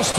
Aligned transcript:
Los. 0.00 0.14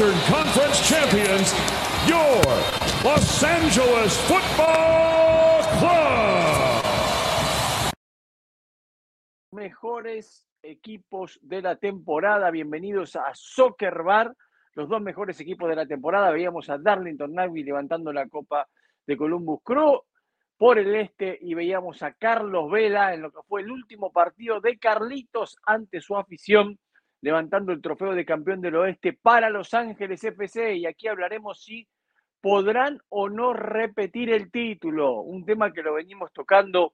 Mejores 9.52 10.48
equipos 10.62 11.40
de 11.42 11.64
la 11.64 11.78
temporada. 11.78 12.52
Bienvenidos 12.52 13.16
a 13.16 13.32
Soccer 13.34 14.04
Bar, 14.04 14.36
los 14.76 14.88
dos 14.88 15.02
mejores 15.02 15.40
equipos 15.40 15.68
de 15.68 15.76
la 15.76 15.88
temporada. 15.88 16.30
Veíamos 16.30 16.70
a 16.70 16.78
Darlington 16.78 17.34
Nagby 17.34 17.64
levantando 17.64 18.14
la 18.14 18.28
copa 18.28 18.68
de 19.08 19.18
Columbus 19.18 19.62
Crew 19.64 20.04
por 20.58 20.78
el 20.78 20.94
este 20.94 21.40
y 21.42 21.56
veíamos 21.56 22.04
a 22.04 22.14
Carlos 22.14 22.70
Vela 22.70 23.16
en 23.16 23.24
lo 23.24 23.32
que 23.32 23.40
fue 23.48 23.62
el 23.62 23.72
último 23.72 24.12
partido 24.12 24.62
de 24.62 24.78
Carlitos 24.78 25.58
ante 25.66 26.02
su 26.02 26.16
afición, 26.16 26.78
levantando 27.22 27.72
el 27.72 27.82
trofeo 27.82 28.14
de 28.14 28.26
campeón 28.26 28.62
del 28.62 28.76
oeste 28.76 29.14
para 29.14 29.50
Los 29.50 29.74
Ángeles 29.74 30.24
FC. 30.24 30.76
Y 30.76 30.86
aquí 30.86 31.08
hablaremos 31.08 31.64
si 31.64 31.88
podrán 32.42 33.00
o 33.10 33.30
no 33.30 33.54
repetir 33.54 34.32
el 34.32 34.52
título, 34.52 35.22
un 35.22 35.46
tema 35.46 35.72
que 35.72 35.84
lo 35.84 35.94
venimos 35.94 36.34
tocando 36.34 36.94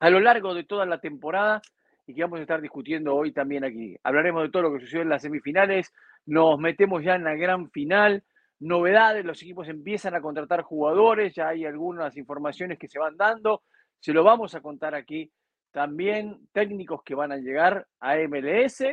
a 0.00 0.10
lo 0.10 0.20
largo 0.20 0.54
de 0.54 0.64
toda 0.64 0.86
la 0.86 1.00
temporada 1.00 1.60
y 2.06 2.14
que 2.14 2.22
vamos 2.22 2.38
a 2.38 2.42
estar 2.42 2.62
discutiendo 2.62 3.14
hoy 3.14 3.32
también 3.32 3.64
aquí. 3.64 3.94
Hablaremos 4.02 4.42
de 4.42 4.50
todo 4.50 4.62
lo 4.62 4.72
que 4.72 4.80
sucedió 4.80 5.02
en 5.02 5.10
las 5.10 5.22
semifinales, 5.22 5.92
nos 6.24 6.58
metemos 6.58 7.04
ya 7.04 7.14
en 7.14 7.24
la 7.24 7.34
gran 7.34 7.70
final 7.70 8.24
novedades, 8.60 9.24
los 9.24 9.42
equipos 9.42 9.68
empiezan 9.68 10.14
a 10.14 10.20
contratar 10.20 10.62
jugadores, 10.62 11.34
ya 11.34 11.48
hay 11.48 11.64
algunas 11.64 12.16
informaciones 12.16 12.78
que 12.78 12.88
se 12.88 12.98
van 12.98 13.16
dando, 13.16 13.62
se 14.00 14.12
lo 14.12 14.24
vamos 14.24 14.54
a 14.54 14.60
contar 14.60 14.94
aquí. 14.94 15.30
También 15.70 16.48
técnicos 16.52 17.02
que 17.04 17.14
van 17.14 17.30
a 17.30 17.36
llegar 17.36 17.86
a 18.00 18.16
MLS, 18.16 18.84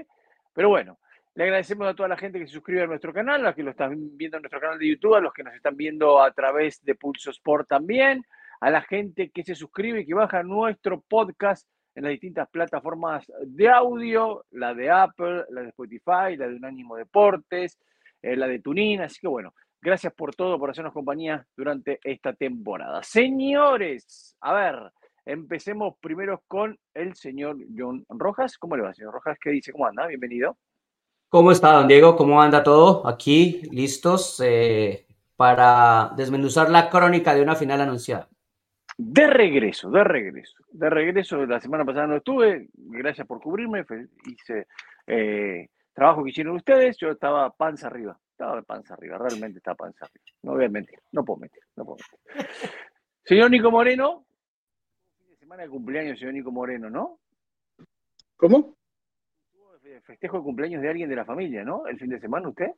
pero 0.55 0.69
bueno, 0.69 0.97
le 1.35 1.43
agradecemos 1.43 1.85
a 1.85 1.93
toda 1.93 2.07
la 2.07 2.17
gente 2.17 2.39
que 2.39 2.47
se 2.47 2.53
suscribe 2.53 2.83
a 2.83 2.87
nuestro 2.87 3.13
canal, 3.13 3.41
a 3.41 3.43
los 3.43 3.55
que 3.55 3.63
lo 3.63 3.71
están 3.71 4.17
viendo 4.17 4.37
en 4.37 4.43
nuestro 4.43 4.61
canal 4.61 4.79
de 4.79 4.87
YouTube, 4.87 5.15
a 5.15 5.19
los 5.19 5.33
que 5.33 5.43
nos 5.43 5.53
están 5.53 5.75
viendo 5.75 6.21
a 6.21 6.31
través 6.31 6.83
de 6.83 6.95
Pulso 6.95 7.29
Sport 7.29 7.67
también, 7.67 8.23
a 8.61 8.69
la 8.69 8.81
gente 8.81 9.29
que 9.31 9.43
se 9.43 9.53
suscribe 9.53 9.99
y 9.99 10.05
que 10.05 10.13
baja 10.13 10.43
nuestro 10.43 11.01
podcast 11.01 11.67
en 11.93 12.03
las 12.03 12.11
distintas 12.11 12.49
plataformas 12.49 13.29
de 13.45 13.69
audio, 13.69 14.45
la 14.51 14.73
de 14.73 14.89
Apple, 14.89 15.43
la 15.49 15.61
de 15.61 15.69
Spotify, 15.69 16.37
la 16.37 16.47
de 16.47 16.55
Unánimo 16.55 16.95
Deportes, 16.95 17.77
eh, 18.21 18.37
la 18.37 18.47
de 18.47 18.59
Tunín. 18.59 19.01
Así 19.01 19.19
que 19.19 19.27
bueno, 19.27 19.53
gracias 19.81 20.13
por 20.13 20.33
todo, 20.33 20.57
por 20.57 20.69
hacernos 20.69 20.93
compañía 20.93 21.45
durante 21.55 21.99
esta 22.01 22.31
temporada. 22.31 23.03
Señores, 23.03 24.37
a 24.39 24.53
ver, 24.53 24.91
empecemos 25.25 25.95
primero 25.99 26.43
con 26.47 26.77
el 26.93 27.15
señor 27.15 27.57
John 27.75 28.05
Rojas. 28.09 28.57
¿Cómo 28.57 28.77
le 28.77 28.83
va, 28.83 28.93
señor 28.93 29.13
Rojas? 29.13 29.37
¿Qué 29.39 29.49
dice? 29.49 29.71
¿Cómo 29.71 29.87
anda? 29.87 30.07
Bienvenido. 30.07 30.57
¿Cómo 31.29 31.51
está, 31.51 31.71
don 31.73 31.87
Diego? 31.87 32.15
¿Cómo 32.15 32.41
anda 32.41 32.63
todo? 32.63 33.05
Aquí, 33.07 33.63
listos 33.71 34.39
eh, 34.43 35.05
para 35.35 36.13
desmenuzar 36.15 36.69
la 36.69 36.89
crónica 36.89 37.33
de 37.33 37.41
una 37.41 37.55
final 37.55 37.81
anunciada. 37.81 38.29
De 38.97 39.27
regreso, 39.27 39.89
de 39.89 40.03
regreso, 40.03 40.63
de 40.71 40.89
regreso. 40.89 41.45
La 41.45 41.59
semana 41.59 41.83
pasada 41.83 42.07
no 42.07 42.15
estuve, 42.15 42.69
gracias 42.73 43.27
por 43.27 43.41
cubrirme, 43.41 43.85
hice 44.25 44.67
eh, 45.07 45.67
trabajo 45.93 46.23
que 46.23 46.29
hicieron 46.29 46.55
ustedes, 46.55 46.95
yo 46.97 47.09
estaba 47.09 47.49
panza 47.49 47.87
arriba. 47.87 48.17
Estaba 48.31 48.57
de 48.57 48.63
panza 48.63 48.93
arriba, 48.93 49.17
realmente 49.17 49.57
estaba 49.57 49.75
panza 49.75 50.05
arriba. 50.05 50.25
No 50.43 50.53
voy 50.53 50.65
a 50.65 50.69
mentir, 50.69 50.99
no 51.11 51.25
puedo 51.25 51.39
mentir, 51.39 51.63
no 51.75 51.85
puedo 51.85 51.97
mentir. 51.97 52.69
Señor 53.23 53.49
Nico 53.49 53.71
Moreno, 53.71 54.24
semana 55.45 55.61
de 55.61 55.69
cumpleaños, 55.69 56.17
señor 56.17 56.33
Nico 56.33 56.51
Moreno, 56.51 56.89
¿no? 56.89 57.19
¿Cómo? 58.35 58.75
Festejo 60.01 60.37
de 60.37 60.43
cumpleaños 60.43 60.81
de 60.81 60.89
alguien 60.89 61.07
de 61.07 61.15
la 61.15 61.23
familia, 61.23 61.63
¿no? 61.63 61.85
El 61.85 61.99
fin 61.99 62.09
de 62.09 62.19
semana, 62.19 62.49
¿usted? 62.49 62.71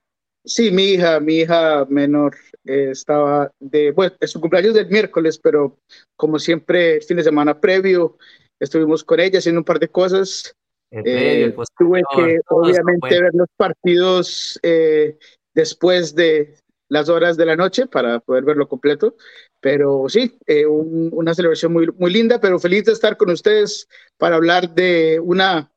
Sí, 0.44 0.70
mi 0.70 0.84
hija, 0.84 1.22
mi 1.22 1.36
hija 1.36 1.86
menor 1.86 2.36
eh, 2.66 2.90
estaba 2.92 3.50
de, 3.58 3.92
bueno, 3.92 4.14
es 4.20 4.32
su 4.32 4.42
cumpleaños 4.42 4.74
del 4.74 4.90
miércoles, 4.90 5.40
pero 5.42 5.78
como 6.18 6.40
siempre, 6.40 6.98
el 6.98 7.04
fin 7.04 7.16
de 7.16 7.24
semana 7.24 7.58
previo, 7.58 8.18
estuvimos 8.60 9.02
con 9.06 9.22
ella 9.22 9.40
haciendo 9.40 9.62
un 9.62 9.66
par 9.66 9.80
de 9.80 9.88
cosas 9.88 10.54
eh, 10.92 11.56
tuve 11.78 12.02
que 12.18 12.40
obviamente 12.50 13.22
ver 13.22 13.32
los 13.34 13.48
partidos 13.56 14.60
eh, 14.62 15.18
después 15.54 16.16
de 16.16 16.56
las 16.90 17.08
horas 17.08 17.38
de 17.38 17.46
la 17.46 17.56
noche 17.56 17.88
para 17.88 18.20
poder 18.20 18.44
verlo 18.44 18.68
completo. 18.68 19.16
Pero 19.60 20.06
sí, 20.08 20.38
eh, 20.46 20.66
una 20.66 21.34
celebración 21.34 21.74
muy, 21.74 21.88
muy 21.98 22.12
linda, 22.12 22.40
pero 22.40 22.60
feliz 22.60 22.86
de 22.86 22.92
estar 22.92 23.18
con 23.18 23.32
ustedes 23.32 23.88
para 24.18 24.36
hablar 24.36 24.74
de 24.74 25.20
una, 25.20 25.72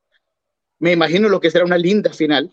me 0.78 0.92
imagino 0.92 1.28
lo 1.28 1.40
que 1.40 1.50
será 1.50 1.64
una 1.64 1.78
linda 1.78 2.12
final, 2.12 2.52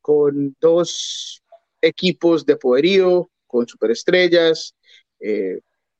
con 0.00 0.54
dos 0.60 1.42
equipos 1.80 2.44
de 2.44 2.56
poderío, 2.56 3.30
con 3.46 3.66
superestrellas. 3.66 4.74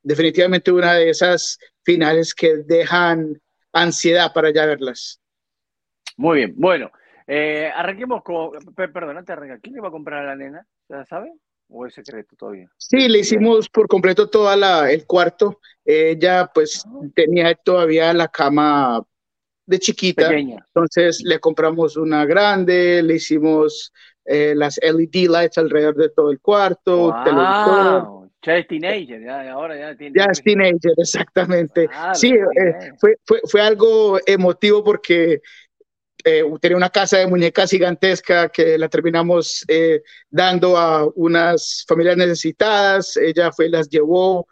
definitivamente 0.03 0.71
una 0.71 0.95
de 0.95 1.11
esas 1.11 1.59
finales 1.83 2.35
que 2.35 2.59
dejan 2.59 3.41
ansiedad 3.73 4.33
para 4.33 4.51
ya 4.53 4.67
verlas. 4.67 5.21
Muy 6.17 6.39
bien, 6.39 6.55
bueno, 6.57 6.91
eh, 7.27 7.71
arranquemos 7.75 8.23
con, 8.23 8.51
perdón, 8.75 9.19
antes 9.19 9.37
¿quién 9.63 9.75
le 9.75 9.81
va 9.81 9.89
a 9.89 9.93
comprar 9.93 10.23
a 10.25 10.27
la 10.27 10.37
nena? 10.37 10.67
¿Ya? 10.89 11.05
¿O 11.75 11.87
es 11.87 11.95
secreto 11.95 12.37
todavía? 12.37 12.71
Sí, 12.77 13.09
le 13.09 13.21
hicimos 13.21 13.69
por 13.69 13.89
completo 13.89 14.29
todo 14.29 14.53
el 14.85 15.07
cuarto. 15.07 15.59
Ella 15.85 16.51
pues 16.53 16.85
ah. 16.87 17.01
tenía 17.15 17.55
todavía 17.55 18.13
la 18.13 18.29
cama 18.29 19.03
de 19.65 19.79
chiquita. 19.79 20.29
Pequeña. 20.29 20.65
Entonces 20.67 21.23
le 21.25 21.39
compramos 21.41 21.97
una 21.97 22.27
grande, 22.27 23.03
le 23.03 23.15
hicimos 23.15 23.93
eh, 24.25 24.55
las 24.55 24.79
LED 24.83 25.29
lights 25.29 25.59
alrededor 25.59 25.97
de 25.97 26.11
todo 26.11 26.31
el 26.31 26.41
cuarto, 26.41 27.11
wow. 27.11 28.23
Ya 28.45 28.57
es 28.57 28.67
teenager, 28.67 29.23
ya, 29.23 29.53
ahora 29.53 29.77
ya 29.79 29.97
tiene. 29.97 30.19
Ya 30.19 30.25
es 30.25 30.43
teenager, 30.43 30.93
exactamente. 30.97 31.89
sí, 32.15 32.33
eh, 32.33 32.93
fue, 32.99 33.17
fue, 33.25 33.41
fue, 33.45 33.61
algo 33.61 34.19
emotivo 34.27 34.83
porque 34.83 35.41
eh, 36.25 36.43
tenía 36.61 36.77
una 36.77 36.91
casa 36.91 37.19
de 37.19 37.27
muñecas 37.27 37.71
gigantesca 37.71 38.49
que 38.49 38.79
la 38.79 38.89
terminamos 38.89 39.65
eh, 39.69 40.03
dando 40.31 40.77
a 40.77 41.07
unas 41.15 41.85
familias 41.87 42.17
necesitadas. 42.17 43.17
Ella 43.17 43.53
fue, 43.53 43.69
las 43.69 43.89
llevó 43.89 44.47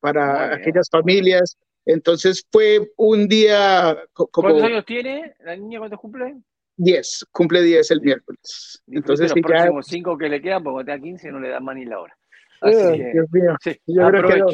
para 0.00 0.54
aquellas 0.54 0.88
familias. 0.90 1.56
Entonces 1.84 2.44
fue 2.50 2.92
un 2.96 3.28
día. 3.28 3.96
Como, 4.12 4.28
¿Cuántos 4.30 4.62
años 4.64 4.84
tiene? 4.84 5.34
¿La 5.40 5.56
niña 5.56 5.78
cuántos 5.78 6.00
cumple? 6.00 6.36
10, 6.78 7.26
cumple 7.32 7.62
10 7.62 7.90
el 7.90 8.00
miércoles. 8.00 8.82
Entonces, 8.86 9.32
los 9.34 9.40
próximos 9.40 9.86
5 9.86 10.16
que 10.16 10.28
le 10.28 10.40
quedan, 10.40 10.62
porque 10.62 10.84
tenga 10.84 11.02
15 11.02 11.32
no 11.32 11.40
le 11.40 11.48
dan 11.48 11.64
más 11.64 11.76
ni 11.76 11.84
la 11.84 12.00
hora. 12.00 12.16
Así 12.60 13.02
Dios 13.12 13.26
mío. 13.32 13.56
Sí, 13.60 13.80
Yo 13.86 14.06
aprovecho, 14.06 14.46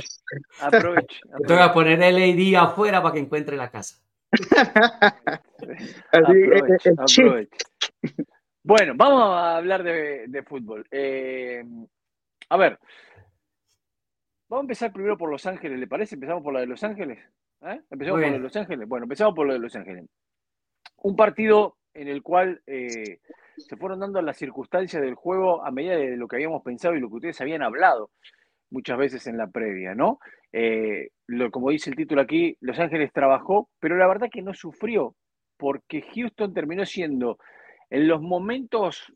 aprovecho, 0.61 1.17
Te 1.47 1.53
voy 1.53 1.63
a 1.63 1.73
poner 1.73 1.99
LED 1.99 2.55
afuera 2.55 3.03
para 3.03 3.15
que 3.15 3.21
encuentre 3.21 3.57
la 3.57 3.71
casa. 3.71 3.97
Así, 6.13 6.33
eh, 6.33 6.63
eh, 6.85 7.47
bueno, 8.63 8.95
vamos 8.97 9.23
a 9.23 9.57
hablar 9.57 9.83
de, 9.83 10.27
de 10.27 10.43
fútbol. 10.43 10.87
Eh, 10.91 11.63
a 12.49 12.57
ver, 12.57 12.79
vamos 14.49 14.63
a 14.63 14.67
empezar 14.67 14.93
primero 14.93 15.19
por 15.19 15.31
Los 15.31 15.47
Ángeles, 15.47 15.79
¿le 15.79 15.87
parece? 15.87 16.15
Empezamos 16.15 16.43
por 16.43 16.55
la 16.55 16.61
de 16.61 16.67
Los 16.67 16.83
Ángeles. 16.83 17.19
¿Eh? 17.63 17.81
Empezamos 17.91 18.21
por 18.21 18.29
la 18.29 18.33
de 18.33 18.39
Los 18.39 18.57
Ángeles. 18.57 18.89
Bueno, 18.89 19.05
empezamos 19.05 19.35
por 19.35 19.47
lo 19.47 19.53
de 19.53 19.59
Los 19.59 19.77
Ángeles. 19.77 20.05
Un 21.03 21.17
partido 21.17 21.77
en 21.93 22.09
el 22.09 22.23
cual 22.23 22.63
eh, 22.67 23.21
se 23.57 23.77
fueron 23.77 24.01
dando 24.01 24.21
las 24.23 24.37
circunstancias 24.37 25.03
del 25.03 25.15
juego 25.15 25.65
a 25.65 25.71
medida 25.71 25.97
de 25.97 26.17
lo 26.17 26.27
que 26.27 26.37
habíamos 26.37 26.63
pensado 26.63 26.95
y 26.95 27.01
lo 27.01 27.09
que 27.09 27.17
ustedes 27.17 27.41
habían 27.41 27.63
hablado 27.63 28.11
muchas 28.75 28.99
veces 28.99 29.27
en 29.29 29.39
la 29.39 29.47
previa, 29.47 29.95
¿no? 29.95 30.19
Eh, 30.53 31.11
como 31.53 31.71
dice 31.71 31.91
el 31.91 31.97
título 31.97 32.21
aquí, 32.21 32.57
Los 32.61 32.79
Ángeles 32.79 33.13
trabajó, 33.13 33.71
pero 33.79 33.97
la 33.97 34.09
verdad 34.09 34.29
que 34.31 34.43
no 34.43 34.53
sufrió, 34.53 35.15
porque 35.57 36.03
Houston 36.15 36.53
terminó 36.53 36.85
siendo 36.85 37.39
en 37.89 38.09
los 38.09 38.21
momentos 38.21 39.13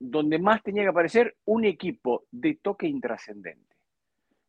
donde 0.00 0.40
más 0.40 0.62
tenía 0.64 0.82
que 0.82 0.88
aparecer 0.88 1.36
un 1.44 1.64
equipo 1.64 2.24
de 2.32 2.58
toque 2.60 2.88
intrascendente. 2.88 3.76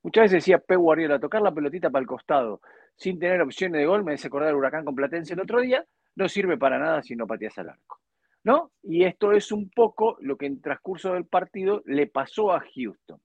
Muchas 0.02 0.24
veces 0.24 0.38
decía 0.40 0.58
P. 0.58 0.76
Guardiola, 0.76 1.20
tocar 1.20 1.44
la 1.44 1.54
pelotita 1.54 1.92
para 1.92 2.02
el 2.02 2.08
costado 2.08 2.60
sin 2.96 3.20
tener 3.20 3.42
opciones 3.42 3.80
de 3.80 3.86
gol, 3.86 4.04
me 4.04 4.14
hace 4.14 4.28
acordar 4.28 4.50
el 4.50 4.56
huracán 4.56 4.84
con 4.84 4.96
Platense 4.96 5.34
el 5.34 5.42
otro 5.42 5.62
día, 5.62 5.86
no 6.16 6.28
sirve 6.28 6.58
para 6.58 6.80
nada 6.80 7.04
si 7.04 7.16
no 7.16 7.28
pateas 7.28 7.58
al 7.60 7.70
arco. 7.70 8.00
¿No? 8.44 8.72
Y 8.82 9.06
esto 9.06 9.32
es 9.32 9.54
un 9.54 9.70
poco 9.70 10.18
lo 10.20 10.36
que 10.38 10.48
en 10.48 10.60
transcurso 10.60 11.14
del 11.14 11.26
partido 11.26 11.82
le 11.86 12.08
pasó 12.08 12.52
a 12.52 12.60
Houston. 12.60 13.22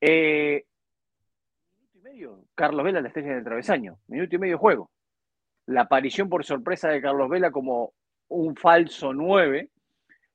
Eh, 0.00 0.64
minuto 1.74 1.98
y 1.98 2.02
medio, 2.02 2.44
Carlos 2.54 2.84
Vela, 2.84 3.00
la 3.00 3.08
estrella 3.08 3.34
del 3.34 3.44
travesaño. 3.44 3.98
Minuto 4.06 4.36
y 4.36 4.38
medio 4.38 4.58
juego. 4.58 4.90
La 5.66 5.82
aparición 5.82 6.28
por 6.28 6.44
sorpresa 6.44 6.88
de 6.88 7.02
Carlos 7.02 7.28
Vela 7.28 7.50
como 7.50 7.92
un 8.28 8.56
falso 8.56 9.12
9, 9.12 9.70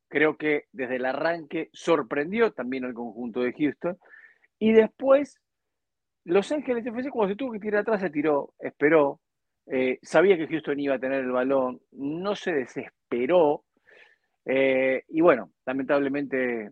creo 0.07 0.37
que 0.37 0.65
desde 0.71 0.97
el 0.97 1.05
arranque 1.05 1.69
sorprendió 1.73 2.51
también 2.51 2.85
al 2.85 2.93
conjunto 2.93 3.41
de 3.41 3.53
Houston. 3.53 3.97
Y 4.59 4.73
después, 4.73 5.39
Los 6.25 6.51
Ángeles 6.51 6.85
FC, 6.85 7.09
cuando 7.09 7.33
se 7.33 7.37
tuvo 7.37 7.53
que 7.53 7.59
tirar 7.59 7.81
atrás, 7.81 8.01
se 8.01 8.09
tiró, 8.09 8.53
esperó, 8.59 9.19
eh, 9.67 9.99
sabía 10.01 10.37
que 10.37 10.47
Houston 10.47 10.79
iba 10.79 10.95
a 10.95 10.99
tener 10.99 11.21
el 11.21 11.31
balón, 11.31 11.81
no 11.91 12.35
se 12.35 12.53
desesperó. 12.53 13.63
Eh, 14.45 15.03
y 15.07 15.21
bueno, 15.21 15.51
lamentablemente 15.65 16.71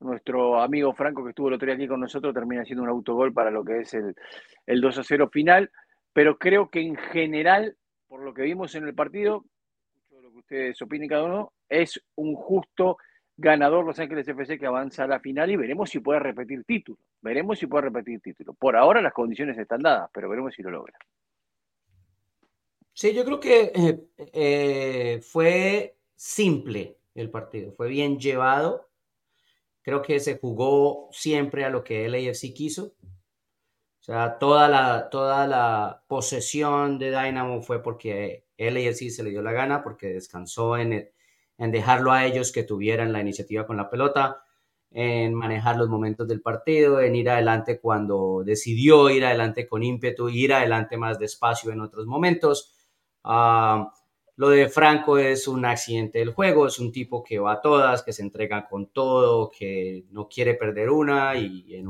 nuestro 0.00 0.60
amigo 0.60 0.92
Franco 0.92 1.22
que 1.22 1.30
estuvo 1.30 1.48
el 1.48 1.54
otro 1.54 1.66
día 1.66 1.74
aquí 1.74 1.86
con 1.86 2.00
nosotros 2.00 2.34
termina 2.34 2.62
haciendo 2.62 2.82
un 2.82 2.88
autogol 2.88 3.32
para 3.32 3.50
lo 3.50 3.64
que 3.64 3.80
es 3.80 3.94
el, 3.94 4.14
el 4.66 4.80
2 4.80 4.98
a 4.98 5.04
0 5.04 5.28
final. 5.32 5.70
Pero 6.12 6.38
creo 6.38 6.70
que 6.70 6.80
en 6.80 6.96
general, 6.96 7.76
por 8.08 8.22
lo 8.22 8.34
que 8.34 8.42
vimos 8.42 8.74
en 8.74 8.84
el 8.84 8.94
partido, 8.94 9.44
lo 10.10 10.30
que 10.32 10.38
ustedes 10.38 10.82
opinen 10.82 11.08
cada 11.08 11.24
uno, 11.24 11.52
es 11.68 12.02
un 12.16 12.34
justo 12.34 12.96
ganador 13.36 13.86
Los 13.86 13.98
Ángeles 13.98 14.28
FC 14.28 14.58
que 14.58 14.66
avanza 14.66 15.04
a 15.04 15.08
la 15.08 15.20
final 15.20 15.50
y 15.50 15.56
veremos 15.56 15.88
si 15.90 16.00
puede 16.00 16.20
repetir 16.20 16.64
título. 16.64 16.98
Veremos 17.22 17.58
si 17.58 17.66
puede 17.66 17.84
repetir 17.84 18.20
título. 18.20 18.52
Por 18.54 18.76
ahora 18.76 19.00
las 19.00 19.12
condiciones 19.12 19.56
están 19.56 19.80
dadas, 19.80 20.10
pero 20.12 20.28
veremos 20.28 20.54
si 20.54 20.62
lo 20.62 20.70
logra. 20.70 20.98
Sí, 22.92 23.14
yo 23.14 23.24
creo 23.24 23.40
que 23.40 23.72
eh, 23.74 24.00
eh, 24.34 25.20
fue 25.22 25.96
simple 26.14 26.98
el 27.14 27.30
partido, 27.30 27.72
fue 27.72 27.88
bien 27.88 28.18
llevado. 28.18 28.89
Creo 29.90 30.02
que 30.02 30.20
se 30.20 30.38
jugó 30.38 31.08
siempre 31.10 31.64
a 31.64 31.68
lo 31.68 31.82
que 31.82 32.04
el 32.06 32.14
AFC 32.14 32.54
quiso. 32.54 32.94
O 33.02 34.02
sea, 34.04 34.38
toda 34.38 34.68
la, 34.68 35.10
toda 35.10 35.48
la 35.48 36.04
posesión 36.06 36.96
de 36.96 37.10
Dynamo 37.10 37.60
fue 37.60 37.82
porque 37.82 38.46
el 38.56 38.76
AFC 38.76 39.10
se 39.10 39.24
le 39.24 39.30
dio 39.30 39.42
la 39.42 39.50
gana, 39.50 39.82
porque 39.82 40.12
descansó 40.12 40.76
en, 40.76 41.10
en 41.58 41.72
dejarlo 41.72 42.12
a 42.12 42.24
ellos 42.24 42.52
que 42.52 42.62
tuvieran 42.62 43.12
la 43.12 43.20
iniciativa 43.20 43.66
con 43.66 43.78
la 43.78 43.90
pelota, 43.90 44.44
en 44.92 45.34
manejar 45.34 45.76
los 45.76 45.88
momentos 45.88 46.28
del 46.28 46.40
partido, 46.40 47.00
en 47.00 47.16
ir 47.16 47.28
adelante 47.28 47.80
cuando 47.80 48.44
decidió 48.44 49.10
ir 49.10 49.24
adelante 49.24 49.66
con 49.66 49.82
ímpetu, 49.82 50.28
ir 50.28 50.54
adelante 50.54 50.98
más 50.98 51.18
despacio 51.18 51.72
en 51.72 51.80
otros 51.80 52.06
momentos. 52.06 52.76
Ah, 53.24 53.92
lo 54.40 54.48
de 54.48 54.70
Franco 54.70 55.18
es 55.18 55.46
un 55.46 55.66
accidente 55.66 56.18
del 56.18 56.32
juego, 56.32 56.66
es 56.66 56.78
un 56.78 56.90
tipo 56.90 57.22
que 57.22 57.38
va 57.38 57.52
a 57.52 57.60
todas, 57.60 58.02
que 58.02 58.14
se 58.14 58.22
entrega 58.22 58.66
con 58.66 58.86
todo, 58.86 59.50
que 59.50 60.06
no 60.12 60.30
quiere 60.30 60.54
perder 60.54 60.88
una 60.88 61.36
y 61.36 61.74
en, 61.74 61.86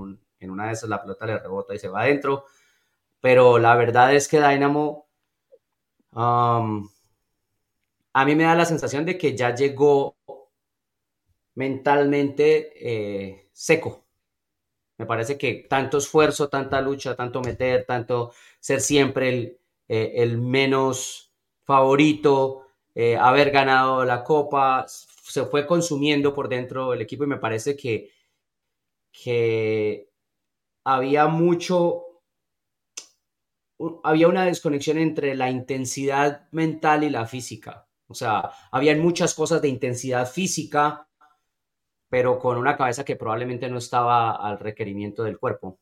una 0.50 0.66
de 0.66 0.72
esas 0.72 0.88
la 0.88 1.00
pelota 1.00 1.26
le 1.26 1.38
rebota 1.38 1.76
y 1.76 1.78
se 1.78 1.86
va 1.88 2.00
adentro. 2.00 2.46
Pero 3.20 3.60
la 3.60 3.76
verdad 3.76 4.12
es 4.16 4.26
que 4.26 4.40
Dynamo 4.40 5.06
a 6.10 6.64
mí 8.24 8.34
me 8.34 8.42
da 8.42 8.56
la 8.56 8.64
sensación 8.64 9.04
de 9.04 9.16
que 9.16 9.36
ya 9.36 9.54
llegó 9.54 10.16
mentalmente 11.54 12.72
eh, 12.74 13.48
seco. 13.52 14.06
Me 14.98 15.06
parece 15.06 15.38
que 15.38 15.66
tanto 15.70 15.98
esfuerzo, 15.98 16.48
tanta 16.48 16.80
lucha, 16.80 17.14
tanto 17.14 17.40
meter, 17.42 17.84
tanto 17.86 18.32
ser 18.58 18.80
siempre 18.80 19.28
el, 19.28 19.60
eh, 19.86 20.26
menos 20.36 21.29
favorito, 21.70 22.66
eh, 22.96 23.16
haber 23.16 23.52
ganado 23.52 24.04
la 24.04 24.24
copa, 24.24 24.84
se 24.88 25.44
fue 25.46 25.68
consumiendo 25.68 26.34
por 26.34 26.48
dentro 26.48 26.92
el 26.92 27.00
equipo 27.00 27.22
y 27.22 27.28
me 27.28 27.36
parece 27.36 27.76
que, 27.76 28.10
que 29.12 30.10
había 30.84 31.28
mucho, 31.28 32.22
había 34.02 34.26
una 34.26 34.46
desconexión 34.46 34.98
entre 34.98 35.36
la 35.36 35.48
intensidad 35.48 36.48
mental 36.50 37.04
y 37.04 37.10
la 37.10 37.24
física. 37.26 37.86
O 38.08 38.14
sea, 38.14 38.50
habían 38.72 38.98
muchas 38.98 39.32
cosas 39.34 39.62
de 39.62 39.68
intensidad 39.68 40.26
física, 40.28 41.06
pero 42.08 42.40
con 42.40 42.58
una 42.58 42.76
cabeza 42.76 43.04
que 43.04 43.14
probablemente 43.14 43.70
no 43.70 43.78
estaba 43.78 44.32
al 44.32 44.58
requerimiento 44.58 45.22
del 45.22 45.38
cuerpo. 45.38 45.78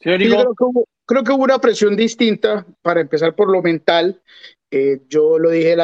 Creo, 0.00 1.24
que 1.24 1.32
hubo, 1.32 1.44
una 1.44 1.58
presión 1.60 1.96
distinta, 1.96 2.66
para 2.82 3.00
empezar 3.00 3.34
por 3.34 3.50
lo 3.50 3.62
mental. 3.62 4.22
Eh, 4.70 5.00
yo 5.08 5.38
lo 5.38 5.50
dije 5.50 5.76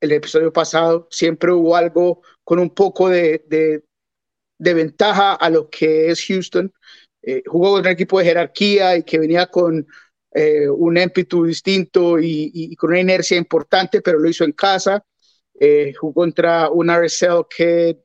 el 0.00 0.12
episodio 0.12 0.52
pasado, 0.52 1.08
siempre 1.10 1.52
hubo 1.52 1.76
algo 1.76 2.22
con 2.44 2.58
un 2.58 2.70
poco 2.70 3.08
de, 3.08 3.82
ventaja 4.58 5.34
a 5.34 5.50
lo 5.50 5.68
que 5.68 6.10
es 6.10 6.24
Houston. 6.26 6.72
Eh, 7.22 7.42
jugó 7.46 7.72
con 7.72 7.80
un 7.80 7.88
equipo 7.88 8.18
de 8.18 8.24
jerarquía 8.24 8.96
y 8.96 9.02
que 9.02 9.18
venía 9.18 9.46
con 9.46 9.86
eh, 10.32 10.68
un 10.68 10.96
ímpetu 10.98 11.44
distinto 11.46 12.18
y, 12.20 12.76
con 12.76 12.90
una 12.90 13.00
inercia 13.00 13.36
importante, 13.36 14.00
pero 14.02 14.18
lo 14.18 14.28
hizo 14.28 14.44
en 14.44 14.52
casa. 14.52 15.04
Eh, 15.58 15.92
jugó 15.98 16.14
contra 16.14 16.70
un 16.70 16.90
RSL 16.90 17.46
que 17.54 17.98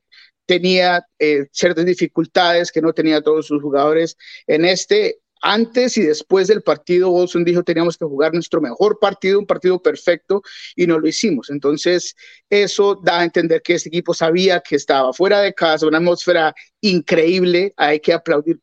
tenía 0.46 1.06
eh, 1.18 1.46
ciertas 1.52 1.84
dificultades 1.84 2.72
que 2.72 2.82
no 2.82 2.92
tenía 2.92 3.22
todos 3.22 3.46
sus 3.46 3.62
jugadores 3.62 4.16
en 4.46 4.64
este. 4.64 5.20
Antes 5.46 5.98
y 5.98 6.00
después 6.00 6.48
del 6.48 6.62
partido, 6.62 7.10
Wilson 7.10 7.44
dijo 7.44 7.62
teníamos 7.62 7.98
que 7.98 8.06
jugar 8.06 8.32
nuestro 8.32 8.62
mejor 8.62 8.98
partido, 8.98 9.38
un 9.38 9.46
partido 9.46 9.78
perfecto, 9.82 10.40
y 10.74 10.86
no 10.86 10.98
lo 10.98 11.06
hicimos. 11.06 11.50
Entonces, 11.50 12.16
eso 12.48 12.98
da 13.04 13.20
a 13.20 13.24
entender 13.24 13.60
que 13.60 13.74
este 13.74 13.90
equipo 13.90 14.14
sabía 14.14 14.60
que 14.60 14.76
estaba 14.76 15.12
fuera 15.12 15.42
de 15.42 15.52
casa, 15.52 15.86
una 15.86 15.98
atmósfera 15.98 16.54
increíble. 16.80 17.74
Hay 17.76 18.00
que 18.00 18.14
aplaudir 18.14 18.58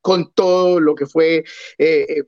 con 0.00 0.32
todo 0.32 0.80
lo 0.80 0.94
que 0.94 1.04
fue 1.04 1.44
eh, 1.76 2.22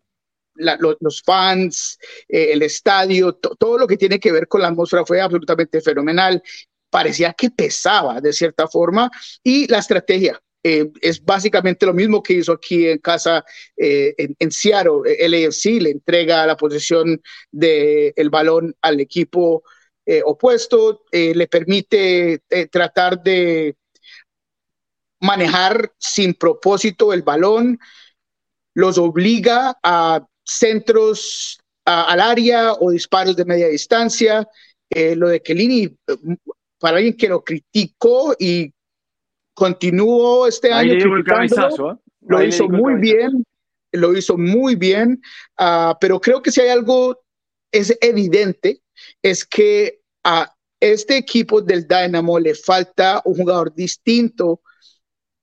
los, 0.57 1.23
fans, 1.23 1.99
eh, 2.28 2.50
el 2.52 2.61
estadio, 2.61 3.33
todo 3.37 3.78
lo 3.78 3.87
que 3.87 3.97
tiene 3.97 4.21
que 4.21 4.33
ver 4.33 4.49
con 4.49 4.61
la 4.61 4.68
atmósfera 4.68 5.07
fue 5.07 5.18
absolutamente 5.18 5.80
fenomenal. 5.80 6.42
Parecía 6.90 7.33
que 7.33 7.50
pesaba 7.50 8.21
de 8.21 8.35
cierta 8.35 8.68
forma 8.68 9.11
y 9.42 9.66
la 9.66 9.78
estrategia. 9.78 10.38
Eh, 10.62 10.90
es 11.00 11.24
básicamente 11.24 11.86
lo 11.86 11.94
mismo 11.94 12.22
que 12.22 12.34
hizo 12.34 12.52
aquí 12.52 12.88
en 12.88 12.98
casa 12.98 13.44
eh, 13.76 14.14
en, 14.18 14.34
en, 14.38 14.50
Seattle. 14.50 15.02
El 15.18 15.34
AFC 15.34 15.80
le 15.80 15.90
entrega 15.90 16.46
la 16.46 16.56
posesión 16.56 17.20
del 17.50 18.12
el 18.16 18.30
balón 18.30 18.74
al 18.82 19.00
equipo 19.00 19.62
opuesto, 20.24 21.04
le 21.12 21.46
permite 21.48 22.40
tratar 22.70 23.22
de 23.22 23.76
manejar 25.20 25.92
sin 25.98 26.32
propósito 26.32 27.12
el 27.12 27.20
balón, 27.20 27.78
los 28.74 28.96
obliga 28.96 29.76
a 29.82 30.26
centros 30.44 31.58
al 31.84 32.20
área 32.20 32.74
o 32.74 32.90
disparos 32.90 33.36
de 33.36 33.44
media 33.44 33.68
distancia. 33.68 34.48
Eh, 34.90 35.16
lo 35.16 35.28
de 35.28 35.42
Kelini, 35.42 35.96
para 36.78 36.98
alguien 36.98 37.16
que 37.16 37.28
lo 37.28 37.42
criticó 37.42 38.34
y 38.38 38.72
continuó 39.58 40.46
este 40.46 40.72
año, 40.72 40.92
¿eh? 40.94 41.96
lo 42.20 42.44
hizo 42.44 42.68
muy 42.68 42.94
bien, 42.94 43.44
lo 43.90 44.16
hizo 44.16 44.38
muy 44.38 44.76
bien, 44.76 45.20
ah, 45.58 45.98
pero 46.00 46.20
creo 46.20 46.40
que 46.40 46.52
si 46.52 46.60
hay 46.60 46.68
algo 46.68 47.20
es 47.72 47.98
evidente, 48.00 48.80
es 49.20 49.44
que 49.44 50.00
a 50.22 50.54
este 50.78 51.16
equipo 51.16 51.60
del 51.60 51.88
Dynamo 51.88 52.38
le 52.38 52.54
falta 52.54 53.20
un 53.24 53.34
jugador 53.34 53.74
distinto 53.74 54.60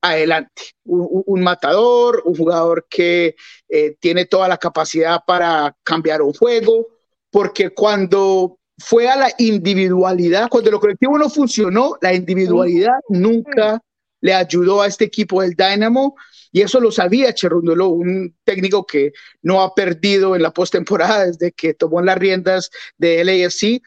adelante. 0.02 0.62
Un, 0.86 1.42
matador, 1.42 2.22
un 2.24 2.36
jugador 2.36 2.88
que 2.90 3.36
eh, 3.68 3.98
tiene 4.00 4.26
toda 4.26 4.48
la 4.48 4.58
capacidad 4.58 5.20
para 5.28 5.76
cambiar 5.84 6.22
un 6.22 6.32
juego, 6.34 6.88
porque 7.30 7.72
cuando 7.72 8.60
fue 8.78 9.10
a 9.10 9.18
la 9.18 9.30
individualidad, 9.40 10.48
cuando 10.48 10.72
lo 10.72 10.80
colectivo 10.80 11.18
no 11.18 11.30
funcionó, 11.30 11.98
la 12.02 12.14
individualidad 12.14 12.94
nunca 13.10 13.82
le 14.26 14.34
ayudó 14.34 14.82
a 14.82 14.88
este 14.88 15.06
equipo 15.06 15.44
del 15.44 15.54
Dynamo 15.54 16.16
y 16.52 16.62
eso 16.62 16.80
lo 16.80 16.92
sabía 16.92 17.32
Cherundolo, 17.32 17.90
un 17.90 18.36
técnico 18.44 18.84
que 18.88 19.12
no 19.44 19.62
ha 19.62 19.76
perdido 19.76 20.36
en 20.36 20.42
la 20.42 20.52
postemporada 20.52 21.28
desde 21.28 21.52
que 21.52 21.76
tomó 21.76 22.02
las 22.02 22.18
riendas 22.18 22.72
de 22.98 23.24
LAFC. 23.24 23.84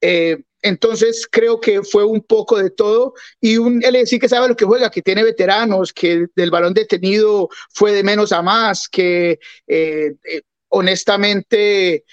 Eh, 0.00 0.38
entonces 0.62 1.28
creo 1.30 1.60
que 1.60 1.82
fue 1.82 2.04
un 2.06 2.22
poco 2.22 2.56
de 2.56 2.70
todo 2.70 3.12
y 3.38 3.58
un 3.58 3.82
LSI 3.82 4.18
que 4.18 4.30
sabe 4.30 4.48
lo 4.48 4.56
que 4.56 4.64
juega, 4.64 4.90
que 4.90 5.02
tiene 5.02 5.24
veteranos, 5.24 5.92
que 5.92 6.26
del 6.34 6.50
balón 6.50 6.72
detenido 6.72 7.50
fue 7.74 7.92
de 7.92 8.02
menos 8.02 8.32
a 8.32 8.40
más, 8.40 8.88
que 8.88 9.38
eh, 9.66 10.14
eh, 10.24 10.42
honestamente 10.68 12.04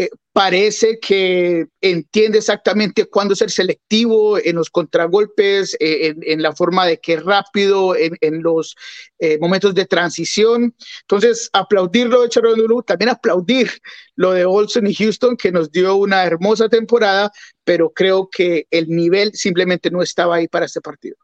eh, 0.00 0.08
parece 0.32 0.98
que 0.98 1.66
entiende 1.82 2.38
exactamente 2.38 3.04
cuándo 3.04 3.34
ser 3.34 3.50
selectivo 3.50 4.38
en 4.38 4.56
los 4.56 4.70
contragolpes, 4.70 5.76
eh, 5.78 6.14
en, 6.22 6.40
la 6.40 6.54
forma 6.54 6.86
de 6.86 6.96
que 6.96 7.20
rápido 7.20 7.94
en, 7.94 8.42
los 8.42 8.76
eh, 9.18 9.38
momentos 9.38 9.74
de 9.74 9.84
transición. 9.84 10.74
Entonces, 11.02 11.50
aplaudirlo 11.52 12.22
de 12.22 12.30
Charolulu, 12.30 12.82
también 12.82 13.10
aplaudir 13.10 13.68
lo 14.16 14.32
de 14.32 14.46
Olsen 14.46 14.86
y 14.86 14.94
Houston, 14.94 15.36
que 15.36 15.52
nos 15.52 15.70
dio 15.70 15.94
una 15.96 16.24
hermosa 16.24 16.70
temporada, 16.70 17.30
pero 17.62 17.90
creo 17.90 18.30
que 18.30 18.66
el 18.70 18.88
nivel 18.88 19.34
simplemente 19.34 19.90
no 19.90 20.00
estaba 20.00 20.36
ahí 20.36 20.48
para 20.48 20.64
este 20.64 20.80
partido. 20.80 21.16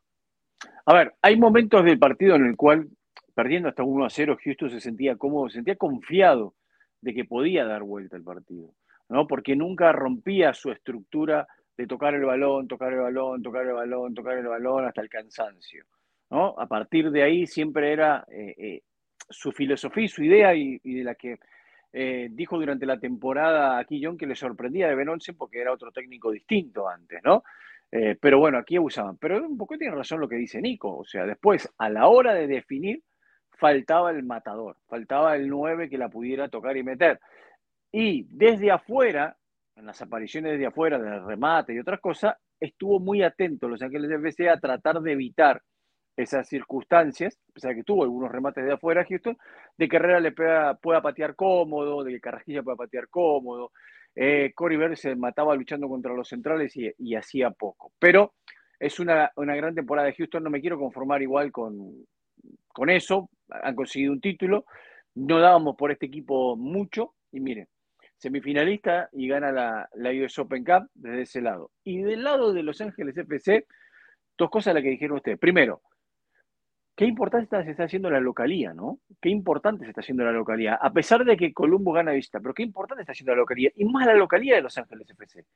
A 0.84 0.92
ver, 0.92 1.14
hay 1.22 1.38
momentos 1.38 1.82
del 1.82 1.98
partido 1.98 2.34
en 2.34 2.44
el 2.44 2.56
cual, 2.56 2.90
perdiendo 3.34 3.70
hasta 3.70 3.82
1 3.82 4.04
a 4.04 4.10
0, 4.10 4.36
Houston 4.44 4.68
se 4.68 4.80
sentía 4.80 5.16
cómodo, 5.16 5.48
se 5.48 5.54
sentía 5.54 5.76
confiado 5.76 6.55
de 7.06 7.14
que 7.14 7.24
podía 7.24 7.64
dar 7.64 7.84
vuelta 7.84 8.16
el 8.16 8.24
partido, 8.24 8.74
¿no? 9.08 9.28
Porque 9.28 9.54
nunca 9.54 9.92
rompía 9.92 10.52
su 10.52 10.72
estructura 10.72 11.46
de 11.76 11.86
tocar 11.86 12.14
el 12.14 12.24
balón, 12.24 12.66
tocar 12.66 12.92
el 12.92 12.98
balón, 12.98 13.44
tocar 13.44 13.64
el 13.64 13.74
balón, 13.74 14.12
tocar 14.12 14.36
el 14.36 14.48
balón 14.48 14.86
hasta 14.86 15.02
el 15.02 15.08
cansancio, 15.08 15.84
¿no? 16.30 16.58
A 16.58 16.66
partir 16.66 17.12
de 17.12 17.22
ahí 17.22 17.46
siempre 17.46 17.92
era 17.92 18.24
eh, 18.28 18.54
eh, 18.58 18.82
su 19.30 19.52
filosofía 19.52 20.02
y 20.02 20.08
su 20.08 20.24
idea 20.24 20.52
y, 20.56 20.78
de 20.78 21.04
la 21.04 21.14
que 21.14 21.38
eh, 21.92 22.26
dijo 22.32 22.58
durante 22.58 22.86
la 22.86 22.98
temporada 22.98 23.78
aquí 23.78 24.02
John 24.02 24.18
que 24.18 24.26
le 24.26 24.34
sorprendía 24.34 24.88
de 24.88 24.96
Ben 24.96 25.08
Olsen 25.08 25.36
porque 25.36 25.60
era 25.60 25.72
otro 25.72 25.92
técnico 25.92 26.32
distinto 26.32 26.88
antes, 26.88 27.20
¿no? 27.24 27.44
Pero 27.88 28.40
bueno, 28.40 28.58
aquí 28.58 28.76
abusaban. 28.76 29.16
Pero 29.16 29.42
un 29.42 29.56
poco 29.56 29.78
tiene 29.78 29.94
razón 29.94 30.20
lo 30.20 30.28
que 30.28 30.36
dice 30.36 30.60
Nico. 30.60 30.98
O 30.98 31.04
sea, 31.04 31.24
después, 31.24 31.72
a 31.78 31.88
la 31.88 32.08
hora 32.08 32.34
de 32.34 32.46
definir, 32.46 33.00
faltaba 33.56 34.10
el 34.10 34.22
matador, 34.22 34.76
faltaba 34.86 35.36
el 35.36 35.48
9 35.48 35.88
que 35.88 35.98
la 35.98 36.08
pudiera 36.08 36.48
tocar 36.48 36.76
y 36.76 36.82
meter. 36.82 37.20
Y 37.92 38.26
desde 38.30 38.70
afuera, 38.70 39.36
en 39.74 39.86
las 39.86 40.00
apariciones 40.02 40.52
desde 40.52 40.66
afuera, 40.66 40.98
del 40.98 41.24
remate 41.24 41.74
y 41.74 41.78
otras 41.78 42.00
cosas, 42.00 42.36
estuvo 42.60 43.00
muy 43.00 43.22
atento 43.22 43.68
Los 43.68 43.82
Ángeles 43.82 44.10
FC 44.10 44.48
a 44.48 44.58
tratar 44.58 45.00
de 45.00 45.12
evitar 45.12 45.62
esas 46.16 46.48
circunstancias, 46.48 47.38
a 47.50 47.52
pesar 47.52 47.70
de 47.70 47.76
que 47.76 47.84
tuvo 47.84 48.02
algunos 48.02 48.32
remates 48.32 48.64
de 48.64 48.72
afuera 48.72 49.04
Houston, 49.04 49.36
de 49.76 49.88
que 49.88 49.96
Herrera 49.96 50.20
le 50.20 50.32
pueda 50.32 51.02
patear 51.02 51.34
cómodo, 51.34 52.02
de 52.04 52.12
que 52.12 52.20
Carrasquilla 52.20 52.62
pueda 52.62 52.76
patear 52.76 53.08
cómodo. 53.08 53.72
Eh, 54.14 54.52
Cory 54.54 54.78
Verde 54.78 54.96
se 54.96 55.14
mataba 55.14 55.54
luchando 55.54 55.88
contra 55.88 56.14
los 56.14 56.28
centrales 56.28 56.72
y, 56.74 57.14
hacía 57.14 57.50
poco. 57.50 57.92
Pero 57.98 58.32
es 58.80 58.98
una, 58.98 59.30
gran 59.36 59.74
temporada 59.74 60.06
de 60.08 60.14
Houston, 60.14 60.42
no 60.42 60.50
me 60.50 60.62
quiero 60.62 60.78
conformar 60.78 61.20
igual 61.20 61.52
con, 61.52 62.06
con 62.76 62.90
eso, 62.90 63.30
han 63.48 63.74
conseguido 63.74 64.12
un 64.12 64.20
título, 64.20 64.66
no 65.14 65.40
dábamos 65.40 65.76
por 65.76 65.92
este 65.92 66.04
equipo 66.04 66.56
mucho 66.56 67.14
y 67.32 67.40
miren, 67.40 67.68
semifinalista 68.18 69.08
y 69.12 69.28
gana 69.28 69.50
la, 69.50 69.88
la 69.94 70.10
US 70.10 70.38
Open 70.40 70.62
Cup 70.62 70.90
desde 70.92 71.22
ese 71.22 71.40
lado. 71.40 71.70
Y 71.84 72.02
del 72.02 72.22
lado 72.22 72.52
de 72.52 72.62
Los 72.62 72.82
Ángeles 72.82 73.16
FC, 73.16 73.66
dos 74.36 74.50
cosas 74.50 74.74
las 74.74 74.82
que 74.82 74.90
dijeron 74.90 75.16
ustedes. 75.16 75.38
Primero, 75.38 75.80
qué 76.94 77.06
importante 77.06 77.64
se 77.64 77.70
está 77.70 77.84
haciendo 77.84 78.10
la 78.10 78.20
localía, 78.20 78.74
¿no? 78.74 78.98
Qué 79.22 79.30
importante 79.30 79.84
se 79.84 79.88
está 79.92 80.02
haciendo 80.02 80.24
la 80.24 80.32
localía. 80.32 80.74
A 80.74 80.92
pesar 80.92 81.24
de 81.24 81.34
que 81.34 81.54
Columbo 81.54 81.92
gana 81.92 82.12
vista, 82.12 82.40
pero 82.40 82.52
qué 82.52 82.62
importante 82.62 83.04
está 83.04 83.12
haciendo 83.12 83.32
la 83.32 83.40
localía. 83.40 83.72
Y 83.74 83.86
más 83.86 84.04
la 84.04 84.12
localía 84.12 84.56
de 84.56 84.60
Los 84.60 84.76
Ángeles 84.76 85.08
FC. 85.08 85.46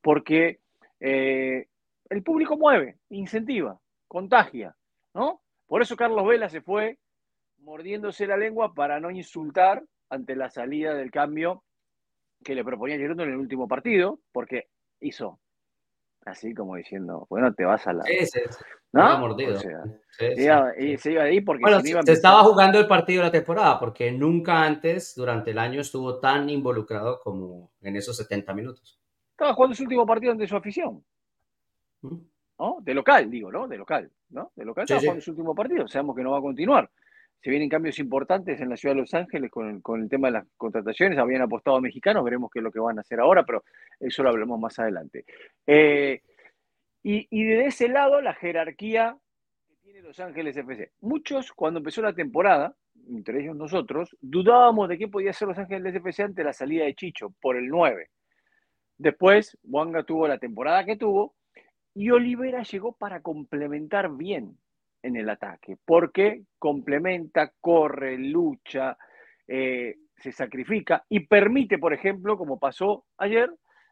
Porque 0.00 0.60
eh, 1.00 1.66
el 2.08 2.22
público 2.22 2.56
mueve, 2.56 2.98
incentiva, 3.08 3.76
contagia, 4.06 4.72
¿no? 5.14 5.40
Por 5.70 5.82
eso 5.82 5.94
Carlos 5.94 6.26
Vela 6.26 6.48
se 6.48 6.62
fue 6.62 6.98
mordiéndose 7.58 8.26
la 8.26 8.36
lengua 8.36 8.74
para 8.74 8.98
no 8.98 9.08
insultar 9.08 9.84
ante 10.08 10.34
la 10.34 10.50
salida 10.50 10.94
del 10.94 11.12
cambio 11.12 11.62
que 12.42 12.56
le 12.56 12.64
proponía 12.64 12.96
Girondo 12.96 13.22
en 13.22 13.30
el 13.30 13.36
último 13.36 13.68
partido, 13.68 14.18
porque 14.32 14.66
hizo 14.98 15.38
así 16.24 16.54
como 16.54 16.74
diciendo, 16.74 17.24
bueno, 17.30 17.54
te 17.54 17.64
vas 17.64 17.86
a 17.86 17.92
la... 17.92 18.02
Sí, 18.02 18.26
sí, 18.26 18.40
¿no? 18.90 19.18
mordido. 19.20 19.60
se 19.60 21.12
iba 21.12 21.22
ahí 21.22 21.40
porque 21.40 21.62
se, 22.04 22.12
estaba 22.14 22.42
jugando 22.42 22.80
el 22.80 22.88
partido 22.88 23.20
de 23.20 23.28
la 23.28 23.32
temporada, 23.32 23.78
porque 23.78 24.10
nunca 24.10 24.64
antes 24.64 25.14
durante 25.14 25.52
el 25.52 25.58
año 25.60 25.82
estuvo 25.82 26.18
tan 26.18 26.50
involucrado 26.50 27.20
como 27.20 27.70
en 27.80 27.94
esos 27.94 28.16
70 28.16 28.54
minutos. 28.54 28.98
Estaba 29.30 29.54
jugando 29.54 29.76
su 29.76 29.84
último 29.84 30.04
partido 30.04 30.32
ante 30.32 30.48
su 30.48 30.56
afición. 30.56 31.04
¿No? 32.60 32.76
De 32.82 32.92
local, 32.92 33.30
digo, 33.30 33.50
¿no? 33.50 33.66
De 33.66 33.78
local, 33.78 34.10
¿no? 34.28 34.52
De 34.54 34.66
local 34.66 34.84
estaba 34.84 35.00
jugando 35.00 35.22
su 35.22 35.30
último 35.30 35.54
partido, 35.54 35.88
sabemos 35.88 36.14
que 36.14 36.22
no 36.22 36.32
va 36.32 36.38
a 36.38 36.42
continuar. 36.42 36.90
Se 37.42 37.48
vienen 37.48 37.70
cambios 37.70 37.98
importantes 37.98 38.60
en 38.60 38.68
la 38.68 38.76
ciudad 38.76 38.94
de 38.94 39.00
Los 39.00 39.14
Ángeles 39.14 39.50
con, 39.50 39.80
con 39.80 40.02
el 40.02 40.10
tema 40.10 40.28
de 40.28 40.32
las 40.32 40.46
contrataciones. 40.58 41.18
Habían 41.18 41.40
apostado 41.40 41.78
a 41.78 41.80
mexicanos, 41.80 42.22
veremos 42.22 42.50
qué 42.52 42.58
es 42.58 42.62
lo 42.62 42.70
que 42.70 42.78
van 42.78 42.98
a 42.98 43.00
hacer 43.00 43.18
ahora, 43.18 43.46
pero 43.46 43.64
eso 43.98 44.22
lo 44.22 44.28
hablamos 44.28 44.60
más 44.60 44.78
adelante. 44.78 45.24
Eh, 45.66 46.20
y, 47.02 47.26
y 47.30 47.44
de 47.44 47.64
ese 47.64 47.88
lado, 47.88 48.20
la 48.20 48.34
jerarquía 48.34 49.16
que 49.66 49.76
tiene 49.76 50.02
Los 50.02 50.20
Ángeles 50.20 50.54
FC. 50.54 50.90
Muchos, 51.00 51.52
cuando 51.52 51.78
empezó 51.78 52.02
la 52.02 52.12
temporada, 52.12 52.74
entre 53.08 53.40
ellos 53.40 53.56
nosotros, 53.56 54.14
dudábamos 54.20 54.86
de 54.90 54.98
qué 54.98 55.08
podía 55.08 55.32
ser 55.32 55.48
Los 55.48 55.56
Ángeles 55.56 55.94
FC 55.94 56.24
ante 56.24 56.44
la 56.44 56.52
salida 56.52 56.84
de 56.84 56.94
Chicho 56.94 57.32
por 57.40 57.56
el 57.56 57.68
9. 57.68 58.10
Después, 58.98 59.56
Wanga 59.62 60.02
tuvo 60.02 60.28
la 60.28 60.36
temporada 60.36 60.84
que 60.84 60.96
tuvo 60.96 61.39
y 62.00 62.10
Olivera 62.12 62.62
llegó 62.62 62.92
para 62.92 63.20
complementar 63.20 64.10
bien 64.16 64.56
en 65.02 65.16
el 65.16 65.28
ataque, 65.28 65.76
porque 65.84 66.44
complementa, 66.58 67.52
corre, 67.60 68.16
lucha, 68.16 68.96
eh, 69.46 69.96
se 70.16 70.32
sacrifica 70.32 71.04
y 71.10 71.26
permite, 71.26 71.76
por 71.76 71.92
ejemplo, 71.92 72.38
como 72.38 72.58
pasó 72.58 73.04
ayer, 73.18 73.50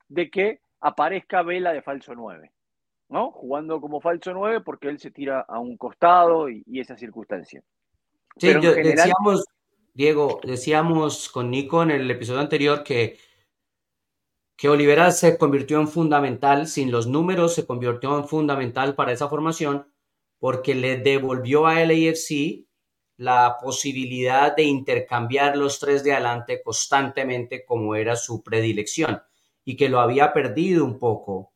de 0.08 0.30
que 0.30 0.60
aparezca 0.80 1.42
Vela 1.42 1.74
de 1.74 1.82
falso 1.82 2.14
9, 2.14 2.50
¿no? 3.10 3.30
Jugando 3.30 3.78
como 3.78 4.00
falso 4.00 4.32
9 4.32 4.62
porque 4.62 4.88
él 4.88 4.98
se 4.98 5.10
tira 5.10 5.44
a 5.46 5.58
un 5.58 5.76
costado 5.76 6.48
y, 6.48 6.64
esa 6.80 6.96
circunstancia. 6.96 7.62
Sí, 8.38 8.54
decíamos, 8.54 9.44
Diego, 9.92 10.40
decíamos 10.44 11.28
con 11.28 11.50
Nico 11.50 11.82
en 11.82 11.90
el 11.90 12.10
episodio 12.10 12.40
anterior 12.40 12.82
que, 12.82 13.18
que 14.58 14.68
Olivera 14.68 15.12
se 15.12 15.38
convirtió 15.38 15.78
en 15.78 15.86
fundamental, 15.86 16.66
sin 16.66 16.90
los 16.90 17.06
números 17.06 17.54
se 17.54 17.64
convirtió 17.64 18.18
en 18.18 18.26
fundamental 18.26 18.96
para 18.96 19.12
esa 19.12 19.28
formación, 19.28 19.86
porque 20.40 20.74
le 20.74 20.96
devolvió 20.96 21.68
a 21.68 21.76
LAFC 21.76 22.66
la 23.18 23.56
posibilidad 23.62 24.56
de 24.56 24.64
intercambiar 24.64 25.56
los 25.56 25.78
tres 25.78 26.02
de 26.02 26.12
adelante 26.12 26.60
constantemente 26.60 27.64
como 27.64 27.94
era 27.94 28.16
su 28.16 28.42
predilección 28.42 29.22
y 29.64 29.76
que 29.76 29.88
lo 29.88 30.00
había 30.00 30.32
perdido 30.32 30.84
un 30.84 30.98
poco 30.98 31.52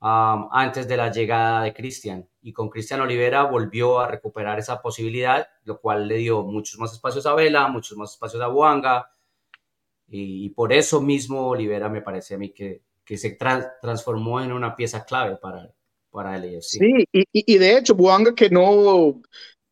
um, 0.00 0.48
antes 0.52 0.86
de 0.86 0.96
la 0.96 1.10
llegada 1.10 1.64
de 1.64 1.74
Cristian. 1.74 2.28
Y 2.40 2.52
con 2.52 2.68
Cristian 2.68 3.00
Olivera 3.00 3.44
volvió 3.44 3.98
a 3.98 4.06
recuperar 4.06 4.60
esa 4.60 4.80
posibilidad, 4.80 5.48
lo 5.64 5.80
cual 5.80 6.06
le 6.06 6.18
dio 6.18 6.44
muchos 6.44 6.78
más 6.78 6.92
espacios 6.92 7.26
a 7.26 7.34
Vela, 7.34 7.66
muchos 7.66 7.98
más 7.98 8.12
espacios 8.12 8.40
a 8.40 8.46
Buanga. 8.46 9.10
Y, 10.10 10.48
por 10.50 10.72
eso 10.72 11.00
mismo 11.00 11.48
Olivera 11.48 11.88
me 11.88 12.02
parece 12.02 12.34
a 12.34 12.38
mí 12.38 12.50
que, 12.50 12.82
que 13.04 13.18
se 13.18 13.36
transformó 13.80 14.40
en 14.40 14.52
una 14.52 14.74
pieza 14.74 15.04
clave 15.04 15.36
para, 15.36 15.70
para 16.10 16.40
Sí, 16.60 17.06
y, 17.12 17.58
de 17.58 17.78
hecho, 17.78 17.94
Buanga 17.94 18.34
que 18.34 18.48
no, 18.50 19.20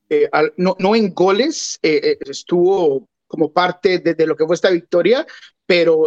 eh, 0.09 0.29
no, 0.57 0.77
no, 0.79 0.95
en 0.95 1.15
goles 1.15 1.79
eh, 1.83 2.01
eh, 2.03 2.19
estuvo 2.21 3.09
como 3.27 3.53
parte 3.53 3.99
de, 3.99 4.27
lo 4.27 4.37
que 4.37 4.47
fue 4.47 4.55
esta 4.55 4.71
victoria, 4.71 5.27
pero 5.65 6.07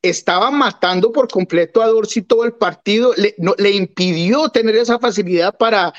estaba 0.00 0.50
matando 0.50 1.10
por 1.10 1.28
completo 1.28 1.82
a 1.82 1.86
Dorsey 1.86 2.22
todo 2.22 2.44
el 2.44 2.54
partido, 2.54 3.12
le, 3.16 3.70
impidió 3.70 4.48
tener 4.48 4.76
esa 4.76 4.98
facilidad 4.98 5.56
para 5.56 5.92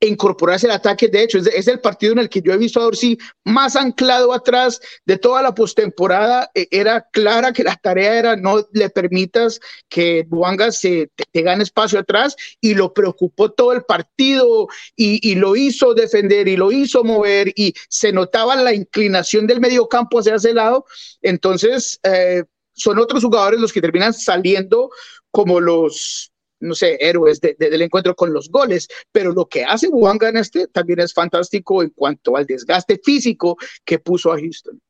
incorporarse 0.00 0.66
al 0.66 0.72
ataque. 0.72 1.08
De 1.08 1.22
hecho, 1.22 1.38
es, 1.38 1.68
el 1.68 1.80
partido 1.80 2.12
en 2.12 2.18
el 2.18 2.28
que 2.28 2.42
yo 2.42 2.52
he 2.52 2.58
visto 2.58 2.80
a 2.80 2.84
Dorsey 2.84 3.18
más 3.44 3.76
anclado 3.76 4.32
atrás 4.32 4.80
de 5.04 5.18
toda 5.18 5.42
la 5.42 5.54
postemporada. 5.54 6.50
E, 6.54 6.68
era 6.70 7.06
clara 7.12 7.52
que 7.52 7.64
la 7.64 7.76
tarea 7.76 8.18
era 8.18 8.36
no 8.36 8.66
le 8.72 8.90
permitas 8.90 9.60
que 9.88 10.24
Buanga 10.28 10.70
se 10.72 11.10
te, 11.32 11.42
gane 11.42 11.62
espacio 11.62 11.98
atrás 11.98 12.36
y 12.60 12.74
lo 12.74 12.92
preocupó 12.92 13.52
todo 13.52 13.72
el 13.72 13.84
partido 13.84 14.68
y, 14.94 15.34
lo 15.36 15.54
hizo 15.56 15.94
defender 15.94 16.48
y 16.48 16.56
lo 16.56 16.72
hizo 16.72 17.04
mover 17.04 17.52
y 17.56 17.74
se 17.88 18.12
notaba 18.12 18.56
la 18.56 18.72
inclinación 18.72 19.46
del 19.46 19.60
medio 19.60 19.88
campo 19.88 20.18
hacia 20.18 20.36
ese 20.36 20.54
lado. 20.54 20.86
Entonces, 21.20 22.00
eh, 22.02 22.44
son 22.72 22.98
otros 22.98 23.22
jugadores 23.24 23.60
los 23.60 23.72
que 23.72 23.80
terminan 23.80 24.14
saliendo 24.14 24.90
como 25.30 25.60
los 25.60 26.32
no 26.60 26.74
sé, 26.74 26.96
héroes 27.00 27.40
del 27.40 27.82
encuentro 27.82 28.14
con 28.14 28.32
los 28.32 28.50
goles, 28.50 28.88
pero 29.12 29.32
lo 29.32 29.46
que 29.46 29.64
hace 29.64 29.88
Buanga 29.88 30.28
en 30.28 30.38
este 30.38 30.68
también 30.68 31.00
es 31.00 31.12
fantástico 31.12 31.82
en 31.82 31.90
cuanto 31.90 32.36
al 32.36 32.46
desgaste 32.46 32.98
físico 33.02 33.56
que 33.84 33.98
puso 33.98 34.32
a 34.32 34.38
Houston. 34.38 34.80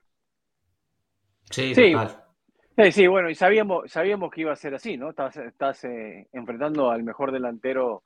Sí, 1.50 1.74
sí. 1.74 1.94
Sí, 2.92 3.06
bueno, 3.06 3.30
y 3.30 3.34
sabíamos, 3.34 3.90
sabíamos 3.90 4.30
que 4.30 4.42
iba 4.42 4.52
a 4.52 4.56
ser 4.56 4.74
así, 4.74 4.98
¿no? 4.98 5.08
Estás, 5.08 5.84
eh, 5.84 6.28
enfrentando 6.32 6.90
al 6.90 7.02
mejor 7.02 7.32
delantero 7.32 8.02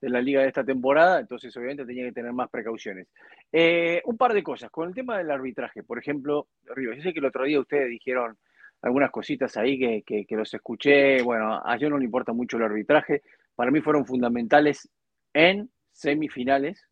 de 0.00 0.08
la 0.08 0.22
liga 0.22 0.40
de 0.40 0.48
esta 0.48 0.64
temporada, 0.64 1.20
entonces 1.20 1.54
obviamente 1.56 1.84
tenía 1.84 2.06
que 2.06 2.12
tener 2.12 2.32
más 2.32 2.48
precauciones. 2.48 3.06
Eh, 3.52 4.00
un 4.06 4.16
par 4.16 4.32
de 4.32 4.42
cosas, 4.42 4.70
con 4.70 4.88
el 4.88 4.94
tema 4.94 5.18
del 5.18 5.30
arbitraje, 5.30 5.82
por 5.82 5.98
ejemplo, 5.98 6.48
Río, 6.64 6.94
yo 6.94 7.02
sé 7.02 7.12
que 7.12 7.18
el 7.18 7.26
otro 7.26 7.44
día 7.44 7.60
ustedes 7.60 7.90
dijeron, 7.90 8.38
algunas 8.84 9.10
cositas 9.10 9.56
ahí 9.56 9.78
que, 10.04 10.26
los 10.36 10.52
escuché. 10.52 11.22
Bueno, 11.22 11.58
a 11.64 11.76
yo 11.78 11.88
no 11.88 11.96
le 11.96 12.04
importa 12.04 12.34
mucho 12.34 12.58
el 12.58 12.64
arbitraje. 12.64 13.22
Para 13.54 13.70
mí 13.70 13.80
fueron 13.80 14.04
fundamentales 14.04 14.90
en 15.32 15.70
semifinales 15.90 16.86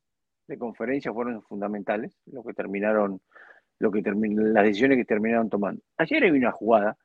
de 0.48 0.56
conferencia, 0.56 1.12
fueron 1.12 1.42
fundamentales 1.42 2.18
lo 2.26 2.42
que 2.42 2.54
terminaron, 2.54 3.20
lo 3.78 3.90
que 3.90 4.00
las 4.02 4.64
decisiones 4.64 4.96
que 4.96 5.04
terminaron 5.04 5.50
tomando. 5.50 5.82
Ayer 5.98 6.24
había 6.24 6.40
una 6.40 6.52
jugada 6.52 6.96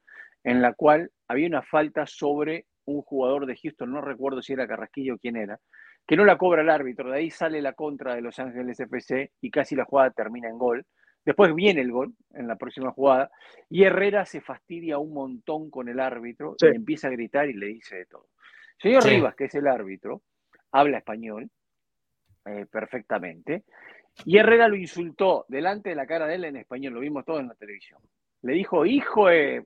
en 0.45 0.61
la 0.61 0.73
cual 0.73 1.11
había 1.27 1.47
una 1.47 1.63
falta 1.63 2.05
sobre 2.05 2.65
un 2.85 3.01
jugador 3.01 3.45
de 3.45 3.57
Houston, 3.57 3.91
no 3.91 3.99
recuerdo 3.99 4.41
si 4.41 4.53
era 4.53 4.67
Carrasquillo 4.67 5.15
o 5.15 5.17
quién 5.17 5.35
era, 5.35 5.59
que 6.07 6.15
no 6.15 6.23
la 6.23 6.37
cobra 6.37 6.61
el 6.61 6.69
árbitro. 6.69 7.11
De 7.11 7.17
ahí 7.17 7.29
sale 7.29 7.61
la 7.61 7.73
contra 7.73 8.15
de 8.15 8.21
Los 8.21 8.39
Ángeles 8.39 8.79
FC 8.79 9.33
y 9.41 9.51
casi 9.51 9.75
la 9.75 9.83
jugada 9.83 10.11
termina 10.11 10.47
en 10.47 10.57
gol. 10.57 10.85
Después 11.27 11.53
viene 11.53 11.81
el 11.81 11.91
gol 11.91 12.13
en 12.35 12.47
la 12.47 12.55
próxima 12.55 12.93
jugada 12.93 13.29
y 13.69 13.83
Herrera 13.83 14.25
se 14.25 14.39
fastidia 14.39 14.97
un 14.97 15.13
montón 15.13 15.69
con 15.69 15.89
el 15.89 15.99
árbitro 15.99 16.55
y 16.57 16.67
empieza 16.67 17.09
a 17.09 17.11
gritar 17.11 17.49
y 17.49 17.53
le 17.53 17.65
dice 17.65 17.97
de 17.97 18.05
todo. 18.05 18.27
Señor 18.81 19.03
Rivas, 19.03 19.35
que 19.35 19.43
es 19.43 19.55
el 19.55 19.67
árbitro, 19.67 20.21
habla 20.71 20.99
español 20.99 21.51
eh, 22.45 22.65
perfectamente 22.71 23.65
Y 24.23 24.37
Herrera 24.37 24.69
lo 24.69 24.77
insultó 24.77 25.43
delante 25.49 25.89
de 25.89 25.95
la 25.95 26.07
cara 26.07 26.27
de 26.27 26.35
él 26.35 26.45
en 26.45 26.55
español, 26.55 26.93
lo 26.93 27.01
vimos 27.01 27.25
todo 27.25 27.41
en 27.41 27.49
la 27.49 27.55
televisión. 27.55 27.99
Le 28.43 28.53
dijo, 28.53 28.85
hijo, 28.85 29.27
de... 29.27 29.65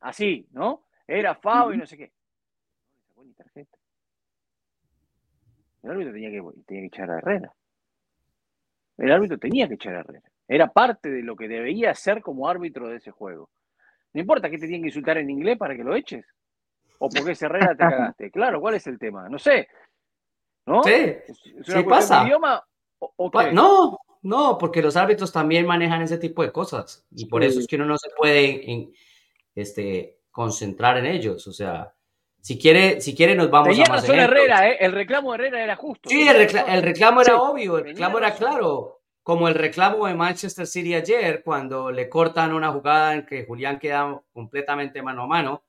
así, 0.00 0.48
¿no? 0.52 0.86
Era 1.06 1.34
Fao 1.34 1.74
y 1.74 1.76
no 1.76 1.84
sé 1.84 1.98
qué. 1.98 2.10
No 3.16 3.24
tarjeta. 3.36 3.76
El 5.82 5.90
árbitro 5.90 6.14
tenía 6.14 6.30
que, 6.30 6.42
tenía 6.64 6.80
que 6.80 6.86
echar 6.86 7.10
a 7.10 7.18
Herrera. 7.18 7.52
El 8.96 9.12
árbitro 9.12 9.36
tenía 9.36 9.68
que 9.68 9.74
echar 9.74 9.96
a 9.96 10.00
Herrera. 10.00 10.31
Era 10.48 10.72
parte 10.72 11.10
de 11.10 11.22
lo 11.22 11.36
que 11.36 11.48
debía 11.48 11.94
ser 11.94 12.20
como 12.22 12.48
árbitro 12.48 12.88
de 12.88 12.96
ese 12.96 13.10
juego. 13.10 13.48
No 14.12 14.20
importa 14.20 14.50
que 14.50 14.58
te 14.58 14.66
tienen 14.66 14.82
que 14.82 14.88
insultar 14.88 15.16
en 15.18 15.30
inglés 15.30 15.56
para 15.56 15.74
que 15.76 15.84
lo 15.84 15.94
eches. 15.94 16.26
O 16.98 17.08
porque 17.08 17.32
ese 17.32 17.46
Herrera 17.46 17.70
te 17.70 17.76
cagaste. 18.16 18.30
Claro, 18.30 18.60
¿cuál 18.60 18.74
es 18.74 18.86
el 18.86 18.98
tema? 18.98 19.28
No 19.28 19.38
sé. 19.38 19.68
¿No? 20.66 20.82
Sí, 20.84 20.90
¿Es 20.92 21.28
una 21.28 21.44
sí 21.44 21.62
cuestión 21.64 21.88
pasa. 21.88 22.20
de 22.20 22.26
idioma 22.26 22.64
o, 22.98 23.12
o 23.16 23.30
Pa- 23.30 23.46
qué? 23.46 23.52
No, 23.52 23.98
no, 24.22 24.58
porque 24.58 24.82
los 24.82 24.96
árbitros 24.96 25.32
también 25.32 25.66
manejan 25.66 26.02
ese 26.02 26.18
tipo 26.18 26.42
de 26.42 26.52
cosas 26.52 27.04
y 27.10 27.26
por 27.26 27.42
eso 27.42 27.58
es 27.58 27.66
que 27.66 27.76
uno 27.76 27.86
no 27.86 27.98
se 27.98 28.10
puede 28.16 28.70
en- 28.70 28.92
este, 29.54 30.18
concentrar 30.30 30.98
en 30.98 31.06
ellos. 31.06 31.46
O 31.48 31.52
sea, 31.52 31.92
si 32.40 32.58
quiere, 32.58 33.00
si 33.00 33.14
quiere 33.16 33.34
nos 33.34 33.50
vamos 33.50 33.68
Tenía 33.70 33.84
a 33.86 33.88
más 33.88 34.00
razón 34.02 34.16
ejemplos. 34.16 34.38
Herrera, 34.40 34.68
¿eh? 34.68 34.76
El 34.80 34.92
reclamo 34.92 35.32
de 35.32 35.38
Herrera 35.38 35.64
era 35.64 35.76
justo. 35.76 36.08
Sí, 36.10 36.28
el, 36.28 36.36
recla- 36.36 36.60
razón. 36.60 36.74
el 36.74 36.82
reclamo 36.82 37.20
era 37.22 37.32
Sí. 37.32 37.38
obvio, 37.40 37.78
el 37.78 37.82
Tenía 37.84 37.92
reclamo 37.94 38.18
era 38.18 38.28
razón. 38.28 38.48
claro, 38.48 39.01
como 39.22 39.48
el 39.48 39.54
reclamo 39.54 40.06
de 40.06 40.14
Manchester 40.14 40.66
City 40.66 40.94
ayer 40.94 41.42
cuando 41.44 41.90
le 41.90 42.08
cortan 42.08 42.52
una 42.52 42.72
jugada 42.72 43.14
en 43.14 43.26
que 43.26 43.44
Julián 43.44 43.78
queda 43.78 44.20
completamente 44.32 45.02
mano 45.02 45.22
a 45.22 45.26
mano, 45.26 45.64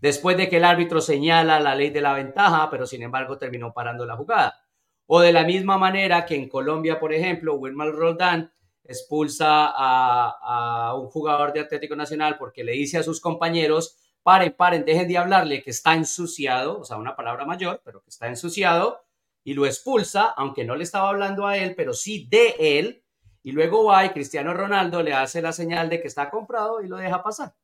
después 0.00 0.36
de 0.36 0.48
que 0.48 0.58
el 0.58 0.64
árbitro 0.64 1.00
señala 1.00 1.60
la 1.60 1.74
ley 1.74 1.90
de 1.90 2.02
la 2.02 2.12
ventaja, 2.12 2.68
pero 2.70 2.86
sin 2.86 3.02
embargo 3.02 3.38
terminó 3.38 3.72
parando 3.72 4.04
la 4.04 4.16
jugada. 4.16 4.60
O 5.06 5.20
de 5.20 5.32
la 5.32 5.44
misma 5.44 5.78
manera 5.78 6.24
que 6.26 6.34
en 6.34 6.48
Colombia, 6.48 6.98
por 6.98 7.12
ejemplo, 7.12 7.54
Wilmar 7.54 7.92
Roldán 7.92 8.52
expulsa 8.84 9.72
a, 9.74 10.94
un 10.94 11.08
jugador 11.08 11.52
de 11.52 11.60
Atlético 11.60 11.96
Nacional 11.96 12.36
porque 12.38 12.64
le 12.64 12.72
dice 12.72 12.98
a 12.98 13.02
sus 13.02 13.20
compañeros, 13.20 13.96
paren, 14.22 14.52
paren, 14.52 14.84
dejen 14.84 15.08
de 15.08 15.18
hablarle 15.18 15.62
que 15.62 15.70
está 15.70 15.94
ensuciado, 15.94 16.80
o 16.80 16.84
sea, 16.84 16.96
una 16.96 17.16
palabra 17.16 17.44
mayor, 17.46 17.80
pero 17.84 18.02
que 18.02 18.10
está 18.10 18.28
ensuciado, 18.28 19.04
y 19.44 19.54
lo 19.54 19.66
expulsa, 19.66 20.34
aunque 20.36 20.64
no 20.64 20.74
le 20.74 20.84
estaba 20.84 21.10
hablando 21.10 21.46
a 21.46 21.56
él, 21.56 21.74
pero 21.76 21.92
sí 21.92 22.26
de 22.30 22.56
él, 22.58 23.04
y 23.42 23.52
luego 23.52 23.84
va 23.84 24.06
y 24.06 24.10
Cristiano 24.10 24.54
Ronaldo 24.54 25.02
le 25.02 25.12
hace 25.12 25.42
la 25.42 25.52
señal 25.52 25.90
de 25.90 26.00
que 26.00 26.08
está 26.08 26.30
comprado 26.30 26.80
y 26.80 26.88
lo 26.88 26.96
deja 26.96 27.22
pasar. 27.22 27.54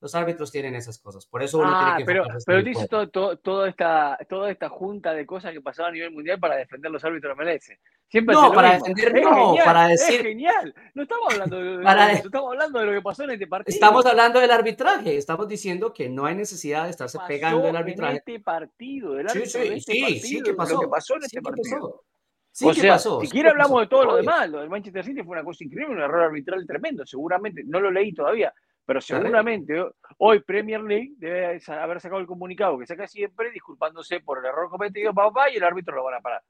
Los 0.00 0.14
árbitros 0.14 0.50
tienen 0.50 0.74
esas 0.74 0.98
cosas, 0.98 1.26
por 1.26 1.42
eso 1.42 1.58
uno 1.58 1.68
Ah, 1.70 1.80
tiene 1.96 1.98
que 1.98 2.04
pero, 2.06 2.24
en 2.24 2.36
pero 2.46 2.62
dices 2.62 2.88
todo, 2.88 3.10
todo- 3.10 3.36
toda, 3.36 3.68
esta, 3.68 4.16
toda 4.30 4.50
esta 4.50 4.70
junta 4.70 5.12
de 5.12 5.26
cosas 5.26 5.52
que 5.52 5.60
pasaban 5.60 5.90
a 5.90 5.92
nivel 5.94 6.10
mundial 6.10 6.40
para 6.40 6.56
defender 6.56 6.90
los 6.90 7.04
árbitros 7.04 7.36
de 7.36 7.44
MLS. 7.44 7.78
Siempre 8.08 8.34
No, 8.34 8.50
para 8.50 8.72
mismo. 8.72 8.86
defender 8.86 9.16
Es 9.18 9.24
no, 9.24 9.34
genial, 9.48 9.64
para 9.66 9.92
Es 9.92 10.00
decir- 10.00 10.22
genial. 10.22 10.74
No 10.94 11.02
estamos 11.02 11.32
hablando 11.34 11.56
de, 11.58 11.76
de 11.76 11.84
Para- 11.84 12.12
eso, 12.12 12.24
estamos 12.26 12.50
hablando 12.52 12.78
de 12.80 12.86
lo 12.86 12.92
que 12.92 13.02
pasó 13.02 13.24
en 13.24 13.30
este 13.32 13.46
partido. 13.46 13.74
Estamos 13.74 14.06
hablando 14.06 14.40
del 14.40 14.50
arbitraje, 14.50 15.16
estamos 15.18 15.46
diciendo 15.48 15.92
que 15.92 16.08
no 16.08 16.24
hay 16.24 16.34
necesidad 16.34 16.84
de 16.84 16.90
estarse 16.90 17.18
pasó 17.18 17.28
pegando 17.28 17.62
el 17.64 17.68
en 17.68 17.76
arbitraje. 17.76 18.16
este 18.16 18.40
partido, 18.40 19.12
del 19.12 19.28
Sí, 19.28 19.38
árbitro 19.38 19.60
de 19.60 19.66
sí, 19.66 19.72
este 19.74 19.92
sí, 19.92 20.00
partido, 20.00 20.22
sí 20.22 20.42
que 20.42 20.54
pasó. 20.54 20.74
Lo 20.74 20.80
que 20.80 20.88
pasó 20.88 21.14
en 21.16 21.20
sí 21.20 21.26
este 21.26 21.42
partido. 21.42 21.76
pasó. 21.78 22.04
Sí 22.52 22.66
o 22.66 22.74
sea, 22.74 22.92
pasó. 22.94 23.20
si 23.20 23.26
sí 23.26 23.32
quiere 23.32 23.50
que 23.50 23.52
pasó, 23.54 23.62
hablamos 23.64 23.80
de 23.82 23.86
todo 23.88 24.04
lo 24.06 24.16
demás. 24.16 24.48
Lo 24.50 24.60
del 24.60 24.70
Manchester 24.70 25.04
City 25.04 25.22
fue 25.22 25.32
una 25.36 25.44
cosa 25.44 25.62
increíble, 25.62 25.94
un 25.94 26.00
error 26.00 26.22
arbitral 26.22 26.66
tremendo, 26.66 27.04
seguramente. 27.06 27.62
No 27.66 27.78
lo 27.80 27.90
leí 27.92 28.12
todavía, 28.12 28.52
pero 28.90 29.00
seguramente 29.00 29.84
hoy 30.18 30.40
Premier 30.40 30.80
League 30.82 31.12
debe 31.16 31.60
haber 31.68 32.00
sacado 32.00 32.20
el 32.20 32.26
comunicado 32.26 32.76
que 32.76 32.88
saca 32.88 33.06
siempre 33.06 33.52
disculpándose 33.52 34.18
por 34.18 34.38
el 34.38 34.46
error 34.46 34.68
cometido, 34.68 35.14
papá, 35.14 35.48
y 35.48 35.58
el 35.58 35.62
árbitro 35.62 35.94
lo 35.94 36.02
van 36.02 36.14
a 36.14 36.20
parar. 36.20 36.42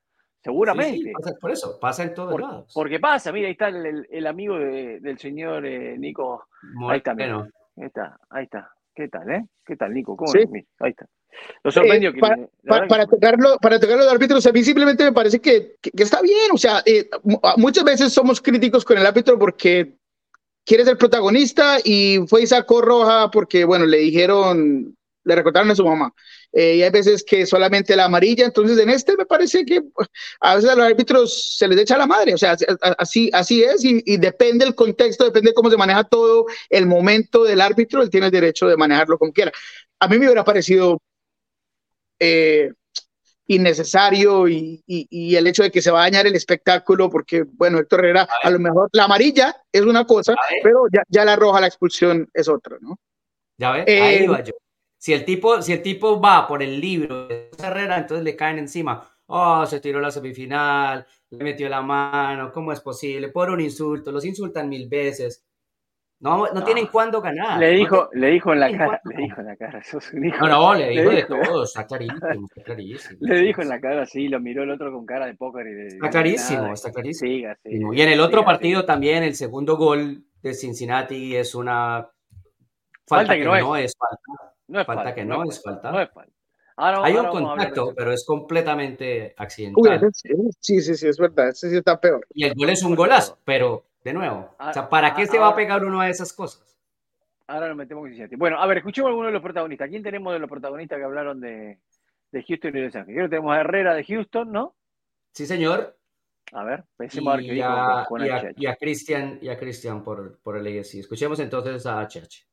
Seguramente. 0.43 0.97
Sí, 0.97 1.03
sí, 1.03 1.13
pasa- 1.13 1.37
por 1.39 1.51
eso, 1.51 1.79
pasa 1.79 2.03
en 2.03 2.15
todos 2.15 2.33
Por- 2.33 2.41
lados. 2.41 2.73
porque 2.75 2.99
pasa, 2.99 3.31
mira, 3.31 3.49
ahí 3.49 3.53
está 3.53 3.69
el, 3.69 4.27
amigo 4.27 4.59
de- 4.59 5.01
del 5.01 5.19
señor 5.19 5.67
eh, 5.67 5.99
Nico. 5.99 6.47
Ahí 6.89 6.97
está, 6.97 7.13
mira. 7.13 7.47
Ahí 7.77 7.85
está, 7.85 8.17
ahí 8.31 8.45
está. 8.45 8.71
¿Qué 8.95 9.09
tal, 9.09 9.31
eh? 9.31 9.45
¿Qué 9.67 9.77
tal, 9.77 9.93
Nico? 9.93 10.17
¿Cómo 10.17 10.33
Sí. 10.33 10.39
ahí 10.79 10.91
está. 10.93 11.05
Lo 11.63 11.71
sorprendió 11.71 12.09
Eh, 12.09 12.15
que. 12.15 12.21
pa- 12.21 12.37
la 12.37 12.47
Pa- 12.47 12.75
verdad 12.77 12.89
para, 12.89 13.05
que- 13.05 13.11
tocarlo, 13.17 13.57
para 13.61 13.79
tocar 13.79 13.99
los 13.99 14.11
árbitros, 14.11 14.47
a 14.47 14.53
mí 14.53 14.63
simplemente 14.65 15.05
me 15.05 15.13
parece 15.13 15.41
que, 15.41 15.77
que- 15.83 15.91
que 15.91 16.03
está 16.05 16.23
bien. 16.23 16.51
O 16.55 16.57
sea, 16.57 16.83
eh, 16.87 17.07
muchas 17.59 17.85
veces 17.85 18.15
somos 18.15 18.41
críticos 18.41 18.83
con 18.83 18.97
el 18.97 19.05
árbitro 19.05 19.39
porque 19.39 20.00
quiere 20.71 20.85
ser 20.85 20.97
protagonista 20.97 21.79
y 21.83 22.21
fue 22.29 22.43
y 22.43 22.47
sacó 22.47 22.81
roja 22.81 23.29
porque, 23.33 23.65
bueno, 23.65 23.87
le 23.87 23.99
dijeron, 23.99 24.97
le 25.25 25.35
recordaron 25.35 25.69
a 25.73 25.75
su 25.75 25.85
mamá. 25.85 26.15
Eh, 26.53 26.77
y 26.77 26.83
hay 26.85 26.91
veces 26.91 27.25
que 27.25 27.45
solamente 27.45 27.97
la 27.97 28.05
amarilla. 28.05 28.45
Entonces, 28.45 28.79
en 28.79 28.89
este 28.89 29.17
me 29.17 29.27
parece 29.27 29.65
que 29.65 29.83
a 30.41 30.55
veces 30.55 30.71
a 30.71 30.77
los 30.77 30.87
árbitros 30.87 31.57
se 31.59 31.67
les 31.67 31.77
echa 31.81 31.99
la 31.99 32.07
madre. 32.07 32.35
O 32.35 32.39
sea, 32.39 32.57
así- 32.99 33.31
así, 33.33 33.65
es 33.65 33.85
y, 33.85 34.17
depende 34.19 34.65
el 34.65 34.77
contexto, 34.77 35.25
depende 35.25 35.51
de 35.51 35.55
cómo 35.55 35.71
se 35.71 35.77
maneja 35.77 36.05
todo 36.05 36.47
el 36.69 36.87
momento 36.87 37.43
del 37.43 37.61
árbitro. 37.61 38.01
Él 38.03 38.11
tiene 38.11 38.27
el 38.27 38.33
derecho 38.33 38.69
de 38.69 38.77
manejarlo 38.77 39.19
como 39.19 39.33
quiera. 39.33 39.51
A 39.99 40.07
mí 40.07 40.19
me 40.21 40.27
hubiera 40.27 40.45
parecido 40.45 41.01
eh, 42.21 42.71
innecesario 43.55 44.49
y, 44.49 44.83
y- 44.87 45.07
y 45.11 45.37
el 45.37 45.47
hecho 45.47 45.63
de 45.63 45.71
que 45.71 45.83
se 45.83 45.91
va 45.91 46.01
a 46.01 46.05
dañar 46.05 46.27
el 46.27 46.35
espectáculo, 46.37 47.11
porque, 47.11 47.45
bueno, 47.45 47.79
Héctor 47.79 48.01
Herrera, 48.01 48.29
a, 48.43 48.51
lo 48.51 48.59
mejor 48.59 48.89
la 48.93 49.05
amarilla 49.05 49.57
es 49.73 49.83
una 49.83 50.05
cosa, 50.07 50.35
pero 50.63 50.85
ya, 50.93 51.03
ya 51.09 51.25
la 51.25 51.37
roja, 51.37 51.61
la 51.61 51.67
expulsión 51.67 52.29
es 52.33 52.49
otra, 52.49 52.77
¿no? 52.81 52.97
Ya 53.59 53.73
ves, 53.73 53.85
Eh, 53.87 54.01
ahí 54.01 54.25
iba 54.25 54.43
yo. 54.43 54.53
Si 54.99 55.13
el 55.13 55.25
tipo, 55.25 55.63
si 55.63 55.73
el 55.73 55.83
tipo 55.83 56.21
va 56.21 56.47
por 56.47 56.63
el 56.63 56.81
libro 56.81 57.27
de 57.27 57.51
Herrera, 57.59 57.99
entonces 57.99 58.25
le 58.25 58.37
caen 58.37 58.59
encima. 58.59 59.03
Oh, 59.27 59.65
se 59.67 59.81
tiró 59.81 60.01
la 60.01 60.11
semifinal, 60.11 61.07
le 61.31 61.45
metió 61.45 61.69
la 61.69 61.81
mano, 61.83 62.53
¿cómo 62.53 62.73
es 62.73 62.81
posible? 62.81 63.29
Por 63.29 63.51
un 63.51 63.61
insulto, 63.61 64.13
los 64.13 64.25
insultan 64.25 64.69
mil 64.69 64.89
veces. 64.89 65.45
No, 66.21 66.37
no, 66.47 66.53
No. 66.53 66.65
tienen 66.65 66.87
cuándo 66.89 67.23
ganar. 67.23 67.59
le 67.59 67.73
No 67.73 67.79
dijo, 67.79 68.09
le 68.13 68.27
dijo 68.29 68.53
en 68.53 68.61
la 68.61 68.69
¿En 68.69 68.77
cara, 68.79 69.01
le 69.05 69.17
dijo 69.23 69.41
en 69.41 69.47
la 69.47 69.57
cara, 69.57 69.83
sos 69.83 70.13
un 70.13 70.25
hijo. 70.27 70.47
No, 70.47 70.49
no, 70.49 70.75
le 70.75 70.89
dijo 70.91 71.11
de 71.11 71.17
dijo- 71.17 71.29
todo, 71.43 71.65
está 71.65 71.87
clarísimo, 71.87 72.47
está 72.47 72.63
clarísimo. 72.63 73.19
Le 73.23 73.37
dijo 73.41 73.63
en 73.63 73.69
la 73.71 73.81
cara, 73.81 74.05
sí, 74.07 74.29
lo 74.29 74.39
miró 74.39 74.63
el 74.63 74.71
otro 74.71 74.93
con 74.93 75.07
cara 75.07 75.27
de 75.27 75.35
póker 75.35 75.67
y 75.67 75.73
de. 75.75 75.87
Está 75.89 76.11
clarísimo, 76.11 76.63
nada, 76.63 76.75
está 76.75 76.93
clarísimo. 76.93 77.31
Siga, 77.31 77.57
siga, 77.63 77.89
Y 77.95 78.01
en 78.03 78.09
el 78.11 78.21
otro 78.21 78.41
siga, 78.41 78.45
partido 78.53 78.81
siga. 78.81 78.93
también, 78.93 79.23
el 79.23 79.35
segundo 79.35 79.77
gol 79.79 80.25
de 80.43 80.55
Cincinnati 80.55 81.37
es 81.37 81.55
una 81.55 82.07
falta, 83.07 83.27
Falta 83.29 83.33
que, 83.35 83.39
que 83.41 83.45
no, 83.47 83.55
no 83.59 83.77
es. 83.77 83.85
es. 83.87 83.97
falta. 83.97 84.53
No 84.69 84.81
es 84.81 84.87
falta 84.87 85.03
falta, 85.03 85.15
que 85.15 85.25
no, 85.25 85.37
no 85.45 85.51
es 85.51 85.63
falta. 85.63 85.81
falta. 85.83 85.93
No 85.97 86.03
es 86.03 86.11
falta. 86.13 86.33
Ahora- 86.77 87.05
Hay 87.05 87.13
un 87.13 87.27
ahora 87.27 87.31
contacto, 87.31 87.93
pero 87.97 88.13
es 88.13 88.25
completamente 88.27 89.35
accidental. 89.37 90.01
Uy, 90.05 90.51
sí, 90.61 90.81
sí, 90.81 90.95
sí, 90.95 91.09
es 91.09 91.19
verdad, 91.19 91.49
ese 91.49 91.71
sí 91.71 91.77
está 91.77 92.01
peor. 92.01 92.27
Y 92.33 92.45
el 92.45 92.55
gol 92.55 92.71
es 92.71 92.83
un 92.83 92.95
golazo, 92.95 93.39
pero 93.45 93.85
de 94.05 94.13
nuevo, 94.13 94.55
Ah, 94.59 94.71
o 94.71 94.73
sea, 94.73 94.89
¿para 94.89 95.15
qué 95.15 95.23
ah, 95.23 95.27
se 95.27 95.39
va 95.39 95.49
a 95.49 95.57
pegar 95.57 95.85
uno 95.85 96.01
a 96.01 96.09
esas 96.09 96.33
cosas? 96.33 96.79
Ahora 97.47 97.69
nos 97.69 97.77
metemos 97.77 98.05
en 98.05 98.11
Cincinnati. 98.13 98.37
Bueno, 98.37 98.61
a 98.61 98.67
ver, 98.67 98.79
escuchemos 98.79 99.09
algunos 99.09 99.29
de 99.29 99.33
los 99.35 99.43
protagonistas. 99.43 99.89
¿Quién 99.89 100.03
tenemos 100.03 100.33
de 100.33 100.39
los 100.39 100.49
protagonistas 100.49 100.99
que 100.99 101.05
hablaron 101.05 101.41
de, 101.41 101.81
de 102.31 102.43
Houston 102.45 102.71
y 102.71 102.79
de 102.79 102.87
Los 102.87 102.95
Ángeles? 102.95 103.15
Creo 103.17 103.27
que 103.27 103.31
tenemos 103.31 103.57
a 103.57 103.61
Herrera 103.61 103.95
de 103.95 104.05
Houston, 104.05 104.53
¿no? 104.53 104.77
Sí, 105.33 105.47
señor. 105.47 105.97
A 106.53 106.65
ver, 106.65 106.85
pensemos 106.97 107.33
a 107.33 107.37
ver 107.37 107.47
qué 107.47 107.53
Y 107.53 107.55
dijo 107.57 107.67
a, 107.69 108.05
con, 108.09 108.19
con 108.19 108.27
y 108.27 108.31
a- 108.31 108.53
y 108.57 108.67
a 108.67 108.77
Cristian 108.77 109.39
y 109.43 109.49
a 109.49 109.59
Cristian 109.59 110.03
por, 110.05 110.39
por 110.41 110.57
el 110.57 110.67
AFC. 110.67 110.95
Escuchemos 111.01 111.39
entonces 111.41 111.85
a 111.87 112.01
HH. 112.01 112.47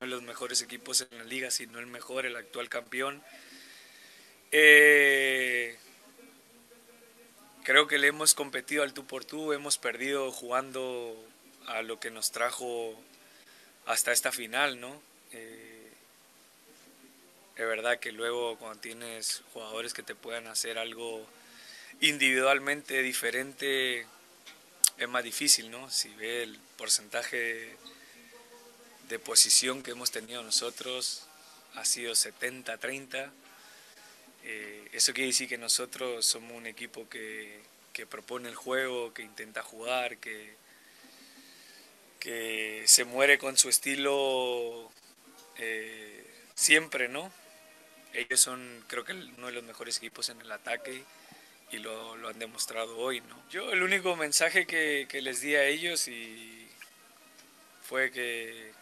de 0.00 0.06
los 0.06 0.22
mejores 0.22 0.62
equipos 0.62 1.06
en 1.10 1.18
la 1.18 1.24
liga, 1.24 1.50
si 1.50 1.66
no 1.66 1.78
el 1.80 1.86
mejor, 1.86 2.26
el 2.26 2.36
actual 2.36 2.68
campeón. 2.68 3.20
Eh, 4.52 5.76
creo 7.64 7.88
que 7.88 7.98
le 7.98 8.08
hemos 8.08 8.34
competido 8.34 8.82
al 8.82 8.92
tú 8.92 9.06
por 9.06 9.24
tú, 9.24 9.52
hemos 9.52 9.78
perdido 9.78 10.30
jugando 10.30 11.16
a 11.66 11.82
lo 11.82 11.98
que 11.98 12.10
nos 12.10 12.30
trajo 12.30 12.94
hasta 13.86 14.12
esta 14.12 14.30
final, 14.30 14.80
¿no? 14.80 15.02
Eh, 15.32 15.90
es 17.56 17.66
verdad 17.66 17.98
que 17.98 18.12
luego 18.12 18.56
cuando 18.58 18.80
tienes 18.80 19.42
jugadores 19.52 19.94
que 19.94 20.02
te 20.02 20.14
puedan 20.14 20.46
hacer 20.46 20.78
algo 20.78 21.26
individualmente 22.00 23.02
diferente, 23.02 24.06
es 24.98 25.08
más 25.08 25.24
difícil, 25.24 25.70
¿no? 25.70 25.90
Si 25.90 26.08
ve 26.10 26.42
el 26.42 26.58
porcentaje 26.76 27.76
de 29.08 29.18
posición 29.18 29.82
que 29.82 29.92
hemos 29.92 30.10
tenido 30.10 30.42
nosotros 30.42 31.26
ha 31.74 31.84
sido 31.84 32.12
70-30. 32.12 33.30
Eh, 34.44 34.88
eso 34.92 35.14
quiere 35.14 35.28
decir 35.28 35.48
que 35.48 35.56
nosotros 35.56 36.26
somos 36.26 36.52
un 36.52 36.66
equipo 36.66 37.08
que, 37.08 37.62
que 37.94 38.06
propone 38.06 38.50
el 38.50 38.54
juego, 38.54 39.14
que 39.14 39.22
intenta 39.22 39.62
jugar, 39.62 40.18
que, 40.18 40.54
que 42.20 42.82
se 42.86 43.04
muere 43.04 43.38
con 43.38 43.56
su 43.56 43.70
estilo 43.70 44.90
eh, 45.56 46.26
siempre, 46.54 47.08
¿no? 47.08 47.32
Ellos 48.12 48.38
son, 48.38 48.84
creo 48.86 49.04
que, 49.04 49.12
uno 49.12 49.46
de 49.46 49.52
los 49.52 49.64
mejores 49.64 49.96
equipos 49.96 50.28
en 50.28 50.40
el 50.42 50.52
ataque 50.52 51.02
y 51.70 51.78
lo, 51.78 52.16
lo 52.16 52.28
han 52.28 52.38
demostrado 52.38 52.98
hoy, 52.98 53.22
¿no? 53.22 53.50
Yo 53.50 53.72
el 53.72 53.82
único 53.82 54.14
mensaje 54.14 54.66
que, 54.66 55.06
que 55.08 55.22
les 55.22 55.40
di 55.40 55.54
a 55.54 55.64
ellos 55.64 56.06
y 56.06 56.68
fue 57.82 58.10
que 58.10 58.72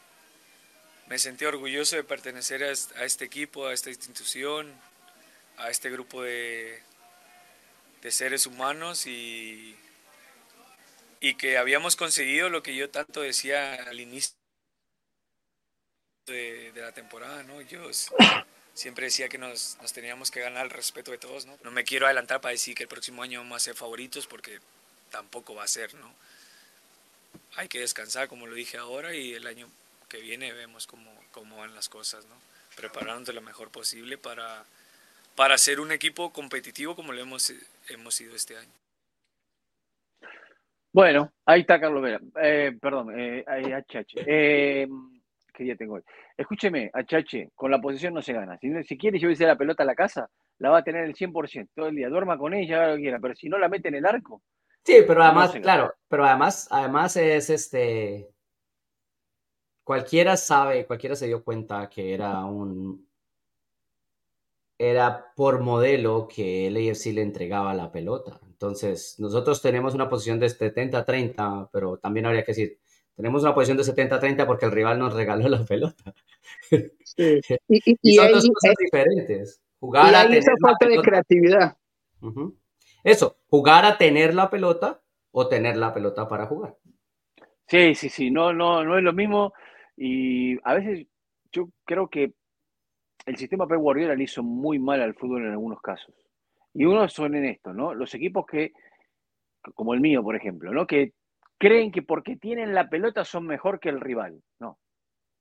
me 1.07 1.19
sentí 1.19 1.45
orgulloso 1.45 1.95
de 1.95 2.05
pertenecer 2.05 2.65
a 2.65 2.69
a 2.69 3.05
este 3.05 3.25
equipo, 3.25 3.67
a 3.67 3.73
esta 3.73 3.91
institución, 3.91 4.75
a 5.57 5.71
este 5.71 5.91
grupo 5.91 6.23
de, 6.23 6.83
de 8.03 8.11
seres 8.11 8.47
humanos 8.47 9.07
y 9.07 9.77
y 11.23 11.37
que 11.37 11.57
habíamos 11.57 11.95
conseguido 11.95 12.51
lo 12.51 12.65
que 12.65 12.75
yo 12.75 12.91
tanto 12.91 13.21
decía 13.21 13.75
al 13.75 14.01
inicio 14.01 14.35
de, 16.27 16.73
la 16.75 16.91
temporada, 16.91 17.45
¿no? 17.45 17.61
Yo 17.61 17.89
siempre 18.75 19.05
decía 19.05 19.29
que 19.29 19.39
nos, 19.39 19.79
nos, 19.81 19.93
teníamos 19.93 20.33
que 20.33 20.41
ganar 20.41 20.65
el 20.65 20.71
respeto 20.71 21.13
de 21.13 21.19
todos, 21.19 21.47
¿no? 21.47 21.57
No 21.63 21.71
me 21.71 21.85
quiero 21.85 22.07
adelantar 22.07 22.41
para 22.41 22.51
decir 22.51 22.75
que 22.75 22.83
el 22.83 22.89
próximo 22.89 23.23
año 23.23 23.39
vamos 23.39 23.57
a 23.57 23.65
ser 23.65 23.77
favoritos 23.77 24.27
porque 24.27 24.59
tampoco 25.13 25.55
va 25.55 25.63
a 25.63 25.69
ser, 25.69 25.95
¿no? 25.95 26.13
Hay 27.55 27.69
que 27.69 27.79
descansar, 27.79 28.27
como 28.27 28.49
lo 28.49 28.55
dije 28.55 28.79
ahora, 28.79 29.15
y 29.15 29.35
el 29.35 29.47
año 29.47 29.71
que 30.09 30.19
viene 30.19 30.53
vemos 30.53 30.89
cómo, 30.89 31.15
cómo 31.31 31.59
van 31.59 31.73
las 31.73 31.89
cosas, 31.89 32.25
¿no? 32.25 32.35
Preparándonos 32.75 33.29
de 33.29 33.35
lo 33.35 33.43
mejor 33.43 33.71
posible 33.71 34.19
para, 34.19 34.65
para 35.35 35.59
ser 35.59 35.81
un 35.81 35.93
equipo 35.93 36.33
competitivo 36.33 36.95
como 36.95 37.13
lo 37.13 37.21
hemos, 37.21 37.53
hemos 37.89 38.15
sido 38.15 38.35
este 38.35 38.57
año. 38.57 38.73
Bueno, 40.93 41.33
ahí 41.47 41.63
está 41.63 41.81
Carlos 41.81 42.03
Vera. 42.03 42.21
Eh, 42.43 42.77
perdón, 42.81 43.19
eh, 43.19 43.45
ahí 43.47 43.73
HH. 43.73 44.25
Eh, 44.27 44.87
¿Qué 45.55 45.65
día 45.65 45.77
tengo 45.77 45.95
hoy? 45.95 46.03
Escúcheme, 46.37 46.91
HH, 46.93 47.51
con 47.55 47.71
la 47.71 47.81
posición 47.81 48.15
no 48.15 48.23
se 48.23 48.33
gana. 48.35 48.59
Si, 48.59 48.71
si 48.85 48.99
quiere 48.99 49.19
llevarse 49.19 49.47
la 49.47 49.57
pelota 49.57 49.83
a 49.83 49.87
la 49.87 49.95
casa, 49.95 50.29
la 50.59 50.71
va 50.71 50.79
a 50.79 50.85
tener 50.85 51.05
el 51.05 51.15
100% 51.15 51.71
todo 51.75 51.87
el 51.87 51.97
día. 51.97 52.09
Duerma 52.09 52.37
con 52.37 52.53
ella, 52.53 52.77
haga 52.77 52.89
lo 52.89 52.97
que 52.97 53.03
quiera, 53.03 53.19
pero 53.21 53.35
si 53.35 53.49
no 53.49 53.59
la 53.59 53.69
mete 53.69 53.89
en 53.89 53.97
el 53.97 54.07
arco. 54.07 54.43
Sí, 54.85 55.05
pero 55.07 55.23
además, 55.23 55.53
claro, 55.63 55.95
pero 56.09 56.25
además, 56.25 56.69
además 56.71 57.17
es 57.17 57.51
este. 57.51 58.29
Cualquiera 59.85 60.37
sabe, 60.37 60.87
cualquiera 60.87 61.17
se 61.17 61.27
dio 61.27 61.43
cuenta 61.43 61.89
que 61.89 62.13
era 62.13 62.45
un. 62.45 63.09
Era 64.85 65.33
por 65.37 65.61
modelo 65.61 66.27
que 66.27 66.67
el 66.67 66.77
AFC 66.77 67.13
le 67.13 67.23
entregaba 67.23 67.73
la 67.73 67.93
pelota. 67.93 68.41
Entonces, 68.49 69.15
nosotros 69.21 69.63
tenemos 69.63 69.95
una 69.95 70.09
posición 70.09 70.41
de 70.41 70.49
70-30, 70.49 71.71
pero 71.73 71.99
también 71.99 72.27
habría 72.27 72.43
que 72.43 72.51
decir, 72.51 72.81
tenemos 73.15 73.43
una 73.43 73.55
posición 73.55 73.77
de 73.77 73.85
70-30 73.85 74.45
porque 74.45 74.67
el 74.67 74.73
rival 74.73 74.99
nos 74.99 75.15
regaló 75.15 75.49
la 75.49 75.65
pelota. 75.65 76.13
Sí. 77.05 77.41
Y, 77.69 78.15
son 78.17 78.33
dos 78.33 78.49
cosas 78.49 78.75
diferentes. 78.77 79.63
Jugar 79.79 80.13
a 80.17 80.27
tener 80.27 80.43
falta 80.61 80.89
de 80.89 81.01
creatividad. 81.01 81.77
Eso, 83.05 83.37
jugar 83.47 83.85
a 83.85 83.99
tener 83.99 84.35
la 84.35 84.51
pelota 84.51 85.01
o 85.31 85.47
tener 85.47 85.77
la 85.77 85.95
pelota 85.95 86.27
para 86.27 86.47
jugar. 86.47 86.77
Sí, 87.69 87.95
sí, 87.95 88.09
sí, 88.09 88.33
no, 88.33 88.53
no, 88.53 88.83
no 88.83 88.99
es 88.99 89.05
lo 89.05 89.13
mismo. 89.13 89.53
Y 89.97 90.59
a 90.65 90.75
veces 90.75 91.07
yo 91.53 91.69
creo 91.85 92.09
que 92.09 92.33
el 93.27 93.37
sistema 93.37 93.67
Pep 93.67 93.79
Guardiola 93.79 94.15
le 94.15 94.25
hizo 94.25 94.43
muy 94.43 94.79
mal 94.79 95.01
al 95.01 95.15
fútbol 95.15 95.45
en 95.45 95.53
algunos 95.53 95.81
casos. 95.81 96.15
Y 96.75 96.85
uno 96.85 97.09
son 97.09 97.35
en 97.35 97.45
esto, 97.45 97.73
¿no? 97.73 97.95
Los 97.95 98.15
equipos 98.15 98.47
que, 98.47 98.73
como 99.75 99.95
el 99.95 100.01
mío, 100.01 100.23
por 100.23 100.37
ejemplo, 100.37 100.73
¿no? 100.73 100.87
Que 100.87 101.13
creen 101.59 101.93
que 101.93 102.03
porque 102.03 102.37
tienen 102.37 102.75
la 102.75 102.89
pelota 102.89 103.25
son 103.25 103.47
mejor 103.47 103.79
que 103.79 103.91
el 103.91 104.01
rival. 104.01 104.43
No, 104.59 104.79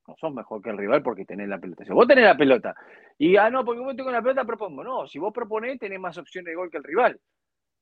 no 0.08 0.16
son 0.20 0.36
mejor 0.36 0.62
que 0.62 0.70
el 0.70 0.78
rival 0.78 1.02
porque 1.02 1.26
tenés 1.26 1.48
la 1.48 1.60
pelota. 1.60 1.86
Si 1.86 1.92
vos 1.92 2.08
tenés 2.08 2.26
la 2.26 2.38
pelota 2.38 2.76
y, 3.18 3.38
ah, 3.38 3.50
no, 3.50 3.64
porque 3.64 3.82
vos 3.82 3.96
tengo 3.96 4.12
la 4.12 4.22
pelota, 4.22 4.44
propongo. 4.46 4.84
No, 4.84 5.08
si 5.08 5.20
vos 5.20 5.34
proponés, 5.34 5.80
tenés 5.80 6.00
más 6.00 6.18
opciones 6.18 6.52
de 6.52 6.56
gol 6.56 6.70
que 6.70 6.78
el 6.78 6.84
rival. 6.84 7.20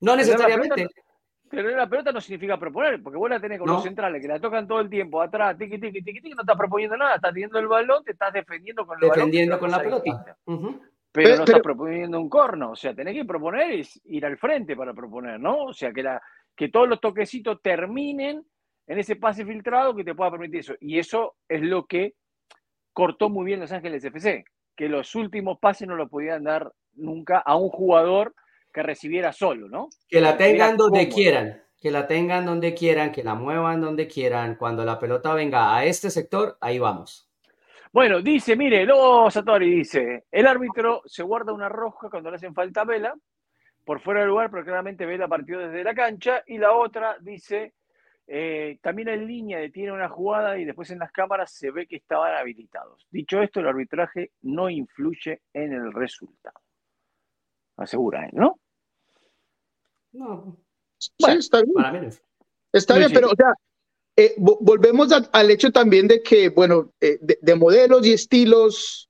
No 0.02 0.16
necesariamente. 0.16 0.88
Pero 1.50 1.70
la 1.76 1.88
pelota 1.88 2.12
no 2.12 2.22
significa 2.22 2.60
proponer, 2.60 3.02
porque 3.02 3.18
vos 3.18 3.30
la 3.30 3.40
tenés 3.40 3.60
con 3.60 3.68
los 3.68 3.84
centrales 3.84 4.22
que 4.22 4.28
la 4.28 4.40
tocan 4.40 4.68
todo 4.68 4.80
el 4.80 4.90
tiempo 4.90 5.22
atrás, 5.22 5.58
tiqui, 5.58 5.80
tiqui, 5.80 6.04
tiqui, 6.04 6.22
tiqui, 6.22 6.36
no 6.36 6.42
estás 6.42 6.58
proponiendo 6.58 6.96
nada, 6.96 7.16
estás 7.16 7.34
teniendo 7.34 7.58
el 7.58 7.68
balón, 7.68 8.04
te 8.04 8.12
estás 8.12 8.32
defendiendo 8.32 8.86
con 8.86 9.02
el 9.02 9.10
defendiendo 9.10 9.58
con 9.58 9.72
la 9.72 9.80
pelota 9.82 10.38
pero, 11.12 11.38
no 11.38 11.44
estás 11.44 11.62
proponiendo 11.62 12.20
un 12.20 12.30
corno, 12.30 12.72
o 12.72 12.76
sea, 12.76 12.94
tenés 12.94 13.16
que 13.16 13.26
proponer 13.26 13.72
es 13.72 14.00
ir 14.06 14.26
al 14.26 14.38
frente 14.38 14.76
para 14.76 14.94
proponer, 14.94 15.40
¿no? 15.40 15.66
O 15.66 15.74
sea, 15.74 15.92
que, 15.92 16.04
la, 16.04 16.22
que 16.56 16.70
todos 16.70 16.88
los 16.88 17.02
toquecitos 17.02 17.62
terminen 17.64 18.46
en 18.86 18.98
ese 19.00 19.16
pase 19.16 19.46
filtrado 19.46 19.96
que 19.96 20.04
te 20.04 20.14
pueda 20.14 20.32
permitir 20.32 20.60
eso. 20.60 20.76
Y 20.80 21.00
eso 21.00 21.36
es 21.48 21.62
lo 21.62 21.88
que 21.88 22.14
cortó 22.94 23.30
muy 23.30 23.46
bien 23.46 23.60
Los 23.60 23.72
Ángeles 23.72 24.04
FC, 24.04 24.46
que 24.76 24.88
los 24.88 25.16
últimos 25.16 25.58
pases 25.60 25.88
no 25.88 25.96
lo 25.96 26.10
podían 26.10 26.44
dar 26.44 26.72
nunca 26.94 27.40
a 27.40 27.56
un 27.56 27.70
jugador 27.70 28.36
que 28.74 28.84
recibiera 28.84 29.32
solo, 29.32 29.68
¿no? 29.68 29.90
Que 30.08 30.22
la 30.22 30.38
tengan 30.38 30.78
donde 30.78 31.10
quieran, 31.10 31.64
que 31.80 31.92
la 31.92 32.08
tengan 32.08 32.46
donde 32.46 32.74
quieran, 32.74 33.12
que 33.12 33.24
la 33.24 33.36
muevan 33.36 33.82
donde 33.82 34.08
quieran. 34.08 34.56
Cuando 34.56 34.86
la 34.86 35.00
pelota 35.00 35.34
venga 35.34 35.76
a 35.76 35.86
este 35.86 36.10
sector, 36.10 36.58
ahí 36.62 36.80
vamos. 36.80 37.30
Bueno, 37.92 38.22
dice, 38.22 38.56
mire, 38.56 38.86
Lobo 38.86 39.32
Satori 39.32 39.70
dice, 39.78 40.26
el 40.32 40.46
árbitro 40.46 41.02
se 41.06 41.24
guarda 41.24 41.54
una 41.54 41.70
roja 41.70 42.08
cuando 42.10 42.30
le 42.30 42.36
hacen 42.36 42.54
falta 42.54 42.84
Vela, 42.84 43.16
por 43.84 44.00
fuera 44.00 44.20
del 44.20 44.30
lugar, 44.30 44.52
pero 44.52 44.64
claramente 44.64 45.08
Vela 45.08 45.28
partió 45.28 45.58
desde 45.58 45.84
la 45.84 45.96
cancha, 45.96 46.44
y 46.46 46.60
la 46.60 46.74
otra 46.74 47.18
dice, 47.20 47.74
eh, 48.28 48.78
también 48.84 49.10
en 49.10 49.26
línea 49.26 49.58
detiene 49.58 49.92
una 49.92 50.08
jugada 50.08 50.60
y 50.60 50.66
después 50.66 50.92
en 50.92 51.00
las 51.00 51.12
cámaras 51.12 51.52
se 51.52 51.72
ve 51.72 51.88
que 51.88 51.96
estaban 51.96 52.36
habilitados. 52.36 53.08
Dicho 53.10 53.42
esto, 53.42 53.60
el 53.60 53.68
arbitraje 53.68 54.34
no 54.44 54.70
influye 54.70 55.42
en 55.52 55.74
el 55.74 55.92
resultado. 55.92 56.62
Asegura 57.78 58.26
él, 58.26 58.34
¿no? 60.12 60.28
No. 60.28 60.58
sí, 60.98 61.12
está 61.38 61.62
bien. 61.62 62.10
Está 62.72 62.98
bien, 62.98 63.12
pero 63.12 63.30
o 63.30 63.36
sea, 63.36 63.54
eh, 64.16 64.36
volvemos 64.38 65.10
al 65.32 65.52
hecho 65.52 65.72
también 65.72 66.08
de 66.08 66.22
que, 66.22 66.50
bueno, 66.50 66.92
eh, 67.00 67.18
de, 67.22 67.56
modelos 67.56 68.06
y 68.06 68.14
estilos 68.14 69.10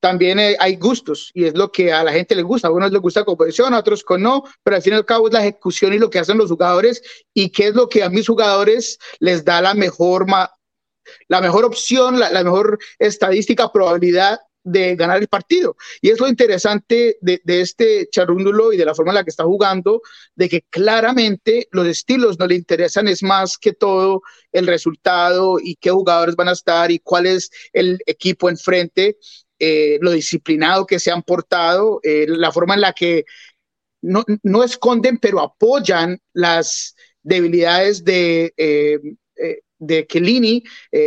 también 0.00 0.38
eh, 0.38 0.56
hay 0.58 0.76
gustos 0.76 1.30
y 1.32 1.44
es 1.44 1.56
lo 1.56 1.70
que 1.70 1.92
a 1.92 2.02
la 2.04 2.12
gente 2.12 2.34
le 2.34 2.42
gusta. 2.42 2.68
A 2.68 2.72
unos 2.72 2.92
les 2.92 3.00
gusta 3.00 3.24
composición, 3.24 3.72
a 3.72 3.78
otros 3.78 4.02
con 4.02 4.22
no, 4.22 4.42
pero 4.62 4.76
al 4.76 4.82
fin 4.82 4.94
y 4.94 4.96
al 4.96 5.04
cabo 5.04 5.28
es 5.28 5.32
la 5.32 5.40
ejecución 5.40 5.94
y 5.94 5.98
lo 5.98 6.10
que 6.10 6.18
hacen 6.18 6.38
los 6.38 6.50
jugadores 6.50 7.02
y 7.32 7.50
qué 7.50 7.68
es 7.68 7.74
lo 7.74 7.88
que 7.88 8.02
a 8.02 8.10
mis 8.10 8.26
jugadores 8.26 8.98
les 9.20 9.44
da 9.44 9.62
la 9.62 9.74
mejor, 9.74 10.26
la 11.28 11.40
mejor 11.40 11.64
opción, 11.64 12.18
la 12.18 12.42
mejor 12.44 12.78
estadística, 12.98 13.72
probabilidad 13.72 14.40
de 14.70 14.96
ganar 14.96 15.18
el 15.18 15.28
partido. 15.28 15.76
Y 16.00 16.10
es 16.10 16.20
lo 16.20 16.28
interesante 16.28 17.18
de, 17.20 17.40
este 17.46 18.08
charrúndulo 18.10 18.72
y 18.72 18.76
de 18.76 18.84
la 18.84 18.94
forma 18.94 19.12
en 19.12 19.16
la 19.16 19.24
que 19.24 19.30
está 19.30 19.44
jugando, 19.44 20.02
de 20.34 20.48
que 20.48 20.62
claramente 20.62 21.68
los 21.72 21.86
estilos 21.86 22.38
no 22.38 22.46
le 22.46 22.54
interesan, 22.54 23.08
es 23.08 23.22
más 23.22 23.58
que 23.58 23.72
todo 23.72 24.22
el 24.52 24.66
resultado 24.66 25.58
y 25.62 25.76
qué 25.76 25.90
jugadores 25.90 26.36
van 26.36 26.48
a 26.48 26.52
estar 26.52 26.90
y 26.90 26.98
cuál 26.98 27.26
es 27.26 27.50
el 27.72 27.98
equipo 28.06 28.48
enfrente, 28.48 29.16
eh, 29.58 29.98
lo 30.00 30.12
disciplinado 30.12 30.86
que 30.86 31.00
se 31.00 31.10
han 31.10 31.22
portado, 31.22 32.00
eh, 32.02 32.26
la 32.28 32.52
forma 32.52 32.74
en 32.74 32.82
la 32.82 32.92
que 32.92 33.24
no, 34.02 34.24
no, 34.42 34.62
esconden, 34.62 35.18
pero 35.18 35.40
apoyan 35.40 36.20
las 36.32 36.94
debilidades 37.22 38.04
de... 38.04 38.52
Eh, 38.56 38.98
de 39.80 40.08
Kellini, 40.08 40.64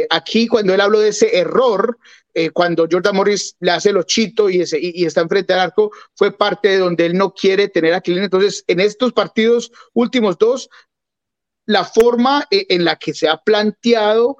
aquí 0.10 0.48
cuando 0.48 0.74
él 0.74 0.80
habló 0.80 1.02
de 1.02 1.10
ese 1.10 1.38
error, 1.38 1.98
eh, 2.34 2.50
cuando 2.50 2.88
Jordan 2.90 3.16
Morris 3.16 3.56
le 3.60 3.72
hace 3.72 3.92
los 3.92 4.06
chito 4.06 4.50
y, 4.50 4.62
ese, 4.62 4.80
y, 4.82 5.06
está 5.06 5.22
enfrente 5.22 5.54
al 5.54 5.60
arco, 5.60 5.92
fue 6.16 6.36
parte 6.36 6.70
de 6.70 6.78
donde 6.78 7.06
él 7.06 7.18
no 7.18 7.34
quiere 7.34 7.68
tener 7.68 7.94
a 7.94 8.02
Kylian. 8.02 8.26
Entonces, 8.26 8.64
en 8.68 8.80
estos 8.80 9.14
partidos 9.14 9.72
últimos 9.94 10.38
dos, 10.38 10.70
la 11.66 11.84
forma 11.84 12.48
eh, 12.50 12.66
en 12.70 12.86
la 12.86 12.96
que 12.98 13.14
se 13.14 13.28
ha 13.28 13.38
planteado 13.38 14.38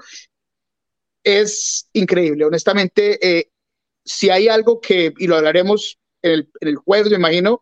es 1.24 1.90
increíble. 1.94 2.46
Honestamente, 2.46 3.20
eh, 3.22 3.52
si 4.06 4.30
hay 4.30 4.48
algo 4.48 4.80
que, 4.80 5.14
y 5.18 5.28
lo 5.28 5.36
hablaremos 5.36 6.00
en 6.22 6.32
el, 6.32 6.52
en 6.62 6.68
el 6.70 6.76
jueves, 6.78 7.12
me 7.12 7.18
imagino, 7.18 7.62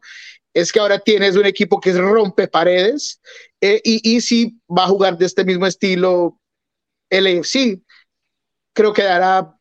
es 0.54 0.72
que 0.72 0.80
ahora 0.80 1.00
tienes 1.00 1.36
un 1.36 1.46
equipo 1.46 1.80
que 1.80 1.94
rompe 1.94 2.48
paredes 2.48 3.22
y, 3.62 4.15
y 4.15 4.22
si 4.22 4.60
va 4.68 4.86
a 4.86 4.88
jugar 4.88 5.18
de 5.18 5.26
este 5.26 5.44
mismo 5.44 5.68
estilo 5.68 6.39
el 7.10 7.28
AFC, 7.28 7.82
creo 8.74 8.94
que 8.94 9.04
dará 9.04 9.59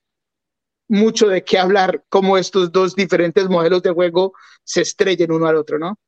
mucho 0.89 1.29
de 1.29 1.45
qué 1.45 1.59
hablar 1.59 2.05
cómo 2.09 2.39
estos 2.39 2.73
dos 2.73 2.95
diferentes 2.95 3.49
modelos 3.49 3.83
de 3.83 3.91
juego 3.91 4.33
se 4.65 4.83
estrellen 4.83 5.33
uno 5.33 5.47
al 5.47 5.57
otro, 5.57 5.79
¿no? 5.79 5.99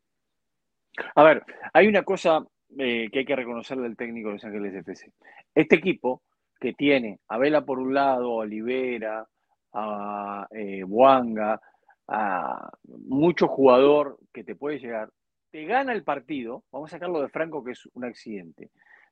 A 1.14 1.22
ver, 1.22 1.44
hay 1.72 1.86
una 1.86 2.02
cosa 2.02 2.44
eh, 2.78 3.08
que 3.10 3.20
hay 3.20 3.24
que 3.24 3.36
reconocer 3.36 3.78
del 3.78 3.96
técnico 3.96 4.28
de 4.28 4.34
Los 4.34 4.44
Ángeles 4.44 4.74
FC. 4.74 5.12
Este 5.54 5.76
equipo 5.76 6.22
que 6.58 6.72
tiene 6.74 7.20
a 7.28 7.38
Vela 7.38 7.64
por 7.64 7.78
un 7.78 7.94
lado, 7.94 8.32
a 8.32 8.44
Olivera, 8.44 9.26
a 9.72 10.46
eh, 10.50 10.82
Buanga, 10.84 11.60
a 12.08 12.70
mucho 12.84 13.48
jugador 13.48 14.18
que 14.32 14.44
te 14.44 14.56
puede 14.56 14.78
llegar, 14.78 15.10
te 15.50 15.64
gana 15.64 15.92
el 15.92 16.04
partido, 16.04 16.64
vamos 16.70 16.90
a 16.90 16.96
sacarlo 16.96 17.22
de 17.22 17.28
Franco 17.28 17.64
que 17.64 17.72
es 17.72 17.88
un 17.94 18.04
accidente, 18.04 18.70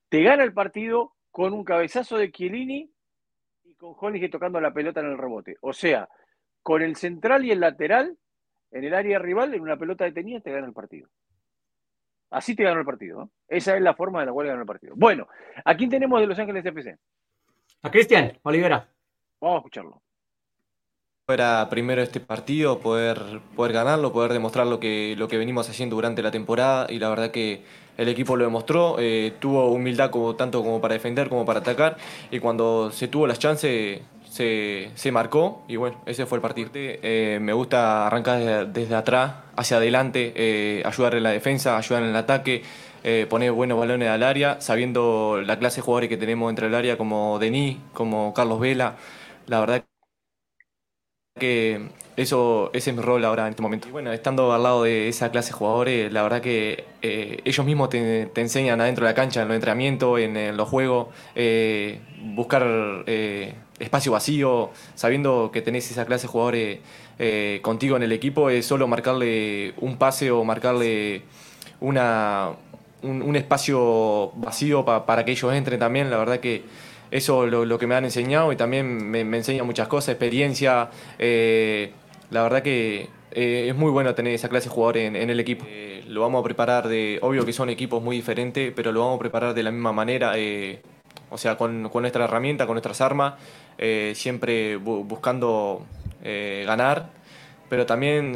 te 0.09 0.23
gana 0.23 0.45
el 0.45 0.53
partido 0.53 1.15
con 1.31 1.53
un 1.53 1.65
cabezazo 1.65 2.17
de 2.17 2.31
Chiellini 2.31 2.91
con 3.79 3.95
Honig 3.99 4.31
tocando 4.31 4.61
la 4.61 4.73
pelota 4.73 5.01
en 5.01 5.07
el 5.07 5.19
rebote. 5.19 5.57
O 5.61 5.73
sea, 5.73 6.09
con 6.63 6.83
el 6.83 6.97
central 6.97 7.45
y 7.45 7.53
el 7.53 7.61
lateral 7.61 8.19
en 8.71 8.85
el 8.85 8.95
área 8.95 9.19
rival, 9.19 9.55
en 9.55 9.63
una 9.63 9.79
pelota 9.79 10.05
detenida, 10.05 10.41
te 10.41 10.53
gana 10.53 10.67
el 10.67 10.75
partido. 10.75 11.09
Así 12.31 12.55
te 12.55 12.65
gana 12.65 12.81
el 12.81 12.85
partido. 12.85 13.31
Esa 13.49 13.77
es 13.77 13.83
la 13.83 13.95
forma 13.95 14.21
de 14.21 14.27
la 14.27 14.33
cual 14.33 14.49
gana 14.49 14.61
el 14.61 14.67
partido. 14.67 14.95
Bueno, 14.97 15.27
¿a 15.65 15.75
quién 15.75 15.89
tenemos 15.89 16.21
de 16.21 16.27
Los 16.27 16.39
Ángeles 16.39 16.67
FC? 16.67 16.97
A 17.83 17.91
Cristian 17.91 18.39
Olivera. 18.43 18.87
Vamos 19.41 19.57
a 19.57 19.59
escucharlo. 19.59 20.03
Era 21.29 21.69
primero 21.71 22.03
este 22.03 22.21
partido, 22.21 22.81
poder, 22.81 23.19
poder 23.55 23.73
ganarlo, 23.73 24.13
poder 24.13 24.33
demostrar 24.33 24.67
lo 24.67 24.81
que, 24.81 25.15
lo 25.17 25.29
que 25.29 25.37
venimos 25.37 25.69
haciendo 25.69 25.97
durante 25.97 26.23
la 26.23 26.31
temporada 26.31 26.87
y 26.91 26.99
la 26.99 27.11
verdad 27.11 27.31
que 27.31 27.63
el 27.99 28.09
equipo 28.09 28.37
lo 28.37 28.45
demostró, 28.45 28.97
eh, 28.99 29.35
tuvo 29.41 29.71
humildad 29.71 30.11
como, 30.11 30.35
tanto 30.37 30.63
como 30.63 30.81
para 30.81 30.95
defender 30.95 31.29
como 31.29 31.45
para 31.45 31.61
atacar 31.61 31.99
y 32.31 32.39
cuando 32.41 32.91
se 32.93 33.09
tuvo 33.09 33.27
las 33.27 33.39
chances 33.39 34.01
se, 34.31 34.91
se 34.95 35.13
marcó 35.13 35.65
y 35.69 35.77
bueno, 35.77 36.01
ese 36.07 36.25
fue 36.27 36.39
el 36.39 36.43
partido. 36.43 36.71
Eh, 36.75 37.39
me 37.43 37.53
gusta 37.53 38.07
arrancar 38.07 38.69
desde, 38.73 38.95
atrás 38.95 39.35
hacia 39.57 39.79
adelante, 39.79 40.33
eh, 40.37 40.83
ayudar 40.87 41.15
en 41.17 41.25
la 41.25 41.31
defensa, 41.31 41.77
ayudar 41.77 42.03
en 42.05 42.11
el 42.11 42.17
ataque, 42.17 42.63
poner 43.31 43.53
buenos 43.53 43.79
balones 43.79 44.09
al 44.11 44.23
área, 44.23 44.61
sabiendo 44.61 45.41
la 45.45 45.59
clase 45.59 45.77
de 45.77 45.83
jugadores 45.83 46.09
que 46.11 46.17
tenemos 46.19 46.51
entre 46.51 46.67
el 46.67 46.75
área 46.75 46.99
como 46.99 47.39
Denis, 47.39 47.79
como 47.95 48.35
Carlos 48.35 48.61
Vela. 48.61 48.97
La 49.47 49.61
verdad 49.61 49.85
que 51.39 51.89
eso, 52.17 52.71
ese 52.73 52.91
es 52.91 52.97
mi 52.97 53.03
rol 53.03 53.25
ahora 53.25 53.45
en 53.45 53.51
este 53.51 53.63
momento. 53.63 53.89
Bueno, 53.91 54.13
estando 54.13 54.53
al 54.53 54.63
lado 54.63 54.83
de 54.83 55.09
esa 55.09 55.31
clase 55.31 55.51
de 55.51 55.53
jugadores, 55.53 56.13
la 56.13 56.23
verdad 56.23 56.41
que 56.41 56.85
eh, 57.01 57.41
ellos 57.45 57.65
mismos 57.65 57.91
te, 57.91 58.29
enseñan 58.35 58.81
adentro 58.81 59.07
de 59.07 59.13
la 59.13 59.15
cancha, 59.15 59.43
en 59.43 59.49
los 59.49 59.55
entrenamientos, 59.55 60.19
en, 60.19 60.57
los 60.57 60.69
juegos, 60.69 61.09
eh, 61.37 62.01
buscar 62.35 62.65
eh, 63.07 63.55
espacio 63.79 64.13
vacío, 64.13 64.71
sabiendo 64.97 65.51
que 65.53 65.63
tenés 65.63 65.89
esa 65.91 66.07
clase 66.07 66.27
de 66.27 66.29
jugadores 66.29 66.79
contigo 67.63 67.97
en 67.97 68.03
el 68.05 68.13
equipo, 68.13 68.51
es 68.51 68.67
solo 68.67 68.87
marcarle 68.87 69.75
un 69.79 69.97
pase 69.97 70.31
o 70.31 70.45
marcarle 70.45 71.23
una, 71.81 72.51
un, 73.03 73.37
espacio 73.37 74.33
vacío 74.37 74.85
para 74.85 75.25
que 75.25 75.33
ellos 75.33 75.53
entren 75.53 75.79
también. 75.79 76.11
La 76.11 76.19
verdad 76.19 76.41
que 76.41 76.63
eso 77.11 77.45
es 77.45 77.51
lo, 77.51 77.79
que 77.79 77.87
me 77.87 77.95
han 77.95 78.05
enseñado 78.05 78.53
y 78.53 78.57
también 78.57 79.11
me, 79.11 79.25
me 79.25 79.39
enseña 79.39 79.65
muchas 79.65 79.89
cosas, 79.89 80.11
experiencia. 80.11 80.91
Eh, 81.19 81.93
la 82.31 82.43
verdad 82.43 82.63
que 82.63 83.09
eh, 83.31 83.67
es 83.69 83.77
muy 83.77 83.91
bueno 83.91 84.15
tener 84.15 84.35
esa 84.35 84.49
clase 84.49 84.69
de 84.69 84.75
jugadores 84.75 85.15
en, 85.15 85.31
el 85.31 85.41
equipo. 85.41 85.65
Eh, 85.69 86.05
lo 86.07 86.21
vamos 86.21 86.41
a 86.41 86.45
preparar 86.45 86.89
de, 86.89 87.19
obvio 87.23 87.47
que 87.47 87.53
son 87.53 87.71
equipos 87.71 88.03
muy 88.03 88.17
diferentes, 88.17 88.73
pero 88.75 88.93
lo 88.93 89.01
vamos 89.01 89.17
a 89.17 89.21
preparar 89.21 89.55
de 89.55 89.63
la 89.63 89.71
misma 89.71 89.93
manera, 89.93 90.35
o 91.31 91.39
sea, 91.39 91.57
con, 91.57 91.89
con, 91.89 92.03
nuestra 92.03 92.25
herramienta, 92.25 92.67
con 92.67 92.75
nuestras 92.75 93.01
armas, 93.01 93.35
siempre 94.15 94.77
buscando 94.77 95.87
ganar. 96.23 97.11
Pero 97.69 97.85
también 97.85 98.33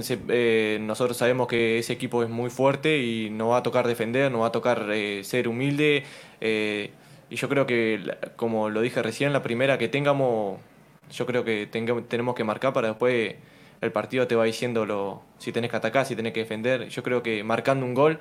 nosotros 0.87 1.16
sabemos 1.16 1.48
que 1.48 1.78
ese 1.78 1.94
equipo 1.94 2.22
es 2.22 2.28
muy 2.28 2.50
fuerte 2.50 2.98
y 2.98 3.30
nos 3.30 3.50
va 3.50 3.58
a 3.58 3.62
tocar 3.62 3.87
defender, 3.87 4.30
nos 4.30 4.42
va 4.42 4.48
a 4.48 4.52
tocar 4.52 4.87
ser 5.22 5.48
humilde. 5.48 6.04
Y 7.32 7.36
yo 7.36 7.48
creo 7.48 7.64
que, 7.64 7.98
como 8.36 8.68
lo 8.68 8.82
dije 8.82 9.02
recién, 9.02 9.32
la 9.32 9.42
primera 9.42 9.78
que 9.78 9.88
tengamos, 9.88 10.60
yo 11.10 11.24
creo 11.24 11.44
que 11.44 11.66
tenemos 11.66 12.34
que 12.34 12.44
marcar 12.44 12.74
para 12.74 12.88
después 12.88 13.36
el 13.80 13.90
partido 13.90 14.26
te 14.26 14.36
va 14.36 14.44
diciendo 14.44 15.22
si 15.38 15.50
tenés 15.50 15.70
que 15.70 15.78
atacar, 15.78 16.04
si 16.04 16.14
tenés 16.14 16.34
que 16.34 16.40
defender. 16.40 16.88
Yo 16.90 17.02
creo 17.02 17.22
que 17.22 17.42
marcando 17.42 17.86
un 17.86 17.94
gol, 17.94 18.18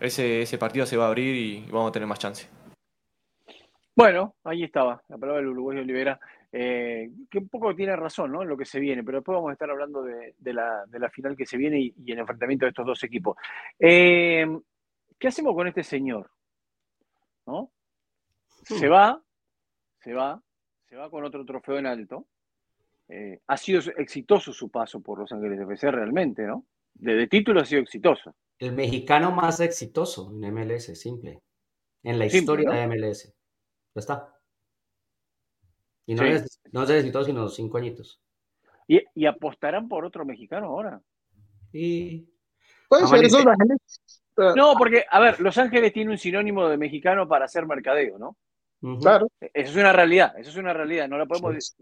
ese, 0.00 0.40
ese 0.40 0.56
partido 0.56 0.86
se 0.86 0.96
va 0.96 1.04
a 1.04 1.08
abrir 1.08 1.36
y 1.36 1.70
vamos 1.70 1.90
a 1.90 1.92
tener 1.92 2.08
más 2.08 2.18
chance. 2.18 2.48
Bueno, 3.94 4.36
ahí 4.42 4.64
estaba 4.64 5.02
la 5.08 5.18
palabra 5.18 5.42
del 5.42 5.50
Uruguay 5.50 5.76
Olivera, 5.76 6.18
eh, 6.50 7.10
que 7.30 7.36
un 7.36 7.50
poco 7.50 7.74
tiene 7.74 7.94
razón 7.94 8.32
¿no? 8.32 8.40
en 8.40 8.48
lo 8.48 8.56
que 8.56 8.64
se 8.64 8.80
viene, 8.80 9.04
pero 9.04 9.18
después 9.18 9.36
vamos 9.36 9.50
a 9.50 9.52
estar 9.52 9.68
hablando 9.68 10.02
de, 10.02 10.32
la, 10.54 10.86
de 10.86 10.98
la, 10.98 11.10
final 11.10 11.36
que 11.36 11.44
se 11.44 11.58
viene 11.58 11.78
y, 11.78 11.94
y, 12.06 12.12
el 12.12 12.20
enfrentamiento 12.20 12.64
de 12.64 12.70
estos 12.70 12.86
dos 12.86 13.04
equipos. 13.04 13.36
Eh, 13.78 14.46
¿Qué 15.18 15.28
hacemos 15.28 15.54
con 15.54 15.68
este 15.68 15.82
señor? 15.82 16.30
¿No? 17.44 17.70
Se 18.74 18.88
va, 18.88 19.22
se 20.00 20.12
va, 20.12 20.42
se 20.88 20.96
va 20.96 21.08
con 21.08 21.24
otro 21.24 21.44
trofeo 21.44 21.78
en 21.78 21.86
alto. 21.86 22.26
Eh, 23.08 23.40
ha 23.46 23.56
sido 23.56 23.80
exitoso 23.96 24.52
su 24.52 24.70
paso 24.70 25.00
por 25.00 25.20
Los 25.20 25.30
Ángeles 25.30 25.60
FC 25.60 25.90
realmente, 25.92 26.42
¿no? 26.42 26.66
De, 26.94 27.28
título 27.28 27.60
ha 27.60 27.64
sido 27.64 27.82
exitoso. 27.82 28.34
El 28.58 28.72
mexicano 28.72 29.30
más 29.30 29.60
exitoso 29.60 30.32
en 30.32 30.52
MLS, 30.52 30.98
simple. 30.98 31.42
En 32.02 32.18
la 32.18 32.26
historia 32.26 32.70
de 32.70 32.86
MLS. 32.88 33.26
Ya 33.94 34.00
está. 34.00 34.36
Y 36.06 36.14
no, 36.14 36.24
es, 36.24 36.60
no 36.72 36.82
es 36.82 36.90
exitoso, 36.90 37.26
sino 37.26 37.48
cinco 37.48 37.78
añitos. 37.78 38.20
¿Y, 38.88 39.26
apostarán 39.26 39.88
por 39.88 40.04
otro 40.04 40.24
mexicano 40.24 40.68
ahora? 40.68 41.00
Y... 41.72 42.28
Puede 42.88 43.06
ser 43.06 43.22
Los 43.22 43.46
Ángeles. 43.46 43.80
No, 44.56 44.74
porque, 44.76 45.04
a 45.08 45.20
ver, 45.20 45.40
Los 45.40 45.56
Ángeles 45.58 45.92
tiene 45.92 46.10
un 46.10 46.18
sinónimo 46.18 46.68
de 46.68 46.76
mexicano 46.76 47.28
para 47.28 47.44
hacer 47.44 47.66
mercadeo, 47.66 48.18
¿no? 48.18 48.36
Claro. 49.00 49.28
Eso 49.40 49.70
es 49.70 49.76
una 49.76 49.92
realidad, 49.92 50.38
eso 50.38 50.50
es 50.50 50.56
una 50.56 50.72
realidad, 50.72 51.08
no 51.08 51.18
la 51.18 51.26
podemos 51.26 51.76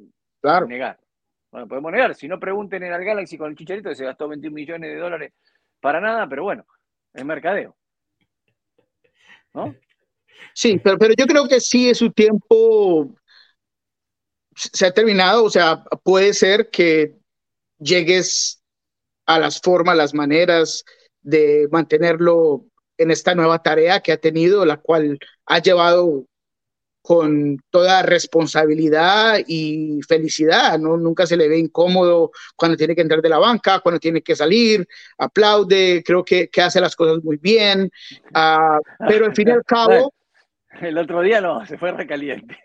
negar. 0.69 0.99
No 1.53 1.61
la 1.61 1.67
podemos 1.67 1.93
negar. 1.93 2.15
Si 2.15 2.29
no 2.29 2.41
pregunten 2.41 2.83
en 2.83 2.93
el 2.93 3.05
Galaxy 3.05 3.37
con 3.37 3.51
el 3.51 3.57
Chicharito 3.57 3.89
que 3.89 3.97
se 3.97 4.05
gastó 4.05 4.29
21 4.29 4.55
millones 4.55 4.91
de 4.93 4.99
dólares 4.99 5.33
para 5.81 6.01
nada, 6.01 6.29
pero 6.29 6.45
bueno, 6.45 6.67
es 7.13 7.25
mercadeo. 7.25 7.77
¿No? 9.53 9.75
Sí, 10.53 10.81
pero, 10.83 10.99
pero 10.99 11.15
yo 11.17 11.27
creo 11.27 11.47
que 11.47 11.61
sí 11.61 11.91
es 11.91 11.99
su 11.99 12.11
tiempo 12.11 13.15
se 14.55 14.87
ha 14.87 14.93
terminado, 14.93 15.45
o 15.45 15.51
sea, 15.51 15.85
puede 16.03 16.33
ser 16.33 16.71
que 16.71 17.17
llegues 17.79 18.63
a 19.27 19.39
las 19.39 19.61
formas, 19.61 19.97
las 19.97 20.15
maneras 20.15 20.85
de 21.23 21.69
mantenerlo 21.71 22.65
en 22.99 23.11
esta 23.11 23.35
nueva 23.35 23.63
tarea 23.63 24.01
que 24.01 24.13
ha 24.13 24.17
tenido, 24.17 24.65
la 24.65 24.77
cual 24.77 25.19
ha 25.47 25.59
llevado 25.59 26.27
con 27.05 27.59
toda 27.69 28.03
responsabilidad 28.03 29.39
y 29.47 30.01
felicidad, 30.09 30.79
¿no? 30.79 30.97
Nunca 30.97 31.27
se 31.27 31.37
le 31.37 31.49
ve 31.49 31.59
incómodo 31.59 32.31
cuando 32.57 32.79
tiene 32.79 32.95
que 32.95 33.03
entrar 33.03 33.21
de 33.21 33.29
la 33.29 33.39
banca, 33.39 33.81
cuando 33.81 34.01
tiene 34.01 34.23
que 34.23 34.35
salir, 34.35 34.89
aplaude, 35.19 36.03
creo 36.03 36.25
que, 36.25 36.49
que 36.49 36.63
hace 36.63 36.81
las 36.81 36.97
cosas 36.97 37.23
muy 37.23 37.37
bien, 37.37 37.91
uh, 38.35 38.81
pero 39.07 39.27
al 39.27 39.35
fin 39.35 39.49
y 39.49 39.51
al 39.51 39.65
cabo... 39.67 40.15
El 40.81 40.97
otro 40.97 41.21
día 41.21 41.43
no, 41.43 41.67
se 41.67 41.77
fue 41.77 41.93
recaliente. 41.93 42.57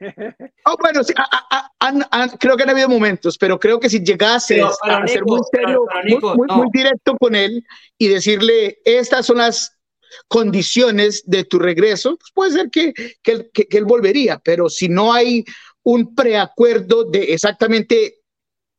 Oh, 0.64 0.78
bueno, 0.82 1.04
sí, 1.04 1.14
a, 1.18 1.70
a, 1.82 2.28
creo 2.40 2.56
que 2.56 2.64
han 2.64 2.70
habido 2.70 2.88
momentos, 2.88 3.38
pero 3.38 3.60
creo 3.60 3.78
que 3.78 3.90
si 3.90 4.02
llegases 4.02 4.64
a 4.84 5.06
ser 5.06 5.26
muy 5.26 5.42
serio, 5.52 5.86
muy, 6.06 6.48
muy 6.48 6.68
directo 6.72 7.18
con 7.18 7.36
él 7.36 7.62
y 7.98 8.08
decirle, 8.08 8.80
estas 8.86 9.26
son 9.26 9.40
las 9.40 9.79
condiciones 10.28 11.24
de 11.26 11.44
tu 11.44 11.60
regreso, 11.60 12.18
pues 12.18 12.32
puede 12.34 12.52
ser 12.52 12.70
que, 12.70 12.94
que, 13.22 13.78
él 13.78 13.86
volvería, 13.86 14.40
pero 14.40 14.70
si 14.70 14.90
no 14.90 15.14
hay 15.14 15.46
un 15.84 16.16
preacuerdo 16.16 17.06
de 17.06 17.34
exactamente 17.34 18.22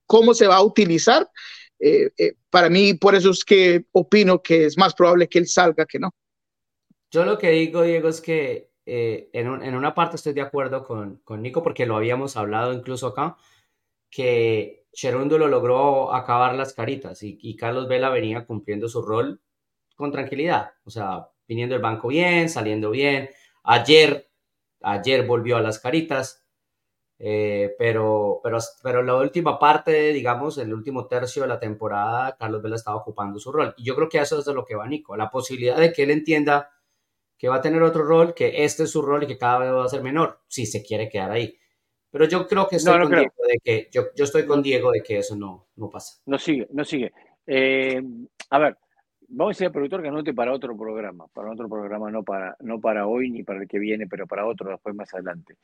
cómo 0.07 0.35
se 0.35 0.47
va 0.47 0.57
a 0.57 0.63
utilizar, 0.63 1.29
eh, 1.79 2.11
eh, 2.19 2.35
para 2.51 2.69
mí 2.69 2.95
por 2.95 3.15
eso 3.15 3.31
es 3.31 3.45
que 3.45 3.85
opino 3.93 4.43
que 4.43 4.67
es 4.67 4.77
más 4.77 4.95
probable 4.95 5.29
que 5.29 5.39
él 5.39 5.47
salga 5.47 5.87
que 5.87 5.99
no. 5.99 6.11
Yo 7.11 7.25
lo 7.25 7.39
que 7.39 7.51
digo, 7.51 7.83
Diego, 7.83 8.09
es 8.09 8.21
que 8.21 8.71
eh, 8.87 9.31
en, 9.33 9.63
en, 9.63 9.75
una 9.75 9.95
parte 9.95 10.17
estoy 10.17 10.33
de 10.33 10.43
acuerdo 10.43 10.85
con, 10.85 11.17
con, 11.25 11.43
Nico, 11.43 11.63
porque 11.63 11.87
lo 11.87 11.97
habíamos 11.97 12.37
hablado 12.37 12.73
incluso 12.73 13.09
acá, 13.09 13.37
que 14.11 14.85
lo 15.03 15.49
logró 15.49 16.15
acabar 16.15 16.55
las 16.55 16.75
caritas 16.75 17.23
y, 17.23 17.39
y 17.41 17.57
Carlos 17.57 17.89
Vela 17.89 18.11
venía 18.11 18.45
cumpliendo 18.45 18.89
su 18.89 19.03
rol 19.03 19.41
con 20.01 20.11
tranquilidad, 20.11 20.73
o 20.85 20.91
sea, 20.91 21.29
viniendo 21.47 21.75
del 21.75 21.83
banco 21.83 22.09
bien, 22.09 22.49
saliendo 22.49 22.91
bien. 22.91 23.31
Ayer, 23.63 24.29
ayer 24.83 25.27
volvió 25.27 25.57
a 25.57 25.61
las 25.61 25.79
caritas, 25.79 26.45
eh, 27.19 27.75
pero, 27.79 28.41
pero, 28.43 28.59
pero 28.83 29.03
la 29.03 29.15
última 29.17 29.59
parte, 29.59 30.13
digamos, 30.13 30.59
el 30.59 30.73
último 30.73 31.07
tercio 31.07 31.43
de 31.43 31.49
la 31.49 31.61
temporada, 31.61 32.37
Carlos 32.37 32.63
Vela 32.63 32.77
estaba 32.77 32.97
ocupando 32.97 33.39
su 33.39 33.53
rol. 33.53 33.75
Y 33.77 33.85
yo 33.85 33.95
creo 33.95 34.09
que 34.09 34.19
eso 34.19 34.39
es 34.39 34.45
de 34.45 34.55
lo 34.55 34.65
que 34.65 34.75
va 34.75 34.89
Nico, 34.89 35.17
la 35.17 35.31
posibilidad 35.31 35.77
de 35.77 35.93
que 35.93 36.03
él 36.03 36.11
entienda 36.11 36.71
que 37.37 37.49
va 37.49 37.57
a 37.57 37.63
tener 37.63 37.83
otro 37.83 38.05
rol, 38.05 38.35
que 38.35 38.65
este 38.65 38.83
es 38.83 38.91
su 38.91 39.01
rol 39.01 39.23
y 39.23 39.27
que 39.27 39.39
cada 39.39 39.59
vez 39.61 39.73
va 39.73 39.85
a 39.85 39.89
ser 39.89 40.03
menor, 40.03 40.41
si 40.47 40.67
se 40.67 40.83
quiere 40.83 41.09
quedar 41.09 41.31
ahí. 41.31 41.57
Pero 42.11 42.27
yo 42.27 42.47
creo 42.47 42.69
que 42.69 42.77
estoy 42.77 43.01
con 43.01 43.11
Diego 43.11 43.33
de 43.47 43.59
que 43.63 43.89
yo, 43.93 44.03
yo, 44.15 44.25
estoy 44.25 44.45
con 44.45 44.63
Diego 44.63 44.91
de 44.91 45.03
que 45.03 45.19
eso 45.19 45.37
no, 45.37 45.69
no 45.77 45.89
pasa. 45.89 46.21
No 46.27 46.39
sigue, 46.39 46.69
no 46.73 46.85
sigue. 46.85 47.13
Eh, 47.47 48.03
a 48.51 48.59
ver, 48.59 48.77
vamos 49.31 49.51
a 49.51 49.55
decir 49.55 49.67
al 49.67 49.73
productor 49.73 50.03
que 50.03 50.09
anote 50.09 50.35
para 50.35 50.53
otro 50.53 50.77
programa, 50.77 51.27
para 51.29 51.51
otro 51.51 51.69
programa, 51.69 52.11
no 52.11 52.23
para, 52.23 52.57
no 52.61 52.81
para 52.81 53.07
hoy 53.07 53.31
ni 53.31 53.43
para 53.43 53.61
el 53.61 53.69
que 53.69 53.79
viene, 53.79 54.07
pero 54.07 54.27
para 54.27 54.47
otro 54.47 54.71
después 54.71 54.95
más 54.95 55.13
adelante. 55.15 55.57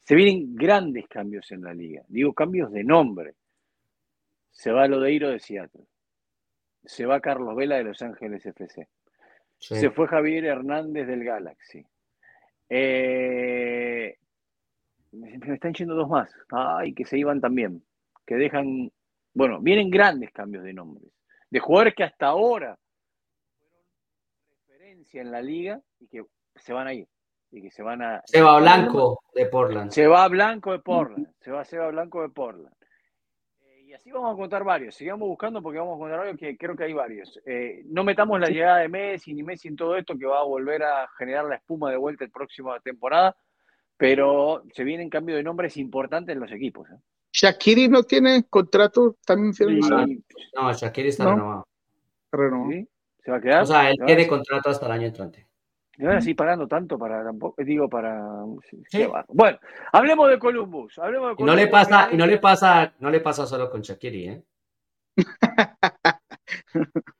Se 0.00 0.14
vienen 0.14 0.54
grandes 0.56 1.06
cambios 1.06 1.50
en 1.52 1.62
la 1.62 1.74
liga, 1.74 2.02
digo 2.08 2.32
cambios 2.32 2.72
de 2.72 2.82
nombre. 2.82 3.34
Se 4.50 4.72
va 4.72 4.88
Lodeiro 4.88 5.28
de 5.28 5.38
Seattle, 5.38 5.84
se 6.84 7.06
va 7.06 7.20
Carlos 7.20 7.54
Vela 7.54 7.76
de 7.76 7.84
Los 7.84 8.02
Ángeles 8.02 8.44
FC, 8.44 8.88
se 9.58 9.90
fue 9.90 10.08
Javier 10.08 10.46
Hernández 10.46 11.06
del 11.06 11.22
Galaxy. 11.22 11.86
Eh, 12.68 14.16
me 15.12 15.54
están 15.54 15.74
yendo 15.74 15.94
dos 15.94 16.08
más, 16.08 16.30
ay, 16.50 16.94
que 16.94 17.04
se 17.04 17.18
iban 17.18 17.40
también, 17.40 17.82
que 18.26 18.36
dejan, 18.36 18.90
bueno, 19.34 19.60
vienen 19.60 19.90
grandes 19.90 20.32
cambios 20.32 20.64
de 20.64 20.72
nombres, 20.72 21.12
de 21.50 21.60
jugadores 21.60 21.94
que 21.94 22.04
hasta 22.04 22.26
ahora 22.26 22.78
en 25.18 25.32
la 25.32 25.42
liga 25.42 25.80
y 25.98 26.06
que 26.06 26.24
se 26.56 26.72
van 26.72 26.86
a 26.86 26.94
ir. 26.94 27.08
Y 27.52 27.62
que 27.62 27.70
se 27.70 27.82
van 27.82 28.00
a. 28.02 28.22
Se 28.26 28.40
va 28.40 28.60
Blanco 28.60 29.20
de 29.34 29.46
Portland. 29.46 29.90
Se 29.90 30.06
va 30.06 30.28
Blanco 30.28 30.72
de 30.72 30.78
Portland. 30.78 31.26
Se 31.40 31.50
va 31.50 31.64
Seba 31.64 31.88
Blanco 31.88 32.22
de 32.22 32.28
Portland. 32.28 32.72
Eh, 33.62 33.82
Y 33.88 33.92
así 33.92 34.12
vamos 34.12 34.32
a 34.32 34.36
contar 34.36 34.62
varios. 34.62 34.94
Sigamos 34.94 35.28
buscando 35.28 35.60
porque 35.60 35.80
vamos 35.80 35.96
a 35.96 35.98
contar 35.98 36.18
varios 36.20 36.38
que 36.38 36.56
creo 36.56 36.76
que 36.76 36.84
hay 36.84 36.92
varios. 36.92 37.40
Eh, 37.44 37.82
no 37.86 38.04
metamos 38.04 38.38
la 38.38 38.46
llegada 38.48 38.78
de 38.78 38.88
Messi 38.88 39.34
ni 39.34 39.42
Messi 39.42 39.66
en 39.66 39.74
todo 39.74 39.96
esto 39.96 40.16
que 40.16 40.26
va 40.26 40.38
a 40.38 40.44
volver 40.44 40.84
a 40.84 41.08
generar 41.18 41.44
la 41.46 41.56
espuma 41.56 41.90
de 41.90 41.96
vuelta 41.96 42.24
el 42.24 42.30
próximo 42.30 42.78
temporada, 42.80 43.36
pero 43.96 44.62
se 44.72 44.84
vienen 44.84 45.10
cambios 45.10 45.36
de 45.36 45.42
nombres 45.42 45.76
importantes 45.76 46.32
en 46.32 46.40
los 46.40 46.52
equipos. 46.52 46.88
¿eh? 46.88 46.98
Shakiri 47.32 47.88
no 47.88 48.04
tiene 48.04 48.44
contrato 48.48 49.16
también 49.24 49.54
finalizado. 49.54 50.06
No, 50.54 50.72
Shakiri 50.72 51.08
está 51.08 51.24
renovado. 51.24 51.66
Renovado. 52.30 52.70
¿Se 53.24 53.30
va 53.30 53.36
a 53.36 53.40
quedar? 53.40 53.62
O 53.62 53.66
sea, 53.66 53.90
él 53.90 53.96
tiene 54.04 54.26
contrato 54.26 54.70
hasta 54.70 54.86
el 54.86 54.92
año 54.92 55.06
entrante. 55.06 55.46
Y 56.00 56.06
ahora 56.06 56.20
sí 56.22 56.32
pagando 56.32 56.66
tanto 56.66 56.98
para 56.98 57.22
tampoco, 57.22 57.62
digo 57.62 57.86
para 57.86 58.24
bueno, 59.28 59.58
hablemos 59.92 60.30
de 60.30 60.38
Columbus, 60.38 60.98
hablemos 60.98 61.30
de 61.30 61.36
Columbus. 61.36 61.52
Y 61.52 61.56
no 61.56 61.62
le 61.62 61.66
pasa, 61.68 62.08
y 62.10 62.16
no 62.16 62.26
le 62.26 62.38
pasa, 62.38 62.94
no 63.00 63.10
le 63.10 63.20
pasa 63.20 63.46
solo 63.46 63.70
con 63.70 63.82
Shakiri, 63.82 64.28
¿eh? 64.28 64.42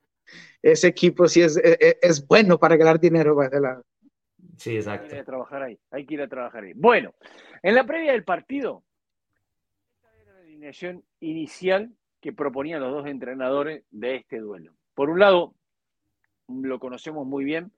Ese 0.63 0.89
equipo 0.89 1.29
sí 1.29 1.43
es, 1.43 1.59
es, 1.59 1.97
es, 2.01 2.27
bueno 2.27 2.59
para 2.59 2.77
ganar 2.77 2.99
dinero. 2.99 3.37
Para. 3.37 3.83
Sí, 4.57 4.77
exacto. 4.77 5.05
Hay 5.05 5.11
que 5.11 5.17
ir 5.17 5.21
a 5.21 5.25
trabajar 5.25 5.63
ahí, 5.63 5.79
hay 5.91 6.07
que 6.07 6.15
ir 6.15 6.23
a 6.23 6.29
trabajar 6.29 6.65
ahí. 6.65 6.73
Bueno, 6.75 7.15
en 7.63 7.75
la 7.75 7.85
previa 7.85 8.13
del 8.13 8.25
partido, 8.25 8.83
esta 9.95 10.09
era 10.23 10.33
la 10.33 10.41
alineación 10.41 11.05
inicial 11.21 11.93
que 12.21 12.33
proponían 12.33 12.81
los 12.81 12.93
dos 12.93 13.07
entrenadores 13.07 13.85
de 13.91 14.17
este 14.17 14.39
duelo. 14.39 14.73
Por 14.95 15.11
un 15.11 15.19
lado, 15.19 15.55
lo 16.63 16.79
conocemos 16.79 17.27
muy 17.27 17.45
bien, 17.45 17.73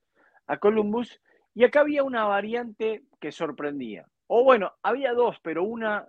a 0.46 0.58
Columbus. 0.58 1.20
Y 1.54 1.64
acá 1.64 1.80
había 1.80 2.02
una 2.02 2.24
variante 2.24 3.02
que 3.20 3.32
sorprendía. 3.32 4.06
O 4.26 4.44
bueno, 4.44 4.72
había 4.82 5.12
dos, 5.12 5.38
pero 5.42 5.64
una 5.64 6.08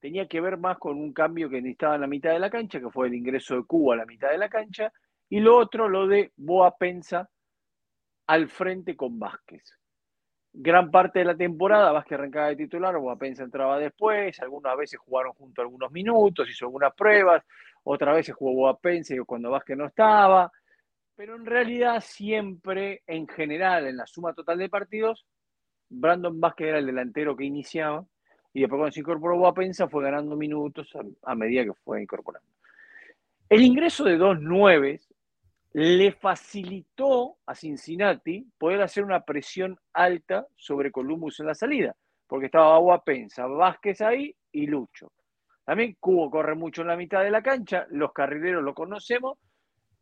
tenía 0.00 0.26
que 0.26 0.40
ver 0.40 0.56
más 0.56 0.78
con 0.78 0.96
un 0.96 1.12
cambio 1.12 1.48
que 1.48 1.56
necesitaba 1.56 1.96
en 1.96 2.02
la 2.02 2.06
mitad 2.06 2.30
de 2.30 2.38
la 2.38 2.50
cancha, 2.50 2.80
que 2.80 2.90
fue 2.90 3.08
el 3.08 3.14
ingreso 3.14 3.56
de 3.56 3.64
Cuba 3.64 3.94
a 3.94 3.98
la 3.98 4.06
mitad 4.06 4.30
de 4.30 4.38
la 4.38 4.48
cancha, 4.48 4.92
y 5.28 5.40
lo 5.40 5.56
otro, 5.56 5.88
lo 5.88 6.06
de 6.06 6.32
Boa 6.36 6.76
Pensa 6.76 7.28
al 8.26 8.48
frente 8.48 8.96
con 8.96 9.18
Vázquez. 9.18 9.78
Gran 10.52 10.90
parte 10.90 11.18
de 11.18 11.26
la 11.26 11.36
temporada, 11.36 11.92
Vázquez 11.92 12.18
arrancaba 12.18 12.48
de 12.48 12.56
titular, 12.56 12.96
Boa 12.96 13.16
Pensa 13.16 13.44
entraba 13.44 13.78
después, 13.78 14.40
algunas 14.40 14.76
veces 14.76 14.98
jugaron 15.00 15.32
juntos 15.32 15.62
algunos 15.62 15.90
minutos, 15.92 16.48
hizo 16.48 16.66
algunas 16.66 16.94
pruebas, 16.94 17.44
otras 17.84 18.14
veces 18.14 18.34
jugó 18.34 18.54
Boa 18.54 18.78
Pensa 18.78 19.14
cuando 19.26 19.50
Vázquez 19.50 19.76
no 19.76 19.86
estaba, 19.86 20.50
pero 21.18 21.34
en 21.34 21.44
realidad 21.44 22.00
siempre, 22.00 23.02
en 23.04 23.26
general, 23.26 23.88
en 23.88 23.96
la 23.96 24.06
suma 24.06 24.32
total 24.34 24.56
de 24.56 24.68
partidos, 24.68 25.26
Brandon 25.88 26.38
Vázquez 26.38 26.68
era 26.68 26.78
el 26.78 26.86
delantero 26.86 27.36
que 27.36 27.44
iniciaba 27.44 28.06
y 28.52 28.60
después 28.60 28.78
cuando 28.78 28.92
se 28.92 29.00
incorporó 29.00 29.36
Boapensa 29.36 29.88
fue 29.88 30.04
ganando 30.04 30.36
minutos 30.36 30.96
a, 31.24 31.34
medida 31.34 31.64
que 31.64 31.74
fue 31.82 32.02
incorporando. 32.02 32.48
El 33.48 33.62
ingreso 33.62 34.04
de 34.04 34.16
dos 34.16 34.40
nueves 34.40 35.12
le 35.72 36.12
facilitó 36.12 37.38
a 37.46 37.54
Cincinnati 37.56 38.46
poder 38.56 38.80
hacer 38.82 39.02
una 39.02 39.24
presión 39.24 39.76
alta 39.94 40.46
sobre 40.54 40.92
Columbus 40.92 41.40
en 41.40 41.46
la 41.46 41.54
salida, 41.56 41.96
porque 42.28 42.46
estaba 42.46 42.78
Boapensa, 42.78 43.44
Vázquez 43.48 44.02
ahí 44.02 44.32
y 44.52 44.68
Lucho. 44.68 45.10
También 45.64 45.96
Cubo 45.98 46.30
corre 46.30 46.54
mucho 46.54 46.82
en 46.82 46.88
la 46.88 46.96
mitad 46.96 47.24
de 47.24 47.32
la 47.32 47.42
cancha, 47.42 47.88
los 47.90 48.12
carrileros 48.12 48.62
lo 48.62 48.72
conocemos, 48.72 49.36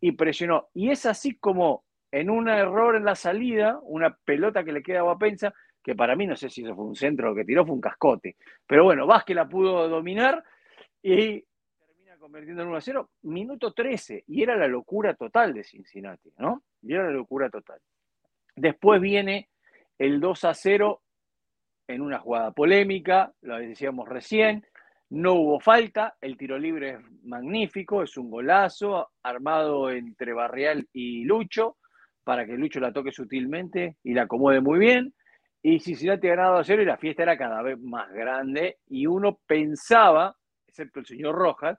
y 0.01 0.13
presionó. 0.13 0.69
Y 0.75 0.91
es 0.91 1.07
así 1.07 1.37
como 1.37 1.85
en 2.11 2.31
un 2.31 2.49
error 2.49 2.97
en 2.97 3.05
la 3.05 3.15
salida, 3.15 3.79
una 3.83 4.17
pelota 4.25 4.65
que 4.65 4.73
le 4.73 4.83
queda 4.83 5.01
a 5.01 5.03
Guapensa, 5.03 5.53
que 5.83 5.95
para 5.95 6.17
mí 6.17 6.27
no 6.27 6.37
sé 6.37 6.49
si 6.49 6.63
eso 6.63 6.75
fue 6.75 6.85
un 6.85 6.97
centro, 6.97 7.35
que 7.35 7.45
tiró 7.45 7.65
fue 7.65 7.75
un 7.75 7.81
cascote. 7.81 8.37
Pero 8.67 8.85
bueno, 8.85 9.07
Vázquez 9.07 9.37
la 9.37 9.49
pudo 9.49 9.89
dominar 9.89 10.43
y 11.03 11.45
termina 11.79 12.17
convirtiendo 12.19 12.63
en 12.63 12.69
1 12.69 12.77
a 12.77 12.81
0, 12.81 13.11
minuto 13.23 13.73
13. 13.73 14.25
Y 14.27 14.43
era 14.43 14.57
la 14.57 14.67
locura 14.67 15.15
total 15.15 15.55
de 15.55 15.65
Cincinnati, 15.65 16.33
¿no? 16.39 16.63
Y 16.83 16.95
era 16.95 17.05
la 17.05 17.13
locura 17.13 17.51
total. 17.51 17.81
Después 18.55 19.01
viene 19.01 19.49
el 19.99 20.21
2 20.21 20.45
a 20.45 20.55
0 20.55 21.03
en 21.89 22.03
una 22.03 22.19
jugada 22.19 22.51
polémica, 22.51 23.33
lo 23.43 23.59
decíamos 23.59 24.09
recién, 24.09 24.67
no 25.11 25.35
hubo 25.35 25.61
falta, 25.61 26.17
el 26.21 26.37
tiro 26.37 26.59
libre 26.59 26.91
es 26.91 26.99
magnífico, 27.25 28.03
es 28.03 28.17
un 28.17 28.31
golazo 28.31 29.11
armado 29.23 29.91
entre 29.91 30.33
Barrial 30.33 30.89
y 30.93 31.25
Lucho 31.25 31.77
para 32.25 32.45
que 32.45 32.57
Lucho 32.57 32.81
la 32.81 32.93
toque 32.93 33.13
sutilmente 33.13 33.99
y 34.03 34.15
la 34.15 34.23
acomode 34.23 34.61
muy 34.61 34.81
bien. 34.81 35.15
Y 35.63 35.79
Cincinnati 35.79 36.27
ganado 36.27 36.57
a 36.57 36.65
cero 36.65 36.83
y 36.83 36.87
la 36.87 36.97
fiesta 36.97 37.23
era 37.23 37.39
cada 37.39 37.63
vez 37.63 37.79
más 37.81 38.11
grande 38.13 38.79
y 38.89 39.07
uno 39.07 39.39
pensaba, 39.47 40.37
excepto 40.67 41.01
el 41.01 41.07
señor 41.07 41.37
Rojas, 41.37 41.79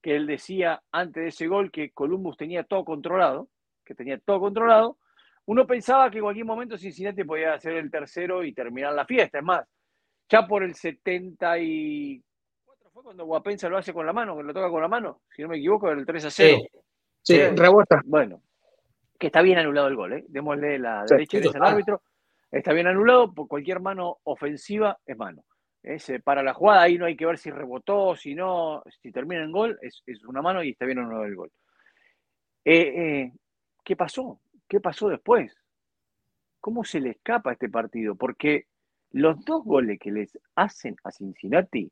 que 0.00 0.14
él 0.14 0.26
decía 0.26 0.80
antes 0.92 1.22
de 1.22 1.28
ese 1.30 1.48
gol 1.48 1.72
que 1.72 1.90
Columbus 1.90 2.36
tenía 2.36 2.62
todo 2.62 2.84
controlado, 2.84 3.48
que 3.84 3.94
tenía 3.94 4.18
todo 4.18 4.38
controlado, 4.38 4.98
uno 5.46 5.66
pensaba 5.66 6.10
que 6.10 6.18
en 6.18 6.24
cualquier 6.24 6.46
momento 6.46 6.78
Cincinnati 6.78 7.24
podía 7.24 7.54
hacer 7.54 7.72
el 7.72 7.90
tercero 7.90 8.44
y 8.44 8.52
terminar 8.52 8.92
la 8.92 9.04
fiesta. 9.04 9.38
Es 9.38 9.44
más, 9.44 9.66
ya 10.28 10.46
por 10.46 10.62
el 10.62 10.74
70 10.74 11.58
y 11.58 12.22
cuando 13.02 13.24
Guapensa 13.24 13.68
lo 13.68 13.76
hace 13.76 13.92
con 13.92 14.06
la 14.06 14.12
mano, 14.12 14.36
que 14.36 14.42
lo 14.42 14.52
toca 14.52 14.70
con 14.70 14.82
la 14.82 14.88
mano, 14.88 15.22
si 15.34 15.42
no 15.42 15.48
me 15.48 15.56
equivoco, 15.56 15.88
era 15.88 15.98
el 15.98 16.06
3 16.06 16.24
a 16.24 16.30
0. 16.30 16.58
Sí, 17.22 17.38
rebota. 17.38 18.00
Bueno, 18.04 18.42
que 19.18 19.26
está 19.26 19.42
bien 19.42 19.58
anulado 19.58 19.88
el 19.88 19.96
gol, 19.96 20.12
¿eh? 20.14 20.24
Démosle 20.28 20.78
la 20.78 21.04
derecha 21.04 21.38
al 21.54 21.64
árbitro. 21.64 22.02
Está 22.50 22.72
bien 22.72 22.86
anulado, 22.86 23.32
por 23.34 23.48
cualquier 23.48 23.80
mano 23.80 24.18
ofensiva 24.24 24.98
es 25.04 25.16
mano. 25.16 25.44
para 26.24 26.42
la 26.42 26.54
jugada 26.54 26.82
ahí 26.82 26.96
no 26.96 27.04
hay 27.04 27.16
que 27.16 27.26
ver 27.26 27.38
si 27.38 27.50
rebotó, 27.50 28.16
si 28.16 28.34
no, 28.34 28.82
si 29.02 29.12
termina 29.12 29.42
en 29.42 29.52
gol, 29.52 29.78
es, 29.82 30.02
una 30.24 30.40
mano 30.40 30.62
y 30.62 30.70
está 30.70 30.86
bien 30.86 30.98
anulado 30.98 31.24
el 31.24 31.36
gol. 31.36 31.52
Eh, 32.64 32.94
eh, 32.96 33.32
¿Qué 33.84 33.96
pasó? 33.96 34.40
¿Qué 34.66 34.80
pasó 34.80 35.08
después? 35.08 35.54
¿Cómo 36.60 36.84
se 36.84 37.00
le 37.00 37.10
escapa 37.10 37.50
a 37.50 37.52
este 37.52 37.68
partido? 37.68 38.14
Porque 38.14 38.66
los 39.10 39.44
dos 39.44 39.64
goles 39.64 39.98
que 39.98 40.10
les 40.10 40.38
hacen 40.54 40.96
a 41.04 41.10
Cincinnati 41.10 41.90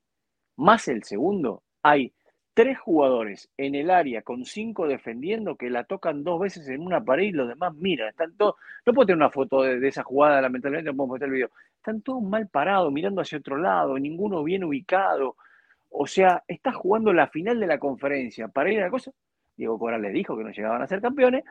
más 0.56 0.88
el 0.88 1.04
segundo, 1.04 1.62
hay 1.82 2.12
tres 2.56 2.78
jugadores 2.78 3.50
en 3.58 3.74
el 3.74 3.90
área 3.90 4.22
con 4.22 4.46
cinco 4.46 4.88
defendiendo 4.88 5.56
que 5.56 5.68
la 5.68 5.84
tocan 5.84 6.24
dos 6.24 6.40
veces 6.40 6.66
en 6.68 6.80
una 6.80 7.04
pared 7.04 7.24
y 7.24 7.32
los 7.32 7.48
demás 7.48 7.74
miran. 7.74 8.08
Están 8.08 8.34
todos, 8.36 8.54
no 8.86 8.94
puedo 8.94 9.06
tener 9.06 9.18
una 9.18 9.30
foto 9.30 9.62
de, 9.62 9.86
esa 9.86 10.02
jugada, 10.02 10.40
lamentablemente 10.40 10.90
no 10.90 10.96
puedo 10.96 11.12
meter 11.12 11.28
el 11.28 11.34
video. 11.34 11.50
Están 11.76 12.00
todos 12.00 12.22
mal 12.22 12.48
parados, 12.48 12.90
mirando 12.90 13.20
hacia 13.20 13.38
otro 13.38 13.58
lado, 13.58 13.98
ninguno 13.98 14.42
bien 14.42 14.64
ubicado. 14.64 15.36
O 15.90 16.06
sea, 16.06 16.42
está 16.48 16.72
jugando 16.72 17.12
la 17.12 17.28
final 17.28 17.60
de 17.60 17.66
la 17.66 17.78
conferencia. 17.78 18.48
Para 18.48 18.72
ir 18.72 18.80
a 18.80 18.84
la 18.86 18.90
cosa, 18.90 19.12
Diego 19.54 19.78
Coral 19.78 20.00
le 20.00 20.10
dijo 20.10 20.36
que 20.36 20.44
no 20.44 20.50
llegaban 20.50 20.80
a 20.80 20.86
ser 20.86 21.02
campeones. 21.02 21.44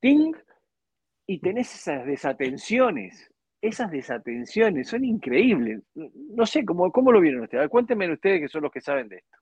Ting, 0.00 0.32
y 1.26 1.40
tenés 1.40 1.74
esas 1.74 2.06
desatenciones 2.06 3.30
esas 3.60 3.90
desatenciones 3.90 4.88
son 4.88 5.04
increíbles. 5.04 5.80
No 5.94 6.46
sé, 6.46 6.64
¿cómo, 6.64 6.90
cómo 6.92 7.12
lo 7.12 7.20
vieron 7.20 7.42
ustedes? 7.42 7.68
Cuéntenme 7.68 8.12
ustedes 8.12 8.40
que 8.40 8.48
son 8.48 8.62
los 8.62 8.72
que 8.72 8.80
saben 8.80 9.08
de 9.08 9.16
esto. 9.16 9.36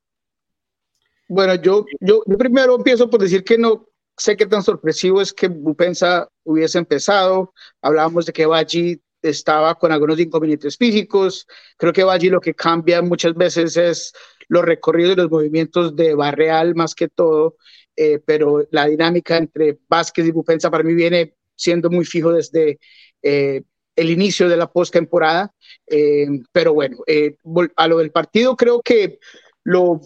Bueno, 1.29 1.55
yo, 1.57 1.85
yo, 2.01 2.23
primero 2.39 2.77
empiezo 2.77 3.11
por 3.11 3.21
decir 3.21 3.43
que 3.43 3.59
no 3.59 3.89
sé 4.17 4.37
qué 4.37 4.47
tan 4.47 4.62
sorpresivo 4.62 5.21
es 5.21 5.33
que 5.33 5.49
Bupensa 5.49 6.29
hubiese 6.45 6.79
empezado. 6.79 7.53
Hablábamos 7.83 8.27
de 8.27 8.33
que 8.33 8.47
Baji 8.47 9.03
estaba 9.23 9.75
con 9.75 9.91
algunos 9.93 10.19
inconvenientes 10.21 10.77
físicos. 10.77 11.47
Creo 11.77 11.93
que 11.93 12.05
Baji 12.05 12.31
lo 12.31 12.41
que 12.41 12.55
cambia 12.55 13.03
muchas 13.03 13.35
veces 13.35 13.77
es 13.77 14.12
los 14.49 14.64
recorridos 14.64 15.14
y 15.14 15.17
los 15.17 15.31
movimientos 15.31 15.97
de 15.97 16.14
Barreal 16.14 16.77
más 16.77 16.95
que 16.95 17.09
todo, 17.09 17.57
eh, 17.97 18.21
pero 18.25 18.67
la 18.71 18.87
dinámica 18.87 19.37
entre 19.37 19.79
Vázquez 19.89 20.27
y 20.27 20.31
Bupensa 20.31 20.71
para 20.71 20.85
mí 20.85 20.95
viene 20.95 21.35
siendo 21.57 21.91
muy 21.91 22.05
fijo 22.05 22.33
desde 22.33 22.79
eh, 23.23 23.62
el 23.97 24.11
inicio 24.11 24.49
de 24.49 24.57
la 24.57 24.70
postemporada. 24.70 25.53
Eh, 25.86 26.26
pero 26.53 26.74
bueno, 26.74 26.99
eh, 27.07 27.36
a 27.76 27.88
lo 27.88 27.99
del 27.99 28.12
partido 28.12 28.57
creo 28.57 28.82
que 28.82 29.18
lo, 29.64 30.01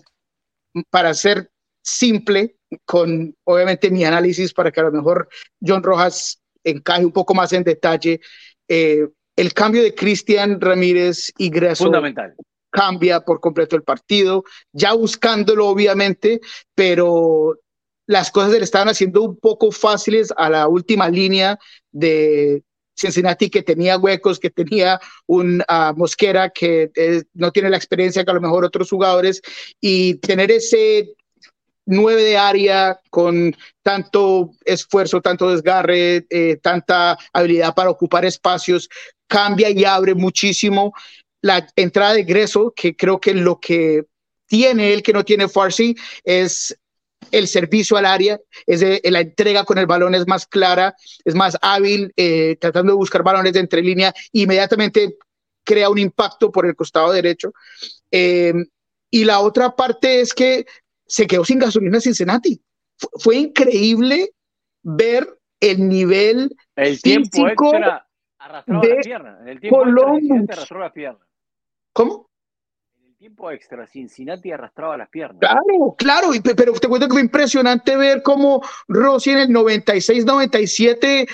para 0.88 1.12
ser 1.12 1.50
simple, 1.82 2.56
con 2.84 3.34
obviamente 3.44 3.90
mi 3.90 4.04
análisis 4.04 4.54
para 4.54 4.70
que 4.70 4.80
a 4.80 4.84
lo 4.84 4.92
mejor 4.92 5.28
John 5.60 5.82
Rojas 5.82 6.40
encaje 6.62 7.04
un 7.04 7.12
poco 7.12 7.34
más 7.34 7.52
en 7.52 7.64
detalle, 7.64 8.20
eh, 8.68 9.08
el 9.36 9.52
cambio 9.52 9.82
de 9.82 9.94
Cristian 9.94 10.60
Ramírez 10.60 11.32
y 11.38 11.50
Greso 11.50 11.84
Fundamental. 11.84 12.34
cambia 12.70 13.20
por 13.20 13.40
completo 13.40 13.74
el 13.74 13.82
partido, 13.82 14.44
ya 14.72 14.92
buscándolo 14.92 15.66
obviamente, 15.66 16.40
pero 16.74 17.58
las 18.06 18.30
cosas 18.30 18.50
le 18.52 18.58
estaban 18.58 18.88
haciendo 18.88 19.22
un 19.22 19.38
poco 19.38 19.70
fáciles 19.70 20.32
a 20.36 20.50
la 20.50 20.68
última 20.68 21.08
línea 21.08 21.58
de, 21.90 22.62
Cincinnati 22.96 23.48
que 23.50 23.62
tenía 23.62 23.98
huecos, 23.98 24.38
que 24.38 24.50
tenía 24.50 25.00
un 25.26 25.60
uh, 25.60 25.96
Mosquera 25.96 26.50
que 26.50 26.90
eh, 26.94 27.22
no 27.34 27.50
tiene 27.50 27.70
la 27.70 27.76
experiencia 27.76 28.24
que 28.24 28.30
a 28.30 28.34
lo 28.34 28.40
mejor 28.40 28.64
otros 28.64 28.90
jugadores 28.90 29.40
y 29.80 30.14
tener 30.16 30.50
ese 30.50 31.14
nueve 31.86 32.22
de 32.22 32.36
área 32.36 33.00
con 33.10 33.56
tanto 33.82 34.52
esfuerzo, 34.64 35.20
tanto 35.20 35.50
desgarre, 35.50 36.26
eh, 36.30 36.58
tanta 36.62 37.18
habilidad 37.32 37.74
para 37.74 37.90
ocupar 37.90 38.24
espacios, 38.24 38.88
cambia 39.26 39.70
y 39.70 39.84
abre 39.84 40.14
muchísimo 40.14 40.92
la 41.42 41.66
entrada 41.76 42.14
de 42.14 42.20
egreso, 42.20 42.72
que 42.76 42.94
creo 42.94 43.20
que 43.20 43.34
lo 43.34 43.58
que 43.58 44.04
tiene 44.46 44.92
él 44.92 45.02
que 45.02 45.12
no 45.12 45.24
tiene 45.24 45.48
Farsi 45.48 45.96
es 46.24 46.76
el 47.30 47.48
servicio 47.48 47.96
al 47.96 48.06
área, 48.06 48.40
es 48.66 48.82
la 49.04 49.20
entrega 49.20 49.64
con 49.64 49.78
el 49.78 49.86
balón 49.86 50.14
es 50.14 50.26
más 50.26 50.46
clara, 50.46 50.94
es 51.24 51.34
más 51.34 51.56
hábil, 51.62 52.12
eh, 52.16 52.56
tratando 52.60 52.92
de 52.92 52.96
buscar 52.96 53.22
balones 53.22 53.52
de 53.52 53.60
entre 53.60 53.82
línea, 53.82 54.12
inmediatamente 54.32 55.16
crea 55.64 55.90
un 55.90 55.98
impacto 55.98 56.50
por 56.50 56.66
el 56.66 56.74
costado 56.74 57.12
derecho. 57.12 57.52
Eh, 58.10 58.54
y 59.10 59.24
la 59.24 59.40
otra 59.40 59.74
parte 59.76 60.20
es 60.20 60.34
que 60.34 60.66
se 61.06 61.26
quedó 61.26 61.44
sin 61.44 61.58
gasolina 61.58 62.00
Cincinnati. 62.00 62.60
fue 63.18 63.36
increíble 63.36 64.32
ver 64.82 65.38
el 65.60 65.88
nivel 65.88 66.54
el 66.76 67.00
tiempo 67.00 67.48
extra 67.48 68.06
arrastró 68.38 68.80
de 68.80 68.88
la 68.88 69.00
pierna. 69.00 69.38
El 69.46 69.60
tiempo 69.60 69.78
Columbus. 69.78 70.50
arrastró 70.50 70.78
la 70.80 70.92
pierna. 70.92 71.26
¿Cómo? 71.92 72.29
Tiempo 73.20 73.50
extra, 73.50 73.86
Cincinnati 73.86 74.50
arrastraba 74.50 74.96
las 74.96 75.10
piernas. 75.10 75.40
Claro, 75.40 75.94
claro, 75.98 76.30
pero 76.56 76.72
te 76.72 76.88
cuento 76.88 77.06
que 77.06 77.12
fue 77.12 77.20
impresionante 77.20 77.94
ver 77.94 78.22
cómo 78.22 78.62
Rossi 78.88 79.32
en 79.32 79.40
el 79.40 79.48
96-97 79.50 81.28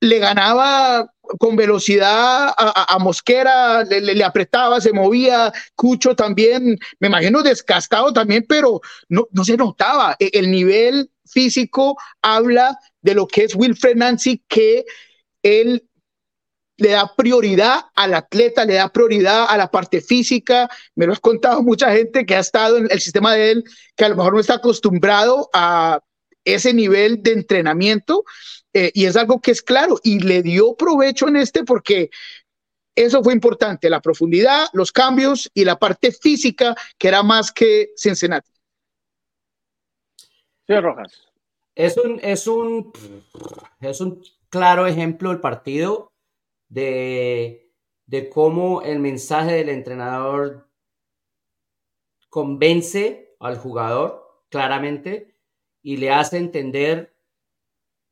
le 0.00 0.18
ganaba 0.18 1.12
con 1.38 1.56
velocidad 1.56 2.54
a, 2.56 2.98
Mosquera, 2.98 3.84
le, 3.84 4.24
apretaba, 4.24 4.80
se 4.80 4.94
movía, 4.94 5.52
Cucho 5.74 6.16
también, 6.16 6.78
me 7.00 7.08
imagino 7.08 7.42
descastado 7.42 8.14
también, 8.14 8.46
pero 8.48 8.80
no, 9.10 9.26
no 9.30 9.44
se 9.44 9.58
notaba. 9.58 10.16
E, 10.18 10.30
el 10.32 10.50
nivel 10.50 11.10
físico 11.26 11.98
habla 12.22 12.78
de 13.02 13.12
lo 13.12 13.26
que 13.26 13.44
es 13.44 13.54
Wilfred 13.54 13.96
Nancy, 13.96 14.42
que 14.48 14.86
él 15.42 15.86
le 16.80 16.90
da 16.90 17.14
prioridad 17.14 17.82
al 17.94 18.14
atleta, 18.14 18.64
le 18.64 18.74
da 18.74 18.88
prioridad 18.88 19.46
a 19.48 19.56
la 19.56 19.70
parte 19.70 20.00
física. 20.00 20.68
Me 20.94 21.06
lo 21.06 21.12
has 21.12 21.20
contado 21.20 21.62
mucha 21.62 21.92
gente 21.92 22.24
que 22.24 22.34
ha 22.34 22.40
estado 22.40 22.78
en 22.78 22.88
el 22.90 23.00
sistema 23.00 23.34
de 23.34 23.50
él, 23.52 23.64
que 23.96 24.04
a 24.04 24.08
lo 24.08 24.16
mejor 24.16 24.32
no 24.32 24.40
está 24.40 24.54
acostumbrado 24.54 25.50
a 25.52 26.00
ese 26.44 26.72
nivel 26.72 27.22
de 27.22 27.32
entrenamiento 27.32 28.24
eh, 28.72 28.90
y 28.94 29.04
es 29.04 29.16
algo 29.16 29.40
que 29.40 29.50
es 29.50 29.62
claro 29.62 29.98
y 30.02 30.20
le 30.20 30.42
dio 30.42 30.74
provecho 30.74 31.28
en 31.28 31.36
este 31.36 31.64
porque 31.64 32.10
eso 32.94 33.22
fue 33.22 33.34
importante, 33.34 33.90
la 33.90 34.00
profundidad, 34.00 34.68
los 34.72 34.90
cambios 34.90 35.50
y 35.54 35.64
la 35.64 35.78
parte 35.78 36.12
física 36.12 36.74
que 36.98 37.08
era 37.08 37.22
más 37.22 37.52
que 37.52 37.90
Cincinnati. 37.96 38.50
Sí, 40.66 40.74
Rojas. 40.80 41.12
Es 41.74 41.96
un, 41.96 42.20
es 42.22 42.46
un, 42.46 42.92
es 43.80 44.00
un 44.00 44.22
claro 44.48 44.86
ejemplo 44.86 45.30
el 45.30 45.40
partido 45.40 46.09
de, 46.70 47.70
de 48.06 48.30
cómo 48.30 48.80
el 48.80 48.98
mensaje 49.00 49.52
del 49.52 49.68
entrenador 49.68 50.66
convence 52.30 53.36
al 53.40 53.58
jugador 53.58 54.44
claramente 54.48 55.34
y 55.82 55.98
le 55.98 56.10
hace 56.10 56.38
entender 56.38 57.14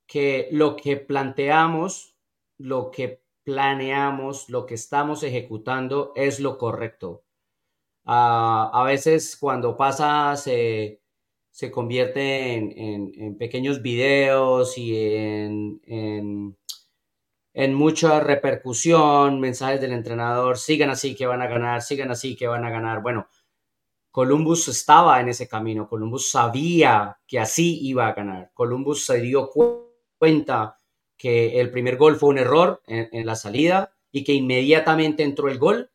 que 0.07 0.49
lo 0.51 0.77
que 0.77 0.97
planteamos, 0.97 2.17
lo 2.59 2.91
que 2.91 3.23
planeamos, 3.45 4.49
lo 4.49 4.67
que 4.67 4.75
estamos 4.75 5.23
ejecutando 5.23 6.13
es 6.17 6.41
lo 6.41 6.59
correcto. 6.59 7.25
A 8.05 8.85
veces 8.87 9.37
cuando 9.37 9.77
pasa 9.77 10.35
se, 10.37 11.03
se 11.51 11.71
convierte 11.71 12.55
en, 12.55 13.37
pequeños 13.37 13.83
videos 13.83 14.79
y 14.79 14.97
en, 14.97 15.81
en, 15.85 16.57
mucha 17.75 18.21
repercusión, 18.21 19.41
mensajes 19.41 19.81
del 19.81 19.93
entrenador, 19.93 20.59
sigan 20.59 20.91
así 20.91 21.15
que 21.15 21.27
van 21.27 21.43
a 21.43 21.47
ganar, 21.47 21.83
sigan 21.83 22.11
así 22.11 22.37
que 22.37 22.47
van 22.47 22.65
a 22.65 22.71
ganar. 22.71 23.03
Bueno, 23.03 23.29
Columbus 24.11 24.69
estaba 24.69 25.21
en 25.21 25.29
ese 25.29 25.49
camino, 25.49 25.89
Columbus 25.89 26.31
sabía 26.31 27.19
que 27.27 27.39
así 27.39 27.79
iba 27.83 28.07
a 28.07 28.15
ganar, 28.15 28.51
Columbus 28.55 29.05
se 29.05 29.21
dio 29.21 29.51
cuenta 30.19 30.79
que 31.17 31.61
el 31.61 31.71
primer 31.71 31.97
gol 31.97 32.17
fue 32.17 32.29
un 32.31 32.39
error 32.39 32.83
en 32.87 33.27
la 33.27 33.35
salida 33.35 33.93
y 34.13 34.23
que 34.23 34.33
inmediatamente 34.33 35.25
entró 35.25 35.49
el 35.49 35.59
gol 35.59 35.91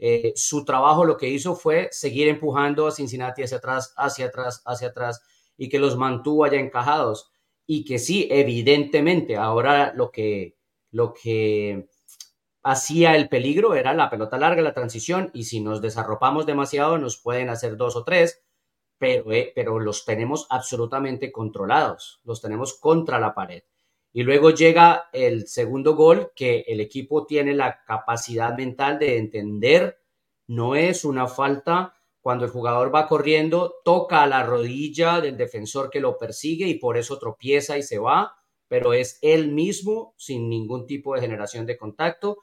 eh, 0.00 0.32
su 0.36 0.64
trabajo 0.64 1.04
lo 1.04 1.16
que 1.16 1.28
hizo 1.28 1.56
fue 1.56 1.88
seguir 1.90 2.28
empujando 2.28 2.86
a 2.86 2.92
Cincinnati 2.92 3.42
hacia 3.42 3.58
atrás, 3.58 3.92
hacia 3.96 4.26
atrás, 4.26 4.62
hacia 4.64 4.88
atrás 4.88 5.20
y 5.56 5.68
que 5.68 5.80
los 5.80 5.96
mantuvo 5.96 6.44
allá 6.44 6.60
encajados. 6.60 7.32
Y 7.70 7.84
que 7.84 7.98
sí, 7.98 8.26
evidentemente, 8.30 9.36
ahora 9.36 9.92
lo 9.94 10.10
que, 10.10 10.56
lo 10.90 11.12
que 11.12 11.86
hacía 12.62 13.14
el 13.14 13.28
peligro 13.28 13.74
era 13.74 13.92
la 13.92 14.08
pelota 14.08 14.38
larga, 14.38 14.62
la 14.62 14.72
transición, 14.72 15.30
y 15.34 15.44
si 15.44 15.60
nos 15.60 15.82
desarropamos 15.82 16.46
demasiado 16.46 16.96
nos 16.96 17.18
pueden 17.18 17.50
hacer 17.50 17.76
dos 17.76 17.94
o 17.94 18.04
tres, 18.04 18.42
pero, 18.96 19.30
eh, 19.32 19.52
pero 19.54 19.80
los 19.80 20.06
tenemos 20.06 20.46
absolutamente 20.48 21.30
controlados, 21.30 22.22
los 22.24 22.40
tenemos 22.40 22.72
contra 22.72 23.20
la 23.20 23.34
pared. 23.34 23.64
Y 24.14 24.22
luego 24.22 24.48
llega 24.48 25.10
el 25.12 25.46
segundo 25.46 25.94
gol 25.94 26.32
que 26.34 26.64
el 26.68 26.80
equipo 26.80 27.26
tiene 27.26 27.52
la 27.52 27.84
capacidad 27.84 28.56
mental 28.56 28.98
de 28.98 29.18
entender, 29.18 30.00
no 30.46 30.74
es 30.74 31.04
una 31.04 31.26
falta 31.26 31.97
cuando 32.20 32.44
el 32.44 32.50
jugador 32.50 32.94
va 32.94 33.06
corriendo, 33.06 33.76
toca 33.84 34.22
a 34.22 34.26
la 34.26 34.42
rodilla 34.42 35.20
del 35.20 35.36
defensor 35.36 35.90
que 35.90 36.00
lo 36.00 36.18
persigue 36.18 36.66
y 36.66 36.78
por 36.78 36.96
eso 36.96 37.18
tropieza 37.18 37.78
y 37.78 37.82
se 37.82 37.98
va, 37.98 38.36
pero 38.66 38.92
es 38.92 39.18
él 39.22 39.52
mismo 39.52 40.14
sin 40.16 40.48
ningún 40.48 40.86
tipo 40.86 41.14
de 41.14 41.20
generación 41.20 41.66
de 41.66 41.78
contacto. 41.78 42.38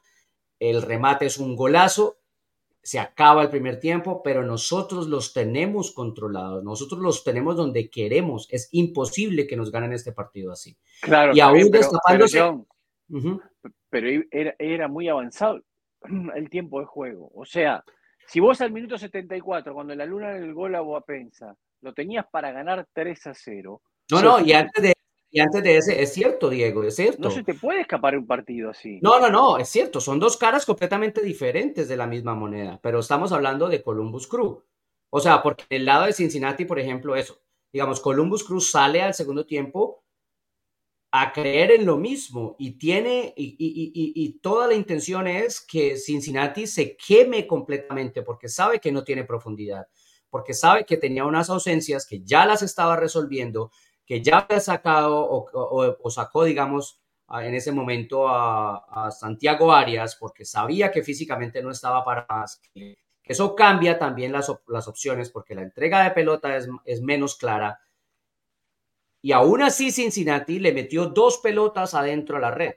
El 0.59 0.81
remate 0.81 1.25
es 1.25 1.37
un 1.37 1.55
golazo 1.55 2.17
se 2.85 2.99
acaba 2.99 3.41
el 3.41 3.49
primer 3.49 3.79
tiempo, 3.79 4.21
pero 4.21 4.43
nosotros 4.43 5.07
los 5.07 5.33
tenemos 5.33 5.91
controlados, 5.91 6.63
nosotros 6.63 7.01
los 7.01 7.23
tenemos 7.23 7.57
donde 7.57 7.89
queremos. 7.89 8.47
Es 8.51 8.69
imposible 8.73 9.47
que 9.47 9.55
nos 9.55 9.71
ganen 9.71 9.91
este 9.91 10.11
partido 10.11 10.51
así. 10.51 10.77
Claro, 11.01 11.35
y 11.35 11.39
aún 11.39 11.71
destapándose. 11.71 12.43
Pero, 13.89 14.23
era, 14.29 14.87
muy 14.87 15.09
avanzado 15.09 15.63
el 16.35 16.47
tiempo 16.51 16.79
de 16.79 16.85
juego. 16.85 17.31
O 17.33 17.43
sea, 17.43 17.83
si 18.27 18.39
vos 18.39 18.61
al 18.61 18.71
minuto 18.71 18.97
74, 18.97 19.73
cuando 19.73 19.95
la 19.95 20.05
luna 20.05 20.31
del 20.31 20.53
gol 20.53 20.75
a 20.75 20.81
Boapensa, 20.81 21.55
lo 21.81 21.93
tenías 21.93 22.25
para 22.31 22.51
ganar 22.51 22.87
3 22.93 23.27
a 23.27 23.33
0. 23.33 23.81
No, 24.11 24.21
no, 24.21 24.39
y 24.39 24.53
antes 24.53 24.83
de 24.83 24.93
y 25.35 25.41
antes 25.41 25.63
de 25.63 25.75
ese, 25.75 26.01
es 26.01 26.13
cierto, 26.13 26.49
Diego, 26.49 26.81
es 26.85 26.95
cierto. 26.95 27.23
No 27.23 27.29
se 27.29 27.43
te 27.43 27.55
puede 27.55 27.81
escapar 27.81 28.17
un 28.17 28.25
partido 28.25 28.69
así. 28.69 28.99
No, 29.01 29.19
no, 29.19 29.29
no, 29.29 29.57
es 29.57 29.67
cierto. 29.67 29.99
Son 29.99 30.17
dos 30.17 30.37
caras 30.37 30.65
completamente 30.65 31.21
diferentes 31.21 31.89
de 31.89 31.97
la 31.97 32.07
misma 32.07 32.33
moneda, 32.35 32.79
pero 32.81 32.99
estamos 32.99 33.33
hablando 33.33 33.67
de 33.67 33.83
Columbus 33.83 34.27
Crew. 34.27 34.63
O 35.09 35.19
sea, 35.19 35.43
porque 35.43 35.65
el 35.71 35.83
lado 35.83 36.05
de 36.05 36.13
Cincinnati, 36.13 36.63
por 36.63 36.79
ejemplo, 36.79 37.17
eso. 37.17 37.41
Digamos, 37.73 37.99
Columbus 37.99 38.45
Crew 38.45 38.61
sale 38.61 39.01
al 39.01 39.13
segundo 39.13 39.45
tiempo 39.45 40.04
a 41.21 41.31
creer 41.31 41.71
en 41.71 41.85
lo 41.85 41.97
mismo 41.97 42.55
y 42.57 42.77
tiene, 42.77 43.33
y, 43.37 43.55
y, 43.57 44.39
toda 44.39 44.67
la 44.67 44.73
intención 44.73 45.27
es 45.27 45.61
que 45.61 45.97
Cincinnati 45.97 46.67
se 46.67 46.97
queme 46.97 47.45
completamente 47.47 48.21
porque 48.21 48.49
sabe 48.49 48.79
que 48.79 48.91
no 48.91 49.03
tiene 49.03 49.23
profundidad, 49.23 49.87
porque 50.29 50.53
sabe 50.53 50.85
que 50.85 50.97
tenía 50.97 51.25
unas 51.25 51.49
ausencias 51.49 52.05
que 52.05 52.21
ya 52.21 52.45
las 52.45 52.61
estaba 52.61 52.95
resolviendo 52.95 53.71
que 54.05 54.21
ya 54.21 54.39
había 54.39 54.59
sacado 54.59 55.27
o, 55.27 56.09
sacó, 56.09 56.43
digamos, 56.43 57.01
en 57.29 57.55
ese 57.55 57.71
momento 57.71 58.27
a, 58.27 59.09
Santiago 59.11 59.73
Arias 59.73 60.15
porque 60.15 60.45
sabía 60.45 60.91
que 60.91 61.03
físicamente 61.03 61.61
no 61.61 61.71
estaba 61.71 62.03
para 62.03 62.25
más. 62.29 62.61
Eso 63.23 63.55
cambia 63.55 63.97
también 63.97 64.31
las, 64.31 64.51
las 64.67 64.87
opciones 64.87 65.31
porque 65.31 65.55
la 65.55 65.63
entrega 65.63 66.03
de 66.03 66.11
pelota 66.11 66.55
es, 66.55 66.67
es, 66.85 67.01
menos 67.01 67.35
clara. 67.35 67.79
Y 69.25 69.31
aún 69.31 69.63
así 69.63 69.91
Cincinnati 69.91 70.59
le 70.59 70.71
metió 70.71 71.07
dos 71.07 71.39
pelotas 71.39 71.95
adentro 71.95 72.37
a 72.37 72.39
la 72.39 72.51
red. 72.51 72.75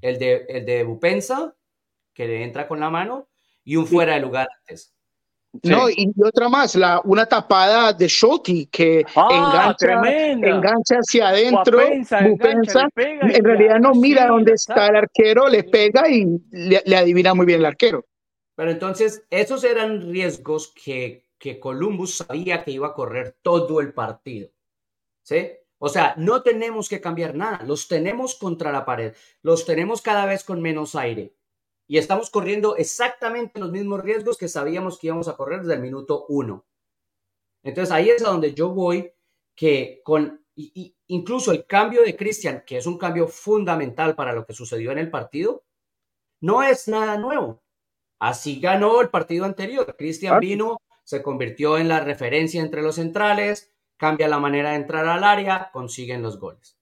El 0.00 0.20
de, 0.20 0.46
el 0.48 0.64
de 0.64 0.84
Bupensa, 0.84 1.52
que 2.14 2.28
le 2.28 2.44
entra 2.44 2.68
con 2.68 2.78
la 2.78 2.90
mano, 2.90 3.26
y 3.64 3.74
un 3.74 3.88
fuera 3.88 4.14
de 4.14 4.20
lugar 4.20 4.46
antes. 4.60 4.94
No, 5.64 5.90
y 5.90 6.14
otra 6.24 6.48
más, 6.48 6.76
la, 6.76 7.00
una 7.02 7.26
tapada 7.26 7.92
de 7.92 8.06
Shoti 8.06 8.66
que 8.66 9.04
ah, 9.16 9.74
engancha, 9.80 10.98
hacia 10.98 11.30
adentro, 11.30 11.80
en 11.82 13.44
realidad 13.44 13.80
no 13.80 13.96
mira 13.96 14.28
dónde 14.28 14.52
está 14.52 14.86
el 14.86 14.94
arquero, 14.94 15.48
le 15.48 15.64
pega 15.64 16.08
y 16.08 16.24
le, 16.52 16.96
adivina 16.96 17.34
muy 17.34 17.46
bien 17.46 17.58
el 17.58 17.66
arquero. 17.66 18.06
Pero 18.54 18.70
entonces, 18.70 19.24
esos 19.30 19.64
eran 19.64 20.08
riesgos 20.08 20.72
que, 20.72 21.24
que 21.36 21.58
Columbus 21.58 22.18
sabía 22.18 22.62
que 22.62 22.70
iba 22.70 22.86
a 22.86 22.94
correr 22.94 23.34
todo 23.42 23.80
el 23.80 23.92
partido. 23.92 24.50
¿Sí? 25.26 25.50
O 25.78 25.88
sea, 25.88 26.14
no 26.16 26.42
tenemos 26.42 26.88
que 26.88 27.00
cambiar 27.00 27.34
nada, 27.34 27.64
los 27.64 27.88
tenemos 27.88 28.36
contra 28.36 28.70
la 28.70 28.84
pared, 28.84 29.12
los 29.42 29.66
tenemos 29.66 30.00
cada 30.00 30.24
vez 30.24 30.44
con 30.44 30.62
menos 30.62 30.94
aire 30.94 31.34
y 31.88 31.98
estamos 31.98 32.30
corriendo 32.30 32.76
exactamente 32.76 33.58
los 33.58 33.72
mismos 33.72 34.02
riesgos 34.02 34.38
que 34.38 34.48
sabíamos 34.48 34.98
que 34.98 35.08
íbamos 35.08 35.26
a 35.26 35.36
correr 35.36 35.60
desde 35.60 35.74
el 35.74 35.80
minuto 35.80 36.26
uno. 36.28 36.64
Entonces 37.64 37.92
ahí 37.92 38.08
es 38.08 38.24
a 38.24 38.28
donde 38.28 38.54
yo 38.54 38.68
voy, 38.70 39.12
que 39.56 40.00
con 40.04 40.44
incluso 41.08 41.50
el 41.50 41.66
cambio 41.66 42.02
de 42.02 42.16
Cristian, 42.16 42.62
que 42.64 42.76
es 42.76 42.86
un 42.86 42.96
cambio 42.96 43.26
fundamental 43.26 44.14
para 44.14 44.32
lo 44.32 44.46
que 44.46 44.52
sucedió 44.52 44.92
en 44.92 44.98
el 44.98 45.10
partido, 45.10 45.64
no 46.40 46.62
es 46.62 46.86
nada 46.86 47.18
nuevo. 47.18 47.62
Así 48.20 48.60
ganó 48.60 49.00
el 49.00 49.10
partido 49.10 49.44
anterior. 49.44 49.96
Cristian 49.96 50.34
Ah. 50.34 50.38
vino, 50.38 50.80
se 51.04 51.22
convirtió 51.22 51.78
en 51.78 51.88
la 51.88 52.00
referencia 52.00 52.62
entre 52.62 52.82
los 52.82 52.94
centrales, 52.94 53.75
cambia 53.96 54.28
la 54.28 54.38
manera 54.38 54.70
de 54.70 54.76
entrar 54.76 55.06
al 55.06 55.24
área, 55.24 55.70
consiguen 55.72 56.22
los 56.22 56.38
goles. 56.38 56.78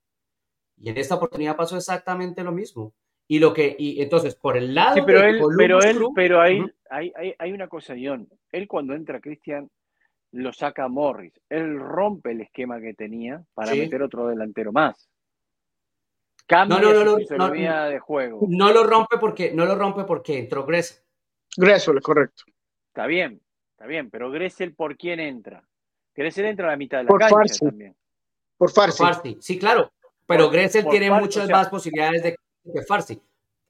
Y 0.77 0.91
en 0.91 0.99
esta 0.99 1.15
oportunidad 1.15 1.57
pasó 1.57 1.77
exactamente 1.77 2.43
lo 2.43 2.53
mismo. 2.53 2.95
Y 3.27 3.39
lo 3.39 3.55
que, 3.55 3.75
y 3.79 4.03
entonces, 4.03 4.35
por 4.35 4.57
el 4.57 4.75
lado 4.75 4.97
Sí, 4.97 5.03
pero 5.07 5.21
de 5.21 5.31
él, 5.31 5.39
Columbus 5.39 5.57
pero 5.57 5.83
él, 5.83 5.99
pero 6.15 6.41
ahí 6.41 6.61
Ujú. 6.61 6.71
hay, 6.91 7.13
hay, 7.17 7.35
hay 7.39 7.53
una 7.53 7.69
cosa, 7.69 7.95
John. 8.01 8.29
Él 8.53 8.69
cuando 8.69 8.95
entra 8.95 9.21
Cristian 9.21 9.71
lo 10.33 10.53
saca 10.53 10.85
a 10.85 10.89
Morris. 10.89 11.33
Él 11.49 11.79
rompe 11.79 12.33
el 12.33 12.41
esquema 12.43 12.81
que 12.81 12.93
tenía 12.93 13.43
para 13.55 13.73
Sí. 13.73 13.79
meter 13.79 14.03
otro 14.03 14.27
delantero 14.27 14.73
más. 14.73 15.09
Cambia 16.47 16.81
No, 16.81 16.83
no, 16.83 16.93
no, 16.93 17.01
su 17.01 17.07
no, 17.07 17.19
fisonomía 17.19 17.85
de 17.85 17.99
juego. 18.01 18.47
no 18.49 18.73
lo 18.73 18.85
rompe 18.85 19.17
porque, 19.19 19.53
no 19.55 19.65
lo 19.65 19.77
rompe 19.77 20.05
porque 20.05 20.39
entró 20.39 20.67
Gressel. 20.67 21.03
Gressel, 21.57 22.01
correcto. 22.03 22.45
Está 22.89 23.07
bien, 23.07 23.41
está 23.71 23.87
bien, 23.87 24.11
pero 24.11 24.31
Gressel, 24.31 24.75
¿por 24.75 24.97
quién 24.97 25.21
entra? 25.21 25.65
Gressel 26.15 26.47
entra 26.47 26.69
a 26.69 26.71
la 26.73 26.77
mitad 26.77 26.99
de 26.99 27.05
la 27.05 27.09
Por 27.09 27.21
cancha 27.21 27.35
Farsi. 27.37 27.65
también. 27.65 27.97
Por 28.57 28.71
Farsi. 28.71 29.03
Farsi. 29.03 29.39
Sí, 29.41 29.59
claro. 29.59 29.91
Pero 30.27 30.45
Por- 30.45 30.53
Gressel 30.53 30.85
por 30.85 30.91
tiene 30.93 31.09
Farsi, 31.09 31.23
muchas 31.25 31.45
o 31.45 31.47
sea- 31.47 31.57
más 31.57 31.69
posibilidades 31.69 32.23
de 32.23 32.37
que 32.73 32.83
Farsi. 32.83 33.21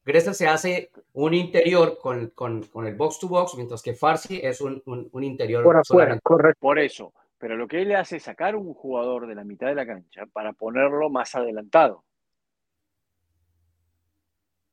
Gressel 0.04 0.34
se 0.34 0.46
hace 0.46 0.90
un 1.14 1.32
interior 1.34 1.96
con, 1.98 2.28
con- 2.30 2.62
con 2.64 2.86
el 2.86 2.94
box 2.94 3.18
to 3.20 3.28
box, 3.28 3.54
mientras 3.56 3.80
que 3.82 3.94
Farsi 3.94 4.38
es 4.42 4.60
un, 4.60 4.82
un- 4.86 5.08
un 5.10 5.24
interior 5.24 5.64
Por 5.64 5.76
afuera, 5.78 5.84
solamente. 5.86 6.20
correcto. 6.22 6.58
Por 6.60 6.78
eso. 6.78 7.12
Pero 7.38 7.56
lo 7.56 7.66
que 7.66 7.82
él 7.82 7.88
le 7.88 7.96
hace 7.96 8.16
es 8.16 8.22
sacar 8.22 8.54
un 8.56 8.72
jugador 8.74 9.26
de 9.26 9.34
la 9.34 9.44
mitad 9.44 9.66
de 9.66 9.74
la 9.74 9.86
cancha 9.86 10.24
para 10.32 10.52
ponerlo 10.52 11.10
más 11.10 11.34
adelantado. 11.34 12.04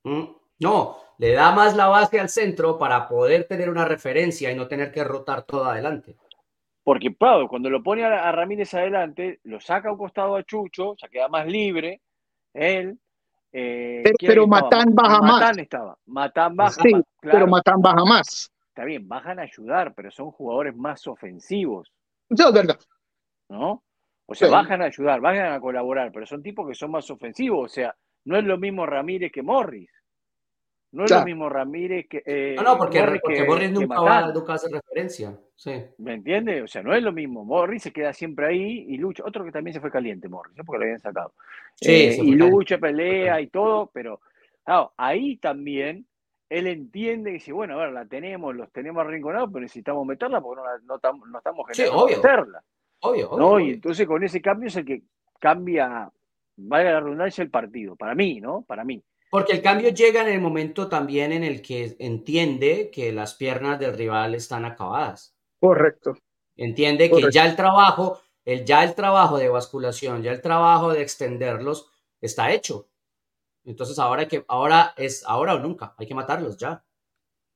Mm, 0.03 0.24
No, 0.59 0.97
le 1.17 1.34
da 1.34 1.51
más 1.53 1.76
la 1.76 1.88
base 1.88 2.19
al 2.19 2.30
centro 2.30 2.78
para 2.78 3.07
poder 3.07 3.45
tener 3.47 3.67
una 3.69 3.84
referencia 3.86 4.51
y 4.51 4.55
no 4.55 4.67
tener 4.67 4.91
que 4.91 5.03
rotar 5.03 5.41
todo 5.43 5.65
adelante. 5.65 6.15
Porque, 6.84 7.13
claro, 7.15 7.47
cuando 7.47 7.69
lo 7.69 7.84
pone 7.84 8.03
a, 8.03 8.32
Ramírez 8.32 8.73
adelante, 8.73 9.39
lo 9.43 9.59
saca 9.59 9.89
a 9.89 9.91
un 9.91 9.97
costado 9.97 10.36
a 10.36 10.43
Chucho, 10.43 10.95
ya 10.97 11.07
queda 11.09 11.27
más 11.27 11.45
libre, 11.47 12.01
él. 12.53 12.97
eh, 13.53 14.01
Pero- 14.03 14.15
¿quién 14.17 14.32
pero? 14.32 14.47
Matán 14.47 14.95
baja 14.95 15.19
más. 15.21 15.39
Matán 15.41 15.59
estaba. 15.59 15.97
Matán 16.05 16.55
baja 16.55 16.82
Sí, 16.82 16.93
más. 16.93 17.03
claro, 17.19 17.38
pero 17.38 17.47
Matan 17.47 17.82
baja 17.82 18.05
más. 18.05 18.51
está 18.69 18.86
bien, 18.86 19.07
bajan 19.07 19.39
a 19.39 19.43
ayudar, 19.43 19.93
pero 19.93 20.09
son 20.09 20.32
jugadores 20.32 20.75
más 20.75 21.05
ofensivos, 21.07 21.91
Eso 22.29 22.47
es 22.47 22.53
verdad. 22.53 22.79
¿no? 23.49 23.84
O 24.25 24.34
sea, 24.34 24.47
Sí. 24.47 24.53
bajan 24.53 24.82
a 24.82 24.86
ayudar, 24.86 25.19
bajan 25.19 25.51
a 25.51 25.59
colaborar, 25.59 26.11
pero 26.13 26.25
son 26.25 26.41
tipos 26.41 26.65
que 26.67 26.73
son 26.73 26.91
más 26.91 27.09
ofensivos. 27.11 27.65
O 27.65 27.67
sea, 27.73 27.93
no 28.23 28.38
es 28.38 28.45
lo 28.45 28.57
mismo 28.57 28.86
Ramírez 28.86 29.29
que 29.34 29.43
Morris. 29.43 29.91
No 30.93 31.05
es 31.05 31.11
lo 31.11 31.23
mismo 31.23 31.47
Ramírez 31.47 32.07
que. 32.09 32.21
eh, 32.25 32.53
No, 32.57 32.63
no, 32.63 32.77
porque, 32.77 32.99
Morris 32.99 33.21
porque 33.21 33.37
que- 33.37 33.45
Morris 33.45 33.67
que 33.69 33.73
nunca, 33.73 33.87
Matán. 34.01 34.29
va, 34.29 34.33
nunca 34.33 34.53
hace 34.53 34.67
referencia. 34.69 35.39
Sí. 35.55 35.71
¿Me 35.99 36.15
entiendes? 36.15 36.63
O 36.63 36.67
sea, 36.67 36.83
no 36.83 36.93
es 36.93 37.01
lo 37.01 37.13
mismo. 37.13 37.45
Morris 37.45 37.83
se 37.83 37.93
queda 37.93 38.11
siempre 38.11 38.47
ahí 38.47 38.85
y 38.89 38.97
lucha. 38.97 39.23
Otro 39.25 39.45
que 39.45 39.51
también 39.51 39.73
se 39.73 39.79
fue 39.79 39.89
caliente, 39.89 40.27
Morris, 40.27 40.57
¿no? 40.57 40.63
porque 40.65 40.79
lo 40.79 40.83
habían 40.85 40.99
sacado. 40.99 41.33
Sí, 41.75 41.91
Eh, 41.91 42.11
se 42.11 42.17
fue 42.17 42.25
y 42.25 42.29
caliente. 42.31 42.51
lucha, 42.51 42.77
pelea 42.77 43.39
y 43.39 43.47
todo, 43.47 43.89
pero 43.93 44.19
claro, 44.65 44.91
ahí 44.97 45.37
también 45.37 46.05
él 46.49 46.67
entiende 46.67 47.29
que 47.29 47.35
dice, 47.35 47.53
bueno, 47.53 47.75
a 47.79 47.83
ver, 47.85 47.93
la 47.93 48.05
tenemos, 48.05 48.53
los 48.53 48.69
tenemos 48.73 48.99
arrinconados, 49.05 49.49
pero 49.53 49.61
necesitamos 49.61 50.05
meterla 50.05 50.41
porque 50.41 50.61
no, 50.61 50.65
la- 50.67 50.79
no, 50.83 50.99
tam- 50.99 51.25
no 51.31 51.37
estamos 51.37 51.65
Sí, 51.71 51.83
generando 51.83 52.03
obvio. 52.05 52.17
meterla. 52.17 52.63
Obvio, 53.03 53.29
obvio, 53.29 53.39
¿no? 53.39 53.49
obvio. 53.51 53.65
Y 53.67 53.73
entonces 53.75 54.05
con 54.05 54.21
ese 54.25 54.41
cambio 54.41 54.67
es 54.67 54.75
el 54.75 54.83
que 54.85 55.01
cambia, 55.39 56.11
valga 56.57 56.91
la 56.91 56.99
redundancia, 56.99 57.41
el 57.43 57.49
partido. 57.49 57.95
Para 57.95 58.13
mí, 58.13 58.41
¿no? 58.41 58.63
Para 58.63 58.83
mí. 58.83 59.01
Porque 59.32 59.53
el 59.53 59.61
cambio 59.61 59.89
llega 59.89 60.21
en 60.21 60.27
el 60.27 60.41
momento 60.41 60.89
también 60.89 61.32
en 61.32 61.45
el 61.45 61.61
que 61.61 61.95
entiende 61.99 62.91
que 62.91 63.13
las 63.13 63.34
piernas 63.34 63.79
del 63.79 63.97
rival 63.97 64.36
están 64.36 64.65
acabadas. 64.65 65.34
Correcto. 65.59 66.17
Entiende 66.57 67.09
que 67.09 67.32
ya 67.32 67.45
el 67.45 67.55
trabajo, 67.55 68.19
el, 68.43 68.65
ya 68.65 68.84
el 68.84 68.93
trabajo 68.93 69.38
de 69.38 69.47
basculación, 69.47 70.21
ya 70.21 70.34
el 70.34 70.41
trabajo 70.41 70.91
de 70.91 71.01
extenderlos 71.01 71.89
está 72.19 72.51
hecho. 72.51 72.89
Entonces 73.63 73.97
ahora 73.99 74.23
hay 74.23 74.27
que, 74.27 74.43
ahora 74.49 74.93
es 74.97 75.23
ahora 75.25 75.55
o 75.55 75.59
nunca, 75.59 75.95
hay 75.97 76.07
que 76.07 76.15
matarlos 76.15 76.57
ya. 76.57 76.84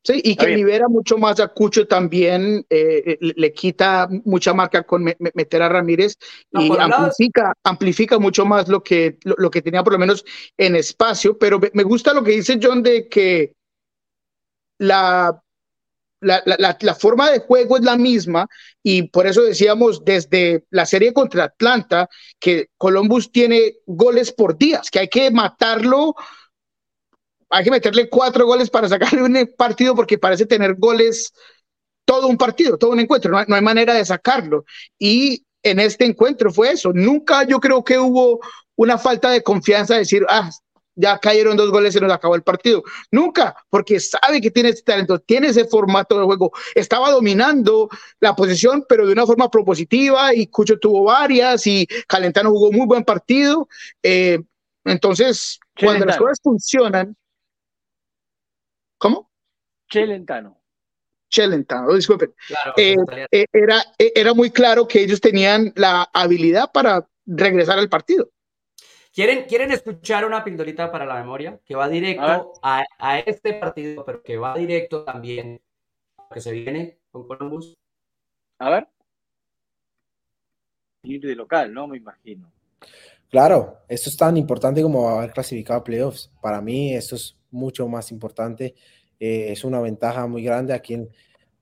Sí, 0.06 0.22
y 0.24 0.36
que 0.36 0.46
libera 0.56 0.88
mucho 0.88 1.18
más 1.18 1.40
a 1.40 1.48
Cucho 1.48 1.88
también, 1.88 2.64
eh, 2.70 3.18
le, 3.20 3.34
le 3.36 3.54
quita 3.54 4.08
mucha 4.24 4.54
marca 4.54 4.84
con 4.84 5.04
me- 5.04 5.16
me- 5.18 5.32
meter 5.34 5.64
a 5.64 5.68
Ramírez 5.70 6.16
No, 6.52 6.62
y 6.62 6.70
lado- 6.70 6.94
amplifica, 6.94 7.54
amplifica 7.64 8.20
mucho 8.20 8.46
más 8.46 8.68
lo 8.68 8.84
que, 8.84 9.18
lo, 9.24 9.34
lo 9.40 9.50
que 9.50 9.64
tenía 9.64 9.84
por 9.84 9.94
lo 9.94 10.00
menos 10.00 10.24
en 10.58 10.76
espacio, 10.76 11.38
pero 11.40 11.60
me, 11.60 11.72
me 11.74 11.82
gusta 11.84 12.14
lo 12.14 12.24
que 12.24 12.32
dice 12.32 12.60
John 12.62 12.84
de 12.84 13.10
que 13.10 13.56
la, 14.78 15.42
la- 16.22 16.44
la- 16.46 16.78
la 16.80 16.96
forma 16.96 17.32
de 17.32 17.40
juego 17.40 17.78
es 17.78 17.84
la 17.84 17.98
misma. 17.98 18.48
Y 18.84 19.04
por 19.10 19.26
eso 19.28 19.42
decíamos 19.44 20.04
desde 20.06 20.66
la 20.70 20.86
serie 20.86 21.14
contra 21.14 21.46
Atlanta 21.46 22.10
que 22.40 22.68
Columbus 22.78 23.32
tiene 23.32 23.78
goles 23.86 24.32
por 24.32 24.58
días, 24.58 24.90
que 24.92 25.00
hay 25.00 25.08
que 25.08 25.32
matarlo 25.32 26.14
hay 27.50 27.64
que 27.64 27.72
meterle 27.72 28.10
cuatro 28.10 28.46
goles 28.46 28.70
para 28.70 28.90
sacarle 28.90 29.24
un 29.24 29.54
partido 29.58 29.96
porque 29.96 30.18
parece 30.18 30.46
tener 30.46 30.76
goles 30.76 31.32
todo 32.06 32.28
un 32.28 32.38
partido, 32.38 32.78
todo 32.78 32.92
un 32.92 33.00
encuentro, 33.00 33.32
no 33.32 33.40
hay, 33.40 33.46
no 33.48 33.56
hay 33.56 33.62
manera 33.62 33.94
de 33.94 34.06
sacarlo. 34.06 34.66
Y 35.00 35.44
en 35.64 35.80
este 35.80 36.06
encuentro 36.06 36.52
fue 36.52 36.72
eso. 36.72 36.92
Nunca 36.94 37.44
yo 37.44 37.60
creo 37.60 37.84
que 37.84 37.98
hubo 37.98 38.40
una 38.76 38.98
falta 38.98 39.32
de 39.32 39.42
confianza 39.42 39.94
de 39.96 40.02
decir, 40.02 40.26
ah, 40.30 40.50
ya 40.96 41.20
cayeron 41.20 41.58
dos 41.58 41.72
goles 41.72 41.96
y 41.96 42.00
nos 42.00 42.14
acabó 42.14 42.36
el 42.36 42.44
partido. 42.44 42.84
Nunca, 43.12 43.56
porque 43.70 44.00
sabe 44.00 44.40
que 44.40 44.52
tiene 44.52 44.70
ese 44.70 44.84
talento, 44.84 45.20
tiene 45.20 45.48
ese 45.48 45.66
formato 45.66 46.18
de 46.18 46.26
juego. 46.26 46.52
Estaba 46.74 47.12
dominando 47.12 47.90
la 48.20 48.36
posición, 48.36 48.86
pero 48.88 49.06
de 49.06 49.14
una 49.14 49.26
forma 49.26 49.50
propositiva 49.50 50.34
y 50.34 50.48
Cucho 50.48 50.80
tuvo 50.80 51.04
varias 51.04 51.68
y 51.68 51.86
Calentano 52.08 52.52
jugó 52.52 52.72
muy 52.72 52.86
buen 52.86 53.04
partido. 53.04 53.68
Eh, 54.02 54.40
entonces, 54.86 55.60
cuando 55.78 56.06
las 56.06 56.18
cosas 56.18 56.40
funcionan, 56.42 57.16
¿Cómo? 59.06 59.30
Chelentano. 59.88 60.60
Chelentano, 61.30 61.94
disculpen. 61.94 62.34
Claro, 62.48 62.74
Eh. 62.76 62.96
Eh, 63.32 63.46
era, 63.54 63.84
eh, 64.00 64.12
era 64.16 64.34
muy 64.34 64.50
claro 64.50 64.88
que 64.88 65.04
ellos 65.04 65.22
tenían 65.22 65.72
la 65.76 66.10
habilidad 66.12 66.72
para 66.72 67.08
regresar 67.24 67.78
al 67.78 67.88
partido. 67.88 68.32
¿Quieren, 69.14 69.46
¿Quieren 69.46 69.72
escuchar 69.72 70.26
una 70.26 70.44
pildorita 70.44 70.92
para 70.92 71.06
la 71.06 71.16
memoria? 71.16 71.60
Que 71.64 71.76
va 71.76 71.86
A 71.86 71.90
directo 71.90 72.54
a, 72.64 72.84
a 72.98 73.20
este 73.20 73.54
partido, 73.54 74.04
pero 74.04 74.24
que 74.24 74.38
va 74.38 74.58
directo 74.58 75.04
también 75.04 75.62
a 76.18 76.24
lo 76.24 76.30
que 76.30 76.42
se 76.42 76.52
viene 76.52 76.98
con 77.12 77.28
Columbus. 77.28 77.78
A 78.58 78.72
ver. 78.72 78.88
Ir 81.04 81.22
de 81.22 81.36
local, 81.36 81.72
¿no? 81.72 81.88
Me 81.88 81.98
imagino. 81.98 82.52
Claro, 83.30 83.82
esto 83.88 84.10
es 84.10 84.18
tan 84.18 84.36
importante 84.36 84.82
como 84.82 85.08
haber 85.10 85.32
clasificado 85.32 85.80
a 85.80 85.84
playoffs. 85.84 86.32
Para 86.42 86.60
mí 86.60 86.96
esto 86.96 87.16
es 87.16 87.38
mucho 87.52 87.88
más 87.88 88.12
importante. 88.12 88.76
Eh, 89.20 89.52
es 89.52 89.64
una 89.64 89.80
ventaja 89.82 90.28
muy 90.28 90.44
grande. 90.44 90.74
Aquí, 90.74 90.96
en- 90.96 91.10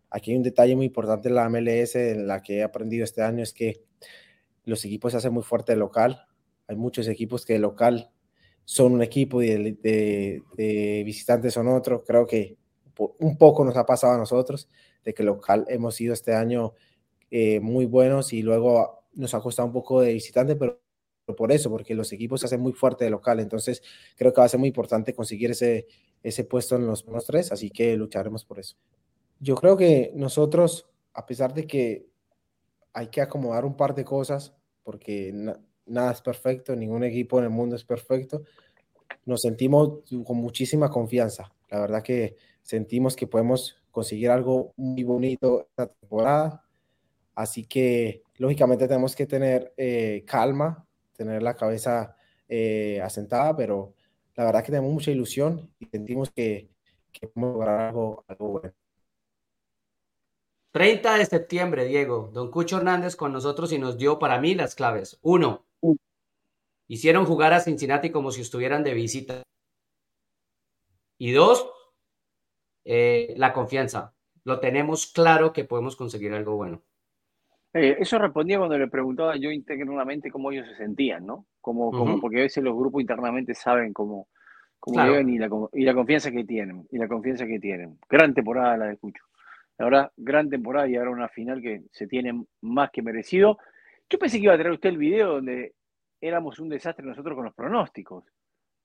aquí 0.10 0.32
hay 0.32 0.38
un 0.38 0.44
detalle 0.44 0.76
muy 0.76 0.86
importante 0.88 1.30
en 1.30 1.36
la 1.36 1.46
MLS, 1.50 1.96
en 2.12 2.28
la 2.28 2.42
que 2.42 2.58
he 2.58 2.64
aprendido 2.64 3.04
este 3.04 3.22
año, 3.22 3.44
es 3.44 3.54
que 3.54 3.82
los 4.66 4.84
equipos 4.86 5.12
se 5.12 5.18
hacen 5.18 5.34
muy 5.34 5.44
fuerte 5.44 5.76
local. 5.76 6.26
Hay 6.68 6.76
muchos 6.76 7.08
equipos 7.08 7.46
que 7.46 7.60
local 7.60 8.12
son 8.66 8.94
un 8.94 9.04
equipo 9.04 9.42
y 9.42 9.74
de, 9.74 11.04
visitantes 11.06 11.54
son 11.54 11.68
otro. 11.68 12.04
Creo 12.04 12.26
que 12.26 12.58
un 13.20 13.38
poco 13.38 13.66
nos 13.66 13.76
ha 13.76 13.86
pasado 13.86 14.14
a 14.14 14.18
nosotros, 14.18 14.70
de 15.04 15.14
que 15.14 15.24
local 15.24 15.66
hemos 15.68 15.96
sido 15.96 16.14
este 16.14 16.34
año 16.34 16.74
eh, 17.32 17.60
muy 17.60 17.86
buenos 17.86 18.32
y 18.34 18.42
luego 18.42 19.06
nos 19.14 19.34
ha 19.34 19.42
costado 19.42 19.68
un 19.68 19.74
poco 19.74 20.02
de 20.02 20.14
visitante, 20.14 20.56
pero 20.56 20.80
por 21.38 21.52
eso, 21.52 21.70
porque 21.70 21.96
los 21.96 22.12
equipos 22.14 22.40
se 22.42 22.46
hacen 22.48 22.62
muy 22.62 22.74
fuerte 22.74 23.06
de 23.06 23.12
local. 23.12 23.40
Entonces, 23.40 23.82
creo 24.16 24.34
que 24.34 24.42
va 24.42 24.46
a 24.46 24.50
ser 24.50 24.60
muy 24.60 24.68
importante 24.70 25.14
conseguir 25.14 25.52
ese, 25.52 25.88
ese 26.24 26.46
puesto 26.46 26.76
en 26.78 26.88
los 26.88 27.04
primeros 27.04 27.26
tres, 27.26 27.52
así 27.52 27.70
que 27.70 27.96
lucharemos 27.98 28.46
por 28.46 28.60
eso. 28.60 28.76
Yo 29.40 29.56
creo 29.56 29.76
que 29.78 30.12
nosotros, 30.16 30.88
a 31.14 31.26
pesar 31.26 31.54
de 31.54 31.68
que 31.68 32.08
hay 32.94 33.08
que 33.08 33.22
acomodar 33.22 33.66
un 33.66 33.76
par 33.76 33.94
de 33.94 34.06
cosas, 34.06 34.56
porque 34.84 35.32
na- 35.34 35.60
nada 35.86 36.12
es 36.14 36.22
perfecto, 36.22 36.76
ningún 36.76 37.04
equipo 37.04 37.38
en 37.40 37.46
el 37.46 37.50
mundo 37.50 37.76
es 37.76 37.84
perfecto, 37.84 38.44
nos 39.26 39.42
sentimos 39.42 40.00
con 40.26 40.38
muchísima 40.38 40.90
confianza. 40.90 41.52
La 41.70 41.80
verdad 41.82 42.04
que 42.04 42.36
sentimos 42.62 43.16
que 43.16 43.28
podemos 43.28 43.78
conseguir 43.92 44.30
algo 44.30 44.74
muy 44.78 45.04
bonito 45.04 45.62
esta 45.70 45.88
temporada. 45.88 46.64
Así 47.36 47.66
que, 47.66 48.22
lógicamente, 48.38 48.88
tenemos 48.88 49.16
que 49.16 49.26
tener 49.26 49.74
eh, 49.78 50.24
calma, 50.26 50.86
tener 51.16 51.42
la 51.42 51.56
cabeza 51.56 52.16
eh, 52.48 53.02
asentada, 53.02 53.56
pero 53.56 53.94
la 54.36 54.46
verdad 54.46 54.62
que 54.64 54.72
tenemos 54.72 54.92
mucha 54.92 55.12
ilusión 55.12 55.74
y 55.80 55.86
sentimos 55.86 56.32
que, 56.32 56.70
que 57.12 57.28
podemos 57.28 57.54
lograr 57.54 57.80
algo, 57.90 58.24
algo 58.28 58.48
bueno. 58.48 58.74
30 60.72 61.18
de 61.20 61.26
septiembre, 61.26 61.86
Diego. 61.86 62.32
Don 62.34 62.50
Cucho 62.50 62.78
Hernández 62.78 63.16
con 63.16 63.32
nosotros 63.32 63.72
y 63.72 63.78
nos 63.78 63.98
dio 63.98 64.18
para 64.18 64.40
mí 64.40 64.56
las 64.56 64.74
claves. 64.74 65.20
Uno, 65.22 65.68
hicieron 66.88 67.26
jugar 67.26 67.54
a 67.54 67.60
Cincinnati 67.60 68.10
como 68.10 68.32
si 68.32 68.42
estuvieran 68.42 68.84
de 68.84 68.96
visita. 68.96 69.44
Y 71.20 71.32
dos, 71.32 71.70
eh, 72.86 73.34
la 73.38 73.54
confianza. 73.54 74.16
Lo 74.44 74.60
tenemos 74.60 75.06
claro 75.08 75.54
que 75.54 75.64
podemos 75.64 75.96
conseguir 75.96 76.34
algo 76.34 76.56
bueno. 76.56 76.84
Eh, 77.74 77.98
eso 78.00 78.20
respondía 78.20 78.60
cuando 78.60 78.78
le 78.78 78.88
preguntaba 78.88 79.36
yo 79.36 79.50
internamente 79.52 80.30
cómo 80.30 80.52
ellos 80.52 80.68
se 80.68 80.76
sentían, 80.76 81.26
¿no? 81.26 81.48
Como, 81.60 81.92
como 81.92 82.20
porque 82.20 82.40
a 82.40 82.44
veces 82.44 82.64
los 82.64 82.76
grupos 82.76 83.02
internamente 83.02 83.56
saben 83.56 83.94
cómo, 83.94 84.28
cómo 84.80 85.04
y 85.04 85.38
la, 85.40 85.50
y 85.74 85.84
la 85.84 85.94
confianza 85.94 86.32
que 86.32 86.44
tienen. 86.44 86.88
Y 86.92 86.98
la 86.98 87.08
confianza 87.08 87.48
que 87.48 87.60
tienen. 87.60 87.98
Gran 88.08 88.34
temporada 88.34 88.78
la 88.78 88.86
de 88.86 88.98
Cucho. 88.98 89.24
La 89.78 89.86
verdad, 89.86 90.12
gran 90.16 90.50
temporada 90.50 90.88
y 90.88 90.96
ahora 90.96 91.10
una 91.10 91.30
final 91.30 91.62
que 91.62 91.84
se 91.92 92.06
tiene 92.06 92.46
más 92.62 92.92
que 92.92 93.02
merecido. 93.02 93.58
Yo 94.08 94.20
pensé 94.20 94.38
que 94.38 94.44
iba 94.44 94.54
a 94.54 94.58
traer 94.58 94.74
usted 94.74 94.90
el 94.90 94.98
video 94.98 95.34
donde 95.34 95.74
éramos 96.22 96.60
un 96.60 96.70
desastre 96.70 97.06
nosotros 97.06 97.36
con 97.36 97.46
los 97.46 97.56
pronósticos. 97.56 98.24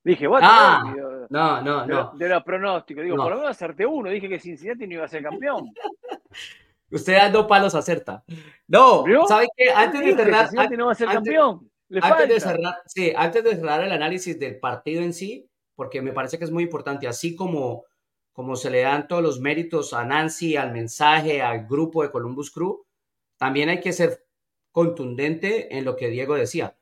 Dije, 0.02 0.26
bueno, 0.26 0.48
ah, 0.50 0.94
no, 1.28 1.60
no, 1.60 1.86
no. 1.86 2.12
De, 2.16 2.28
los 2.28 2.42
pronósticos. 2.42 3.04
Digo, 3.04 3.16
por 3.16 3.30
lo 3.30 3.36
menos 3.36 3.50
acerté 3.50 3.84
uno. 3.84 4.08
Dije 4.08 4.28
que 4.28 4.40
Cincinnati 4.40 4.86
no 4.86 4.94
iba 4.94 5.04
a 5.04 5.08
ser 5.08 5.22
campeón. 5.22 5.70
Usted 6.90 7.16
dando 7.16 7.46
palos 7.46 7.74
acerta. 7.74 8.24
No, 8.66 9.04
¿sabe 9.28 9.48
qué? 9.56 9.70
Antes 9.70 10.00
de 10.00 10.16
cerrar. 10.16 10.50
no 10.76 10.86
va 10.86 10.92
a 10.92 10.94
ser 10.94 11.08
campeón. 11.08 11.70
antes 12.00 12.28
de 12.28 12.40
cerrar, 12.40 12.74
sí, 12.86 13.12
antes 13.16 13.44
de 13.44 13.56
cerrar 13.56 13.82
el 13.82 13.92
análisis 13.92 14.38
del 14.38 14.58
partido 14.58 15.02
en 15.02 15.12
sí, 15.12 15.48
porque 15.74 16.02
me 16.02 16.12
parece 16.12 16.38
que 16.38 16.44
es 16.44 16.50
muy 16.50 16.64
importante, 16.64 17.06
así 17.06 17.34
como, 17.34 17.84
como 18.32 18.56
se 18.56 18.70
le 18.70 18.82
dan 18.82 19.08
todos 19.08 19.22
los 19.22 19.40
méritos 19.40 19.92
a 19.94 20.04
Nancy, 20.04 20.56
al 20.56 20.72
mensaje, 20.72 21.42
al 21.42 21.66
grupo 21.66 22.02
de 22.02 22.10
Columbus 22.10 22.50
Crew, 22.50 22.84
también 23.36 23.68
hay 23.68 23.80
que 23.80 23.92
ser 23.92 24.26
contundente 24.72 25.76
en 25.76 25.84
lo 25.84 25.96
que 25.96 26.08
Diego 26.08 26.34
decía 26.34 26.78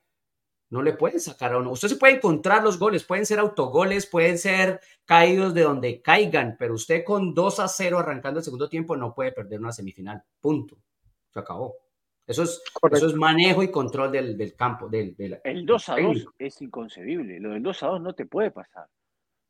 no 0.70 0.82
le 0.82 0.94
pueden 0.94 1.20
sacar 1.20 1.52
a 1.52 1.58
uno. 1.58 1.70
Usted 1.70 1.88
se 1.88 1.96
puede 1.96 2.14
encontrar 2.14 2.62
los 2.62 2.78
goles, 2.78 3.04
pueden 3.04 3.26
ser 3.26 3.38
autogoles, 3.38 4.06
pueden 4.06 4.38
ser 4.38 4.80
caídos 5.04 5.54
de 5.54 5.62
donde 5.62 6.02
caigan, 6.02 6.56
pero 6.58 6.74
usted 6.74 7.04
con 7.04 7.34
2 7.34 7.60
a 7.60 7.68
0 7.68 7.98
arrancando 7.98 8.40
el 8.40 8.44
segundo 8.44 8.68
tiempo 8.68 8.96
no 8.96 9.14
puede 9.14 9.32
perder 9.32 9.60
una 9.60 9.72
semifinal. 9.72 10.22
Punto. 10.40 10.76
Se 11.32 11.38
acabó. 11.38 11.76
Eso 12.26 12.42
es, 12.42 12.60
eso 12.90 13.06
es 13.06 13.14
manejo 13.14 13.62
y 13.62 13.70
control 13.70 14.10
del, 14.10 14.56
campo. 14.56 14.88
Del, 14.88 15.14
el 15.44 15.64
2 15.64 15.88
a 15.90 15.96
2 16.00 16.26
es 16.38 16.60
inconcebible. 16.60 17.38
Lo 17.38 17.50
del 17.50 17.62
2 17.62 17.82
a 17.84 17.86
2 17.86 18.00
no 18.00 18.12
te 18.14 18.26
puede 18.26 18.50
pasar. 18.50 18.86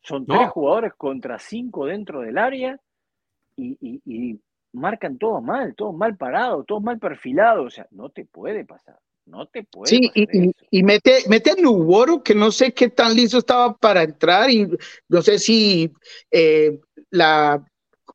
Son 0.03 0.25
tres 0.25 0.51
jugadores 0.51 0.93
contra 0.95 1.37
cinco 1.39 1.87
dentro 1.87 2.21
del 2.21 2.39
área 2.39 2.79
y, 3.57 3.77
y 3.81 4.41
marcan 4.73 5.19
todo 5.19 5.41
mal, 5.41 5.75
todos 5.75 5.97
mal 5.97 6.17
parados, 6.17 6.65
todos 6.65 6.83
mal 6.83 6.99
perfilados. 7.01 7.67
O 7.67 7.71
sea, 7.71 7.89
no 7.91 8.11
te 8.11 8.25
puede 8.25 8.65
pasar. 8.65 9.01
No 9.27 9.47
te 9.47 9.65
puede. 9.65 9.91
Sí, 9.91 10.11
y, 10.15 10.53
y, 10.71 10.83
mete, 10.85 11.25
mete 11.29 11.51
a 11.51 11.55
Nuboro, 11.57 12.23
que 12.23 12.35
no 12.35 12.53
sé 12.53 12.73
qué 12.73 12.89
tan 12.89 13.15
listo 13.15 13.39
estaba 13.39 13.77
para 13.77 14.05
entrar, 14.05 14.49
y 14.51 14.69
no 15.09 15.21
sé 15.21 15.41
si 15.41 15.93
eh, 16.31 16.79
la, 17.11 17.65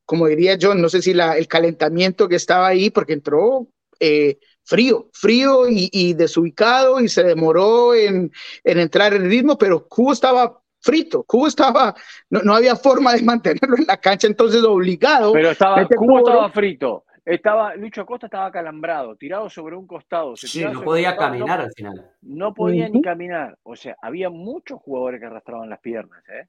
como 0.06 0.26
diría 0.26 0.54
yo, 0.54 0.74
no 0.74 0.88
sé 0.88 1.02
si 1.02 1.12
la, 1.12 1.36
el 1.36 1.48
calentamiento 1.48 2.28
que 2.28 2.36
estaba 2.36 2.66
ahí, 2.66 2.88
porque 2.88 3.12
entró 3.12 3.68
eh, 4.00 4.38
frío, 4.64 5.10
frío 5.12 5.66
y, 5.68 6.14
desubicado, 6.14 6.98
y 6.98 7.08
se 7.08 7.22
demoró 7.24 7.94
en, 7.94 8.32
en 8.64 8.78
entrar 8.78 9.12
en 9.12 9.22
el 9.22 9.28
ritmo, 9.28 9.58
pero 9.58 9.86
Cubo 9.86 10.12
estaba 10.12 10.62
frito. 10.80 11.24
Cubo 11.24 11.46
estaba, 11.46 11.94
no, 12.30 12.40
no, 12.40 12.54
había 12.54 12.74
forma 12.74 13.12
de 13.12 13.22
mantenerlo 13.22 13.76
en 13.76 13.86
la 13.86 13.98
cancha, 13.98 14.26
entonces 14.26 14.62
obligado. 14.64 15.32
Pero 15.34 15.50
estaba, 15.50 15.86
Cubo 15.86 16.18
estaba 16.18 16.50
frito. 16.50 17.04
Estaba, 17.24 17.76
Lucho 17.76 18.00
Acosta 18.00 18.26
estaba 18.26 18.50
calambrado, 18.50 19.14
tirado 19.16 19.48
sobre 19.48 19.76
un 19.76 19.86
costado. 19.86 20.36
sí, 20.36 20.64
no 20.64 20.82
podía 20.82 21.16
caminar 21.16 21.60
al 21.60 21.72
final. 21.72 22.10
No 22.20 22.52
podía 22.52 22.88
ni 22.88 23.00
caminar. 23.00 23.58
O 23.62 23.76
sea, 23.76 23.96
había 24.02 24.28
muchos 24.28 24.80
jugadores 24.80 25.20
que 25.20 25.26
arrastraban 25.26 25.70
las 25.70 25.80
piernas. 25.80 26.22
¿eh? 26.28 26.48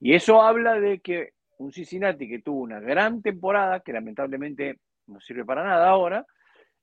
Y 0.00 0.14
eso 0.14 0.42
habla 0.42 0.78
de 0.78 1.00
que 1.00 1.32
un 1.58 1.72
Cincinnati 1.72 2.28
que 2.28 2.40
tuvo 2.40 2.60
una 2.60 2.80
gran 2.80 3.22
temporada, 3.22 3.80
que 3.80 3.92
lamentablemente 3.92 4.78
no 5.06 5.20
sirve 5.20 5.44
para 5.44 5.64
nada 5.64 5.88
ahora, 5.88 6.26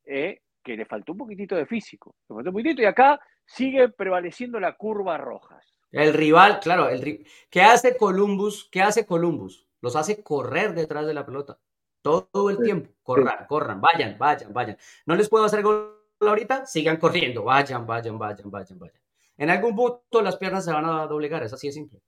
eh, 0.05 0.39
que 0.63 0.76
le 0.76 0.86
faltó 0.86 1.11
un 1.11 1.19
poquitito 1.19 1.55
de 1.55 1.67
físico. 1.67 2.15
Le 2.28 2.36
faltó 2.36 2.49
un 2.49 2.55
poquitito 2.55 2.82
y 2.82 2.86
acá 2.86 3.19
sigue 3.45 3.89
prevaleciendo 3.89 4.59
la 4.59 4.76
curva 4.76 5.17
rojas. 5.17 5.76
El 5.91 6.13
rival, 6.13 6.59
claro, 6.59 6.89
el 6.89 7.26
¿qué 7.49 7.61
hace 7.61 7.97
Columbus? 7.97 8.69
¿Qué 8.72 8.82
hace 8.82 9.05
Columbus? 9.05 9.67
Los 9.82 9.95
hace 9.95 10.24
correr 10.24 10.74
detrás 10.74 11.05
de 11.05 11.13
la 11.13 11.26
pelota. 11.26 11.59
Todo 12.02 12.49
el 12.49 12.58
tiempo. 12.60 12.89
Corran, 13.04 13.45
corran, 13.47 13.82
vayan, 13.82 14.18
vayan, 14.18 14.54
vayan. 14.54 14.78
No 15.06 15.16
les 15.16 15.30
puedo 15.30 15.45
hacer 15.45 15.62
gol 15.62 15.97
ahorita, 16.20 16.66
sigan 16.66 16.97
corriendo. 16.97 17.43
Vayan, 17.43 17.86
vayan, 17.86 18.18
vayan, 18.18 18.49
vayan, 18.49 18.80
vayan. 18.80 19.02
En 19.38 19.49
algún 19.49 19.76
punto 19.76 20.22
las 20.22 20.38
piernas 20.38 20.66
se 20.66 20.72
van 20.72 20.86
a 20.86 21.08
doblegar, 21.08 21.43
es 21.43 21.54
así 21.54 21.68
de 21.68 21.74
simple. 21.74 21.99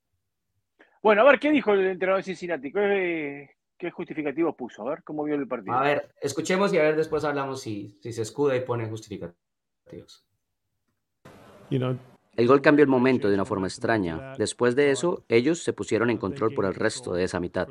Bueno, 1.02 1.22
a 1.22 1.26
ver, 1.26 1.40
¿qué 1.40 1.52
dijo 1.52 1.74
el 1.74 1.88
entrenador 1.88 2.22
de 2.22 2.26
Cincinnati? 2.26 2.72
¿Qué, 2.72 3.50
qué 3.78 3.92
justificativos 3.92 4.56
puso? 4.56 4.88
A 4.88 4.92
ver, 4.92 5.04
¿cómo 5.04 5.24
vio 5.24 5.36
el 5.36 5.48
partido? 5.48 5.76
A 5.76 5.82
ver, 5.82 6.14
escuchemos 6.22 6.74
y 6.74 6.78
a 6.78 6.84
ver 6.84 6.96
después 6.96 7.24
hablamos 7.24 7.62
si, 7.62 7.98
si 8.02 8.14
se 8.14 8.22
escuda 8.22 8.56
y 8.56 8.62
pone 8.62 8.88
justificativos. 8.88 10.26
El 12.36 12.48
gol 12.48 12.62
cambió 12.62 12.84
el 12.84 12.90
momento 12.90 13.28
de 13.28 13.36
una 13.36 13.46
forma 13.46 13.68
extraña. 13.68 14.36
Después 14.38 14.76
de 14.76 14.92
eso, 14.92 15.24
ellos 15.28 15.64
se 15.64 15.74
pusieron 15.74 16.10
en 16.10 16.18
control 16.18 16.54
por 16.54 16.66
el 16.66 16.74
resto 16.74 17.14
de 17.14 17.24
esa 17.26 17.40
mitad. 17.40 17.68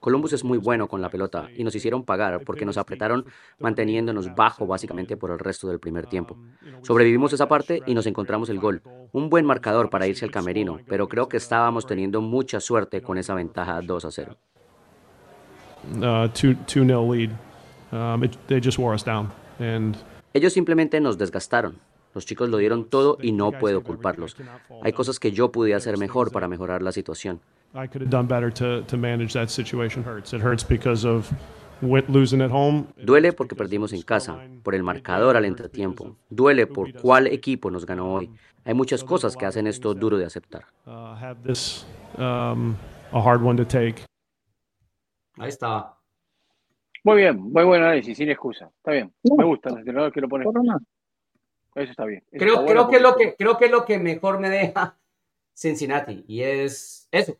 Columbus 0.00 0.32
es 0.32 0.44
muy 0.44 0.56
bueno 0.56 0.88
con 0.88 1.02
la 1.02 1.10
pelota 1.10 1.48
y 1.54 1.62
nos 1.62 1.74
hicieron 1.74 2.04
pagar 2.04 2.42
porque 2.44 2.64
nos 2.64 2.78
apretaron 2.78 3.26
manteniéndonos 3.58 4.34
bajo 4.34 4.66
básicamente 4.66 5.16
por 5.16 5.30
el 5.30 5.38
resto 5.38 5.68
del 5.68 5.78
primer 5.78 6.06
tiempo. 6.06 6.38
Sobrevivimos 6.82 7.32
esa 7.34 7.48
parte 7.48 7.82
y 7.86 7.94
nos 7.94 8.06
encontramos 8.06 8.48
el 8.48 8.58
gol. 8.58 8.82
Un 9.12 9.28
buen 9.28 9.44
marcador 9.44 9.90
para 9.90 10.06
irse 10.06 10.24
al 10.24 10.30
camerino, 10.30 10.78
pero 10.88 11.06
creo 11.06 11.28
que 11.28 11.36
estábamos 11.36 11.86
teniendo 11.86 12.22
mucha 12.22 12.60
suerte 12.60 13.02
con 13.02 13.18
esa 13.18 13.34
ventaja 13.34 13.80
2 13.82 14.04
a 14.06 14.10
0. 14.10 14.36
Ellos 20.32 20.52
simplemente 20.52 21.00
nos 21.00 21.18
desgastaron. 21.18 21.78
Los 22.14 22.24
chicos 22.26 22.48
lo 22.48 22.56
dieron 22.56 22.86
todo 22.86 23.18
y 23.20 23.32
no 23.32 23.52
puedo 23.52 23.82
culparlos. 23.82 24.36
Hay 24.82 24.92
cosas 24.92 25.20
que 25.20 25.30
yo 25.30 25.52
pude 25.52 25.74
hacer 25.74 25.98
mejor 25.98 26.32
para 26.32 26.48
mejorar 26.48 26.82
la 26.82 26.92
situación. 26.92 27.40
Duele 32.96 33.32
porque 33.32 33.54
perdimos 33.54 33.92
en 33.92 34.02
casa, 34.02 34.38
por 34.62 34.74
el 34.74 34.82
marcador 34.82 35.36
al 35.36 35.44
entretiempo. 35.44 36.16
Duele 36.28 36.66
por 36.66 36.92
cuál 36.94 37.28
equipo 37.28 37.70
nos 37.70 37.86
ganó 37.86 38.12
hoy. 38.12 38.30
Hay 38.64 38.74
muchas 38.74 39.04
cosas 39.04 39.36
que 39.36 39.46
hacen 39.46 39.66
esto 39.66 39.94
duro 39.94 40.18
de 40.18 40.26
aceptar. 40.26 40.64
Ahí 45.38 45.48
está. 45.48 45.94
Muy 47.04 47.16
bien, 47.18 47.40
muy 47.40 47.64
buen 47.64 47.82
análisis, 47.82 48.18
sin 48.18 48.28
excusa. 48.28 48.70
Está 48.76 48.90
bien. 48.90 49.12
Me 49.22 49.44
gusta 49.44 49.70
el 49.70 50.12
que 50.12 50.20
lo 50.20 50.28
pone. 50.28 50.44
Eso 51.76 51.90
está 51.92 52.04
bien. 52.04 52.24
creo, 52.32 52.66
creo, 52.66 52.88
que 52.88 52.98
lo 52.98 53.14
que, 53.14 53.36
creo 53.36 53.56
que 53.56 53.66
es 53.66 53.70
lo 53.70 53.84
que 53.84 53.98
mejor 53.98 54.40
me 54.40 54.50
deja 54.50 54.98
Cincinnati 55.54 56.24
y 56.26 56.42
es 56.42 57.08
eso. 57.12 57.36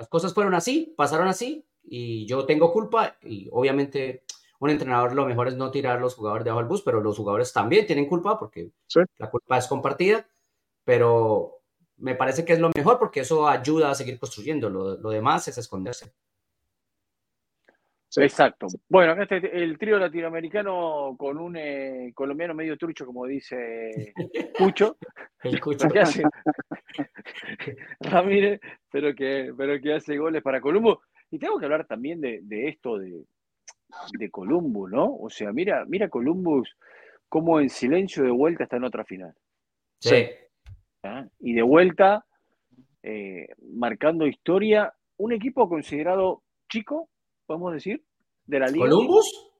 Las 0.00 0.08
cosas 0.08 0.32
fueron 0.32 0.54
así, 0.54 0.94
pasaron 0.96 1.28
así 1.28 1.66
y 1.82 2.24
yo 2.24 2.46
tengo 2.46 2.72
culpa 2.72 3.18
y 3.20 3.50
obviamente 3.52 4.24
un 4.58 4.70
entrenador 4.70 5.14
lo 5.14 5.26
mejor 5.26 5.48
es 5.48 5.56
no 5.56 5.70
tirar 5.70 6.00
los 6.00 6.14
jugadores 6.14 6.42
debajo 6.42 6.60
del 6.60 6.68
bus, 6.70 6.80
pero 6.80 7.02
los 7.02 7.18
jugadores 7.18 7.52
también 7.52 7.86
tienen 7.86 8.06
culpa 8.06 8.38
porque 8.38 8.72
la 9.18 9.30
culpa 9.30 9.58
es 9.58 9.66
compartida, 9.66 10.26
pero 10.84 11.60
me 11.98 12.14
parece 12.14 12.46
que 12.46 12.54
es 12.54 12.60
lo 12.60 12.70
mejor 12.74 12.98
porque 12.98 13.20
eso 13.20 13.46
ayuda 13.46 13.90
a 13.90 13.94
seguir 13.94 14.18
construyendo, 14.18 14.70
lo, 14.70 14.96
lo 14.96 15.10
demás 15.10 15.48
es 15.48 15.58
esconderse. 15.58 16.14
Exacto. 18.16 18.66
Bueno, 18.88 19.12
acá 19.12 19.22
está 19.22 19.36
el 19.36 19.78
trío 19.78 19.98
latinoamericano 19.98 21.14
con 21.16 21.38
un 21.38 21.56
eh, 21.56 22.12
colombiano 22.14 22.54
medio 22.54 22.76
trucho, 22.76 23.06
como 23.06 23.26
dice 23.26 24.12
Cucho. 24.58 24.96
el 25.44 25.60
Cucho. 25.60 25.88
Que 25.88 26.00
hace, 26.00 26.22
Ramírez, 28.00 28.60
pero 28.90 29.14
que, 29.14 29.52
pero 29.56 29.80
que 29.80 29.94
hace 29.94 30.16
goles 30.16 30.42
para 30.42 30.60
Columbo. 30.60 31.02
Y 31.30 31.38
tengo 31.38 31.58
que 31.58 31.66
hablar 31.66 31.86
también 31.86 32.20
de, 32.20 32.68
esto 32.68 32.98
de, 32.98 33.24
de 34.18 34.30
Columbus, 34.30 34.90
¿no? 34.90 35.14
O 35.16 35.30
sea, 35.30 35.52
mira, 35.52 35.84
mira 35.86 36.08
Columbus 36.08 36.76
como 37.28 37.60
en 37.60 37.70
silencio 37.70 38.24
de 38.24 38.30
vuelta 38.30 38.64
está 38.64 38.76
en 38.76 38.84
otra 38.84 39.04
final. 39.04 39.32
Sí. 40.00 40.26
¿Ah? 41.04 41.26
Y 41.38 41.54
de 41.54 41.62
vuelta, 41.62 42.26
eh, 43.02 43.48
marcando 43.72 44.26
historia, 44.26 44.92
un 45.16 45.32
equipo 45.32 45.68
considerado 45.68 46.42
chico, 46.68 47.08
podemos 47.50 47.72
decir, 47.72 48.04
de 48.46 48.60
la 48.60 48.68
liga. 48.68 48.88
¿Columbus? 48.88 49.50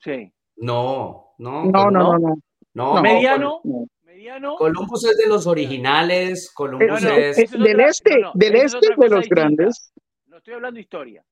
Sí. 0.00 0.30
No, 0.56 1.34
no. 1.38 1.64
No, 1.64 1.90
no, 1.90 2.18
no. 2.18 2.36
no. 2.74 3.00
mediano. 3.00 3.62
Mediano. 4.04 4.56
Columbus 4.56 5.06
es 5.06 5.16
de 5.16 5.28
los 5.28 5.46
originales. 5.46 6.50
Columbus 6.52 7.02
es. 7.04 7.50
del 7.52 7.80
este, 7.80 8.20
del 8.34 8.56
este 8.56 8.88
de 8.98 9.08
los 9.08 9.26
grandes. 9.30 9.94
No 10.26 10.36
estoy 10.36 10.52
hablando 10.52 10.76
de 10.76 10.82
historia. 10.82 11.24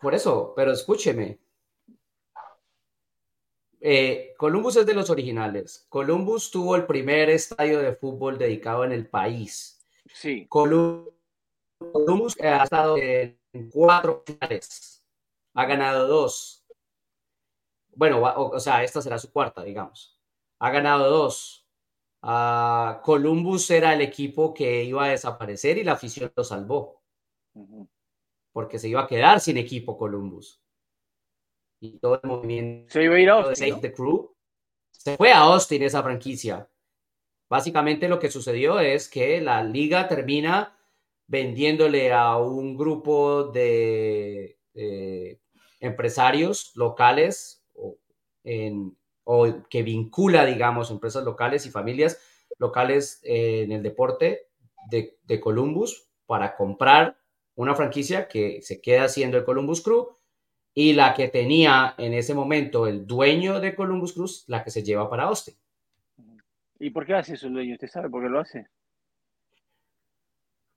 Por 0.00 0.14
eso, 0.14 0.52
pero 0.54 0.70
escúcheme. 0.70 1.40
Eh, 3.80 4.34
Columbus 4.38 4.76
es 4.76 4.86
de 4.86 4.94
los 4.94 5.10
originales. 5.10 5.86
Columbus 5.88 6.52
tuvo 6.52 6.76
el 6.76 6.86
primer 6.86 7.30
estadio 7.30 7.80
de 7.80 7.96
fútbol 7.96 8.38
dedicado 8.38 8.84
en 8.84 8.92
el 8.92 9.08
país. 9.08 9.84
Sí. 10.06 10.46
Columbus 10.48 11.10
ha 12.40 12.62
estado 12.62 12.96
en 12.96 13.36
cuatro 13.72 14.22
finales. 14.24 15.01
Ha 15.54 15.66
ganado 15.66 16.06
dos. 16.06 16.64
Bueno, 17.94 18.22
o, 18.22 18.58
sea, 18.58 18.82
esta 18.82 19.02
será 19.02 19.18
su 19.18 19.32
cuarta, 19.32 19.62
digamos. 19.62 20.18
Ha 20.58 20.70
ganado 20.70 21.10
dos. 21.10 21.66
Uh, 22.22 23.02
Columbus 23.02 23.70
era 23.70 23.92
el 23.92 24.00
equipo 24.00 24.54
que 24.54 24.84
iba 24.84 25.04
a 25.04 25.08
desaparecer 25.08 25.78
y 25.78 25.84
la 25.84 25.92
afición 25.92 26.32
lo 26.34 26.44
salvó. 26.44 27.02
Porque 28.52 28.78
se 28.78 28.88
iba 28.88 29.02
a 29.02 29.06
quedar 29.06 29.40
sin 29.40 29.58
equipo 29.58 29.98
Columbus. 29.98 30.62
Y 31.80 31.98
todo 31.98 32.20
el 32.22 32.28
movimiento 32.28 32.92
se 32.92 33.02
iba 33.02 33.16
a 33.16 33.20
ir 33.20 33.28
a 33.28 33.34
Austin, 33.34 33.66
de 33.66 33.70
Save 33.70 33.82
the 33.82 33.92
Crew 33.92 34.32
se 35.02 35.16
fue 35.16 35.32
a 35.32 35.40
Austin 35.40 35.82
esa 35.82 36.02
franquicia. 36.02 36.70
Básicamente 37.48 38.08
lo 38.08 38.20
que 38.20 38.30
sucedió 38.30 38.78
es 38.78 39.08
que 39.08 39.40
la 39.40 39.64
liga 39.64 40.06
termina 40.06 40.78
vendiéndole 41.26 42.12
a 42.12 42.36
un 42.36 42.76
grupo 42.76 43.44
de 43.44 44.60
empresarios 45.82 46.72
locales 46.74 47.62
o, 49.24 49.46
que 49.68 49.82
vincula, 49.82 50.46
digamos, 50.46 50.90
empresas 50.90 51.24
locales 51.24 51.66
y 51.66 51.70
familias 51.70 52.18
locales 52.58 53.20
en 53.24 53.72
el 53.72 53.82
deporte 53.82 54.48
de, 54.88 55.18
de, 55.24 55.40
Columbus 55.40 56.08
para 56.26 56.56
comprar 56.56 57.18
una 57.54 57.74
franquicia 57.74 58.28
que 58.28 58.62
se 58.62 58.80
queda 58.80 59.08
siendo 59.08 59.36
el 59.36 59.44
Columbus 59.44 59.82
Crew 59.82 60.08
y 60.74 60.94
la 60.94 61.14
que 61.14 61.28
tenía 61.28 61.94
en 61.98 62.14
ese 62.14 62.34
momento 62.34 62.86
el 62.86 63.06
dueño 63.06 63.60
de 63.60 63.74
Columbus 63.74 64.12
Crew, 64.14 64.26
la 64.46 64.64
que 64.64 64.70
se 64.70 64.82
lleva 64.82 65.10
para 65.10 65.24
Austin. 65.24 65.54
¿Y 66.78 66.90
por 66.90 67.06
qué 67.06 67.14
hace 67.14 67.34
eso 67.34 67.46
el 67.46 67.54
dueño? 67.54 67.74
¿Usted 67.74 67.88
sabe 67.88 68.08
por 68.08 68.22
qué 68.22 68.28
lo 68.28 68.40
hace? 68.40 68.66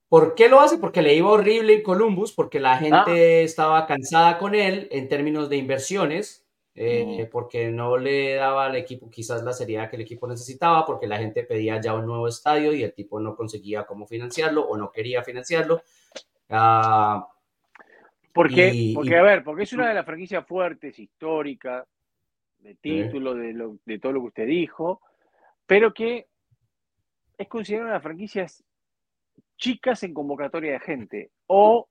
¿Por 0.08 0.34
qué 0.34 0.48
lo 0.48 0.60
hace? 0.60 0.78
Porque 0.78 1.02
le 1.02 1.14
iba 1.14 1.30
horrible 1.30 1.74
en 1.74 1.82
Columbus, 1.82 2.32
porque 2.32 2.60
la 2.60 2.78
gente 2.78 3.40
ah. 3.40 3.42
estaba 3.42 3.86
cansada 3.86 4.38
con 4.38 4.54
él 4.54 4.88
en 4.92 5.08
términos 5.08 5.48
de 5.48 5.56
inversiones, 5.56 6.46
eh, 6.74 7.24
mm. 7.26 7.30
porque 7.30 7.70
no 7.70 7.96
le 7.96 8.34
daba 8.34 8.66
al 8.66 8.76
equipo 8.76 9.10
quizás 9.10 9.42
la 9.42 9.52
seriedad 9.52 9.90
que 9.90 9.96
el 9.96 10.02
equipo 10.02 10.28
necesitaba, 10.28 10.86
porque 10.86 11.08
la 11.08 11.18
gente 11.18 11.42
pedía 11.42 11.80
ya 11.80 11.94
un 11.94 12.06
nuevo 12.06 12.28
estadio 12.28 12.72
y 12.72 12.84
el 12.84 12.92
tipo 12.92 13.18
no 13.18 13.34
conseguía 13.34 13.84
cómo 13.84 14.06
financiarlo 14.06 14.62
o 14.62 14.76
no 14.76 14.92
quería 14.92 15.24
financiarlo. 15.24 15.82
Ah, 16.50 17.26
porque, 18.32 18.92
porque 18.94 19.16
a 19.16 19.22
ver, 19.22 19.42
porque 19.42 19.64
es 19.64 19.72
una 19.72 19.88
de 19.88 19.94
las 19.94 20.04
franquicias 20.04 20.46
fuertes, 20.46 20.98
históricas, 20.98 21.84
de 22.58 22.74
título, 22.74 23.34
de, 23.34 23.52
lo, 23.52 23.78
de 23.84 23.98
todo 23.98 24.12
lo 24.12 24.20
que 24.20 24.26
usted 24.26 24.46
dijo, 24.46 25.00
pero 25.66 25.94
que 25.94 26.26
es 27.38 27.48
considerada 27.48 27.84
una 27.84 27.92
de 27.92 27.96
las 27.96 28.02
franquicias 28.02 28.64
chicas 29.56 30.02
en 30.02 30.14
convocatoria 30.14 30.72
de 30.72 30.80
gente 30.80 31.30
o 31.46 31.88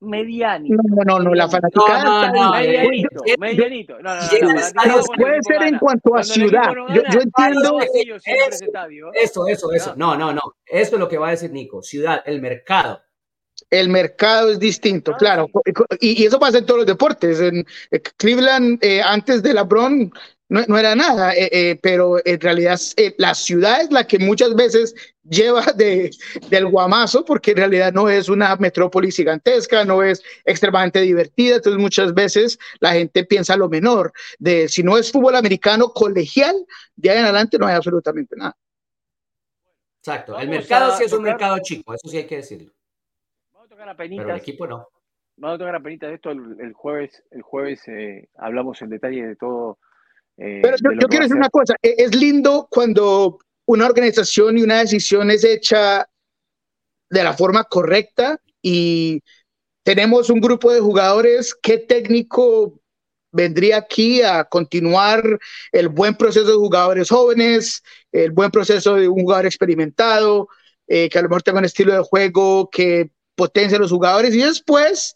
medianito. 0.00 0.76
No, 0.82 1.04
no, 1.04 1.18
no, 1.20 1.34
la 1.34 1.48
fanaticada 1.48 2.32
no, 2.32 2.44
no, 2.44 2.52
medianito, 2.52 3.22
medianito. 3.38 4.00
No, 4.00 4.14
no, 4.14 5.02
puede 5.16 5.42
ser 5.42 5.62
en 5.62 5.78
cuanto 5.78 6.16
a 6.16 6.22
ciudad. 6.22 6.72
Yo, 6.88 7.02
yo, 7.10 7.20
entiendo 7.20 7.78
eso, 9.14 9.46
eso, 9.46 9.72
eso. 9.72 9.94
No, 9.96 10.16
no, 10.16 10.32
no. 10.32 10.40
Eso 10.66 10.96
es 10.96 11.00
lo 11.00 11.08
que 11.08 11.18
va 11.18 11.28
a 11.28 11.30
decir 11.32 11.52
Nico. 11.52 11.82
Ciudad, 11.82 12.22
el 12.26 12.40
mercado. 12.40 13.00
El 13.70 13.88
mercado 13.88 14.50
es 14.50 14.58
distinto, 14.58 15.12
claro. 15.12 15.48
Y, 16.00 16.24
eso 16.24 16.38
pasa 16.38 16.58
en 16.58 16.66
todos 16.66 16.78
los 16.78 16.86
deportes. 16.86 17.40
En 17.40 17.64
Cleveland, 18.16 18.82
eh, 18.82 19.00
antes 19.00 19.42
de 19.42 19.54
LeBron, 19.54 20.12
no, 20.52 20.76
era 20.76 20.94
nada, 20.94 21.34
eh, 21.34 21.48
eh, 21.50 21.78
pero 21.80 22.20
en 22.26 22.38
realidad 22.38 22.78
eh, 22.98 23.14
la 23.16 23.34
ciudad 23.34 23.80
es 23.80 23.90
la 23.90 24.06
que 24.06 24.18
muchas 24.18 24.54
veces 24.54 24.94
lleva 25.24 25.62
de, 25.76 26.10
del 26.48 26.66
guamazo, 26.66 27.24
porque 27.24 27.52
en 27.52 27.58
realidad 27.58 27.92
no 27.92 28.08
es 28.08 28.28
una 28.28 28.56
metrópolis 28.56 29.16
gigantesca, 29.16 29.84
no 29.84 30.02
es 30.02 30.22
extremadamente 30.44 31.00
divertida, 31.00 31.56
entonces 31.56 31.80
muchas 31.80 32.14
veces 32.14 32.58
la 32.80 32.92
gente 32.92 33.24
piensa 33.24 33.56
lo 33.56 33.68
menor, 33.68 34.12
de 34.38 34.68
si 34.68 34.82
no 34.82 34.98
es 34.98 35.12
fútbol 35.12 35.36
americano 35.36 35.92
colegial, 35.92 36.56
de 36.96 37.10
ahí 37.10 37.18
en 37.18 37.24
adelante 37.24 37.58
no 37.58 37.66
hay 37.66 37.74
absolutamente 37.74 38.36
nada. 38.36 38.56
Exacto, 39.98 40.38
el 40.38 40.48
mercado 40.48 40.96
sí 40.96 41.04
es 41.04 41.12
un 41.12 41.22
mercado 41.22 41.58
chico, 41.62 41.94
eso 41.94 42.08
sí 42.08 42.16
hay 42.16 42.26
que 42.26 42.36
decirlo. 42.36 42.72
Vamos 43.52 43.66
a 43.66 43.70
tocar 43.70 43.88
a 43.88 43.96
Pero 43.96 44.30
el 44.30 44.36
equipo 44.36 44.66
no. 44.66 44.88
Vamos 45.36 45.54
a 45.54 45.58
tocar 45.58 45.76
a 45.76 45.80
penita 45.80 46.08
de 46.08 46.14
esto 46.14 46.30
el, 46.30 46.72
jueves, 46.72 47.22
el 47.30 47.42
jueves 47.42 47.80
hablamos 48.36 48.82
en 48.82 48.90
detalle 48.90 49.26
de 49.28 49.36
todo 49.36 49.78
eh, 50.36 50.60
Pero 50.62 50.76
yo, 50.76 51.08
quiero 51.08 51.24
decir 51.24 51.36
una 51.36 51.50
cosa, 51.50 51.74
e, 51.82 51.94
es 51.98 52.14
lindo 52.14 52.66
cuando 52.70 53.38
una 53.66 53.86
organización 53.86 54.58
y 54.58 54.62
una 54.62 54.80
decisión 54.80 55.30
es 55.30 55.44
hecha 55.44 56.08
de 57.10 57.24
la 57.24 57.34
forma 57.34 57.64
correcta 57.64 58.40
y 58.60 59.22
tenemos 59.82 60.30
un 60.30 60.40
grupo 60.40 60.72
de 60.72 60.80
jugadores, 60.80 61.54
¿qué 61.60 61.78
técnico 61.78 62.80
vendría 63.32 63.78
aquí 63.78 64.22
a 64.22 64.44
continuar 64.44 65.38
el 65.72 65.88
buen 65.88 66.14
proceso 66.14 66.46
de 66.46 66.54
jugadores 66.54 67.08
jóvenes, 67.08 67.82
el 68.12 68.30
buen 68.30 68.50
proceso 68.50 68.94
de 68.94 69.08
un 69.08 69.22
jugador 69.22 69.46
experimentado, 69.46 70.48
eh, 70.86 71.08
que 71.08 71.18
a 71.18 71.22
lo 71.22 71.28
mejor 71.28 71.42
tenga 71.42 71.58
un 71.58 71.64
estilo 71.64 71.94
de 71.94 72.02
juego 72.02 72.68
que 72.70 73.10
potencia 73.34 73.78
a 73.78 73.80
los 73.80 73.90
jugadores 73.90 74.34
y 74.34 74.42
después 74.42 75.14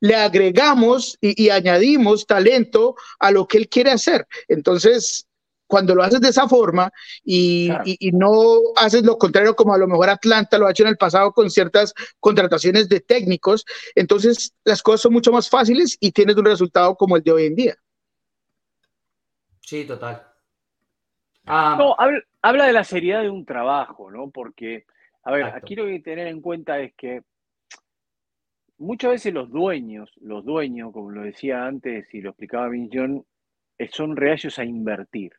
le 0.00 0.14
agregamos 0.14 1.18
y, 1.20 1.50
añadimos 1.50 2.26
talento 2.26 2.94
a 3.18 3.32
lo 3.32 3.48
que 3.48 3.58
él 3.58 3.68
quiere 3.68 3.90
hacer. 3.90 4.26
Entonces, 4.46 5.26
cuando 5.68 5.94
lo 5.94 6.02
haces 6.02 6.20
de 6.20 6.30
esa 6.30 6.48
forma 6.48 6.90
y, 7.24 7.70
no 8.12 8.58
haces 8.76 9.04
lo 9.04 9.16
contrario 9.18 9.54
como 9.54 9.74
a 9.74 9.78
lo 9.78 9.86
mejor 9.86 10.08
Atlanta 10.08 10.58
lo 10.58 10.66
ha 10.66 10.70
hecho 10.70 10.82
en 10.82 10.88
el 10.88 10.96
pasado 10.96 11.32
con 11.32 11.50
ciertas 11.50 11.94
contrataciones 12.18 12.88
de 12.88 13.00
técnicos, 13.00 13.64
entonces 13.94 14.54
las 14.64 14.82
cosas 14.82 15.02
son 15.02 15.12
mucho 15.12 15.30
más 15.30 15.48
fáciles 15.48 15.96
y 16.00 16.10
tienes 16.10 16.36
un 16.36 16.46
resultado 16.46 16.96
como 16.96 17.16
el 17.16 17.22
de 17.22 17.32
hoy 17.32 17.46
en 17.46 17.54
día. 17.54 17.76
Sí, 19.60 19.84
total. 19.84 20.26
Ah, 21.46 21.76
no, 21.78 21.94
habla, 22.42 22.66
de 22.66 22.72
la 22.72 22.84
seriedad 22.84 23.22
de 23.22 23.30
un 23.30 23.44
trabajo, 23.44 24.10
¿no? 24.10 24.30
Porque, 24.30 24.86
a 25.22 25.32
ver, 25.32 25.44
aquí 25.44 25.74
lo 25.74 25.84
que 25.84 25.92
hay 25.92 25.98
que 25.98 26.10
tener 26.10 26.26
en 26.26 26.40
cuenta 26.40 26.78
es 26.80 26.94
que 26.94 27.22
muchas 28.78 29.12
veces 29.12 29.34
los 29.34 29.50
dueños, 29.50 30.10
los 30.20 30.44
dueños, 30.44 30.92
como 30.92 31.10
lo 31.10 31.22
decía 31.22 31.64
antes 31.64 32.12
y 32.14 32.20
lo 32.20 32.30
explicaba 32.30 32.68
Vince 32.68 33.22
eh, 33.78 33.88
son 33.92 34.16
reacios 34.16 34.58
a 34.58 34.64
invertir. 34.64 35.32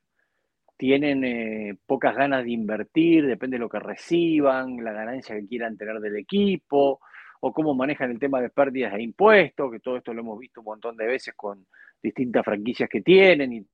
Tienen 0.79 1.25
eh, 1.25 1.77
pocas 1.85 2.15
ganas 2.15 2.45
de 2.45 2.51
invertir, 2.51 3.27
depende 3.27 3.55
de 3.57 3.59
lo 3.59 3.67
que 3.67 3.79
reciban, 3.79 4.81
la 4.81 4.93
ganancia 4.93 5.35
que 5.35 5.45
quieran 5.45 5.75
tener 5.75 5.99
del 5.99 6.15
equipo, 6.15 7.01
o 7.41 7.51
cómo 7.51 7.75
manejan 7.75 8.11
el 8.11 8.17
tema 8.17 8.39
de 8.39 8.49
pérdidas 8.49 8.93
e 8.93 9.01
impuestos, 9.01 9.69
que 9.73 9.81
todo 9.81 9.97
esto 9.97 10.13
lo 10.13 10.21
hemos 10.21 10.39
visto 10.39 10.61
un 10.61 10.67
montón 10.67 10.95
de 10.95 11.05
veces 11.05 11.33
con 11.35 11.67
distintas 12.01 12.45
franquicias 12.45 12.87
que 12.89 13.01
tienen. 13.01 13.51
Y 13.51 13.67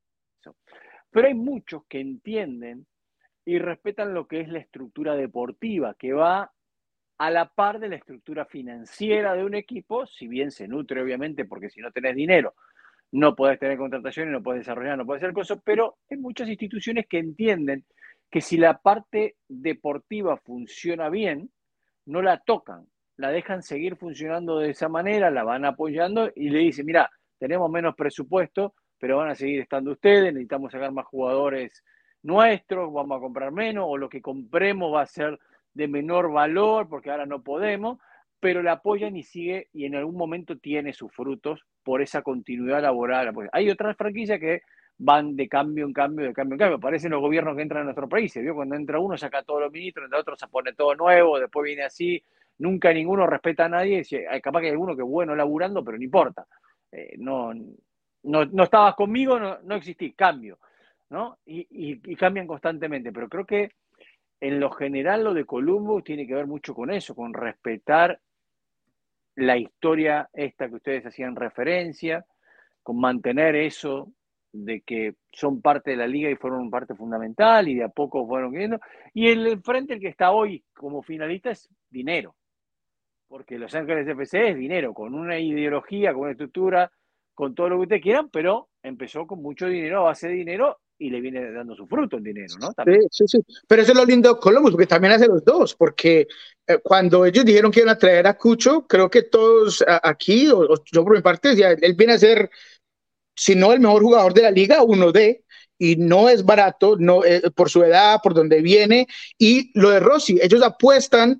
Pero 1.11 1.27
hay 1.27 1.35
muchos 1.35 1.83
que 1.87 1.99
entienden 1.99 2.87
y 3.45 3.59
respetan 3.59 4.15
lo 4.15 4.27
que 4.27 4.41
es 4.41 4.49
la 4.49 4.57
estructura 4.57 5.15
deportiva, 5.15 5.93
que 5.93 6.11
va 6.11 6.51
a 7.19 7.29
la 7.29 7.49
par 7.49 7.79
de 7.79 7.89
la 7.89 7.97
estructura 7.97 8.45
financiera 8.45 9.35
de 9.35 9.45
un 9.45 9.53
equipo, 9.53 10.07
si 10.07 10.27
bien 10.27 10.49
se 10.49 10.67
nutre 10.67 11.03
obviamente, 11.03 11.45
porque 11.45 11.69
si 11.69 11.81
no 11.81 11.91
tenés 11.91 12.15
dinero, 12.15 12.55
no 13.15 13.33
podés 13.33 13.57
tener 13.59 13.77
contrataciones, 13.77 14.33
no 14.33 14.43
podés 14.43 14.61
desarrollar, 14.61 14.97
no 14.97 15.05
podés 15.05 15.23
hacer 15.23 15.33
cosas, 15.33 15.59
pero 15.63 15.95
hay 16.09 16.17
muchas 16.17 16.49
instituciones 16.49 17.05
que 17.07 17.17
entienden 17.17 17.85
que 18.29 18.41
si 18.41 18.57
la 18.57 18.77
parte 18.77 19.37
deportiva 19.47 20.35
funciona 20.35 21.07
bien, 21.09 21.49
no 22.07 22.21
la 22.21 22.39
tocan, 22.39 22.85
la 23.15 23.29
dejan 23.29 23.63
seguir 23.63 23.95
funcionando 23.95 24.59
de 24.59 24.71
esa 24.71 24.89
manera, 24.89 25.31
la 25.31 25.45
van 25.45 25.63
apoyando 25.63 26.29
y 26.35 26.49
le 26.49 26.59
dicen, 26.59 26.85
mira, 26.85 27.09
tenemos 27.39 27.71
menos 27.71 27.95
presupuesto, 27.95 28.73
pero 28.99 29.15
van 29.15 29.29
a 29.29 29.35
seguir 29.35 29.61
estando 29.61 29.93
ustedes, 29.93 30.33
necesitamos 30.33 30.73
sacar 30.73 30.91
más 30.91 31.05
jugadores 31.05 31.85
nuestros, 32.21 32.91
vamos 32.91 33.17
a 33.17 33.21
comprar 33.21 33.53
menos, 33.53 33.85
o 33.87 33.95
lo 33.95 34.09
que 34.09 34.21
compremos 34.21 34.93
va 34.93 35.03
a 35.03 35.07
ser 35.07 35.39
de 35.73 35.87
menor 35.87 36.33
valor, 36.33 36.89
porque 36.89 37.11
ahora 37.11 37.25
no 37.25 37.41
podemos, 37.41 37.97
pero 38.41 38.61
la 38.61 38.73
apoyan 38.73 39.15
y 39.15 39.23
sigue 39.23 39.69
y 39.71 39.85
en 39.85 39.95
algún 39.95 40.17
momento 40.17 40.57
tiene 40.57 40.91
sus 40.91 41.13
frutos 41.13 41.65
por 41.85 42.01
esa 42.01 42.23
continuidad 42.23 42.81
laboral. 42.81 43.31
Hay 43.51 43.69
otras 43.69 43.95
franquicias 43.95 44.39
que 44.39 44.63
van 44.97 45.35
de 45.35 45.47
cambio 45.47 45.85
en 45.85 45.93
cambio, 45.93 46.25
de 46.25 46.33
cambio 46.33 46.55
en 46.55 46.59
cambio. 46.59 46.79
Parecen 46.79 47.11
los 47.11 47.21
gobiernos 47.21 47.55
que 47.55 47.61
entran 47.61 47.81
a 47.81 47.83
nuestro 47.85 48.09
país. 48.09 48.33
¿vio? 48.35 48.55
Cuando 48.55 48.75
entra 48.75 48.99
uno 48.99 49.15
saca 49.15 49.43
todos 49.43 49.61
los 49.61 49.71
ministros, 49.71 50.05
entra 50.05 50.19
otro 50.19 50.35
se 50.35 50.47
pone 50.47 50.73
todo 50.73 50.95
nuevo, 50.95 51.39
después 51.39 51.63
viene 51.63 51.83
así. 51.83 52.21
Nunca 52.57 52.91
ninguno 52.91 53.27
respeta 53.27 53.65
a 53.65 53.69
nadie. 53.69 54.01
Capaz 54.41 54.61
que 54.61 54.71
hay 54.71 54.75
uno 54.75 54.95
que 54.95 55.03
es 55.03 55.07
bueno 55.07 55.35
laburando, 55.35 55.85
pero 55.85 55.97
no 55.97 56.03
importa. 56.03 56.47
Eh, 56.91 57.13
no, 57.19 57.53
no, 58.23 58.63
estabas 58.63 58.95
conmigo, 58.95 59.39
no, 59.39 59.59
no 59.61 59.75
existí, 59.75 60.13
cambio. 60.13 60.57
¿no? 61.11 61.37
y 61.45 62.15
cambian 62.15 62.47
constantemente. 62.47 63.11
Pero 63.11 63.29
creo 63.29 63.45
que 63.45 63.69
en 64.41 64.59
lo 64.59 64.71
general 64.71 65.23
lo 65.23 65.33
de 65.35 65.45
Columbus 65.45 66.03
tiene 66.03 66.25
que 66.25 66.33
ver 66.33 66.47
mucho 66.47 66.73
con 66.73 66.89
eso, 66.89 67.13
con 67.13 67.31
respetar 67.31 68.19
la 69.35 69.57
historia 69.57 70.29
esta 70.33 70.69
que 70.69 70.75
ustedes 70.75 71.05
hacían 71.05 71.35
referencia, 71.35 72.25
con 72.81 72.99
mantener 72.99 73.55
eso 73.55 74.11
de 74.51 74.81
que 74.81 75.15
son 75.31 75.61
parte 75.61 75.91
de 75.91 75.97
la 75.97 76.07
liga 76.07 76.29
y 76.29 76.35
fueron 76.35 76.69
parte 76.69 76.95
fundamental 76.95 77.67
y 77.67 77.75
de 77.75 77.83
a 77.83 77.89
poco 77.89 78.25
fueron 78.25 78.51
viendo. 78.51 78.79
Y 79.13 79.27
el 79.27 79.61
frente, 79.61 79.95
el 79.95 79.99
que 79.99 80.07
está 80.07 80.31
hoy 80.31 80.63
como 80.73 81.01
finalista, 81.01 81.51
es 81.51 81.69
dinero. 81.89 82.35
Porque 83.27 83.57
Los 83.57 83.75
Ángeles 83.75 84.07
FC 84.07 84.49
es 84.49 84.55
dinero, 84.55 84.93
con 84.93 85.13
una 85.13 85.37
ideología, 85.37 86.13
con 86.13 86.23
una 86.23 86.31
estructura, 86.31 86.91
con 87.33 87.53
todo 87.53 87.69
lo 87.69 87.75
que 87.77 87.81
ustedes 87.81 88.01
quieran, 88.01 88.29
pero 88.29 88.69
empezó 88.81 89.27
con 89.27 89.41
mucho 89.41 89.67
dinero, 89.67 90.01
a 90.01 90.03
base 90.05 90.29
de 90.29 90.35
dinero, 90.35 90.79
y 90.97 91.09
le 91.09 91.19
viene 91.19 91.51
dando 91.51 91.75
su 91.75 91.85
fruto 91.87 92.17
el 92.17 92.23
dinero, 92.23 92.53
¿no? 92.59 92.67
Sí, 92.85 92.99
sí, 93.11 93.23
sí. 93.27 93.37
Pero 93.67 93.81
eso 93.81 93.91
es 93.91 93.97
lo 93.97 94.05
lindo 94.05 94.33
de 94.33 94.39
Columbus, 94.39 94.71
porque 94.71 94.87
también 94.87 95.13
hace 95.13 95.27
los 95.27 95.43
dos, 95.43 95.75
porque 95.75 96.27
eh, 96.67 96.77
cuando 96.81 97.25
ellos 97.25 97.43
dijeron 97.43 97.71
que 97.71 97.81
iban 97.81 97.95
a 97.95 97.97
traer 97.97 98.27
a 98.27 98.37
Cucho, 98.37 98.87
creo 98.87 99.09
que 99.09 99.23
todos 99.23 99.83
aquí, 100.03 100.49
o, 100.49 100.67
yo 100.85 101.03
por 101.03 101.15
mi 101.15 101.21
parte, 101.21 101.49
decía, 101.49 101.71
él 101.71 101.95
viene 101.95 102.13
a 102.13 102.17
ser, 102.17 102.49
si 103.35 103.55
no 103.55 103.73
el 103.73 103.81
mejor 103.81 104.03
jugador 104.03 104.33
de 104.33 104.43
la 104.43 104.51
liga, 104.51 104.83
uno 104.83 105.11
de, 105.11 105.43
y 105.77 105.97
no 105.97 106.29
es 106.29 106.45
barato, 106.45 106.95
no, 106.97 107.25
eh, 107.25 107.41
por 107.53 107.69
su 107.69 107.83
edad, 107.83 108.19
por 108.23 108.33
donde 108.33 108.61
viene, 108.61 109.07
y 109.37 109.77
lo 109.77 109.89
de 109.89 109.99
Rossi, 109.99 110.39
ellos 110.41 110.63
apuestan 110.63 111.39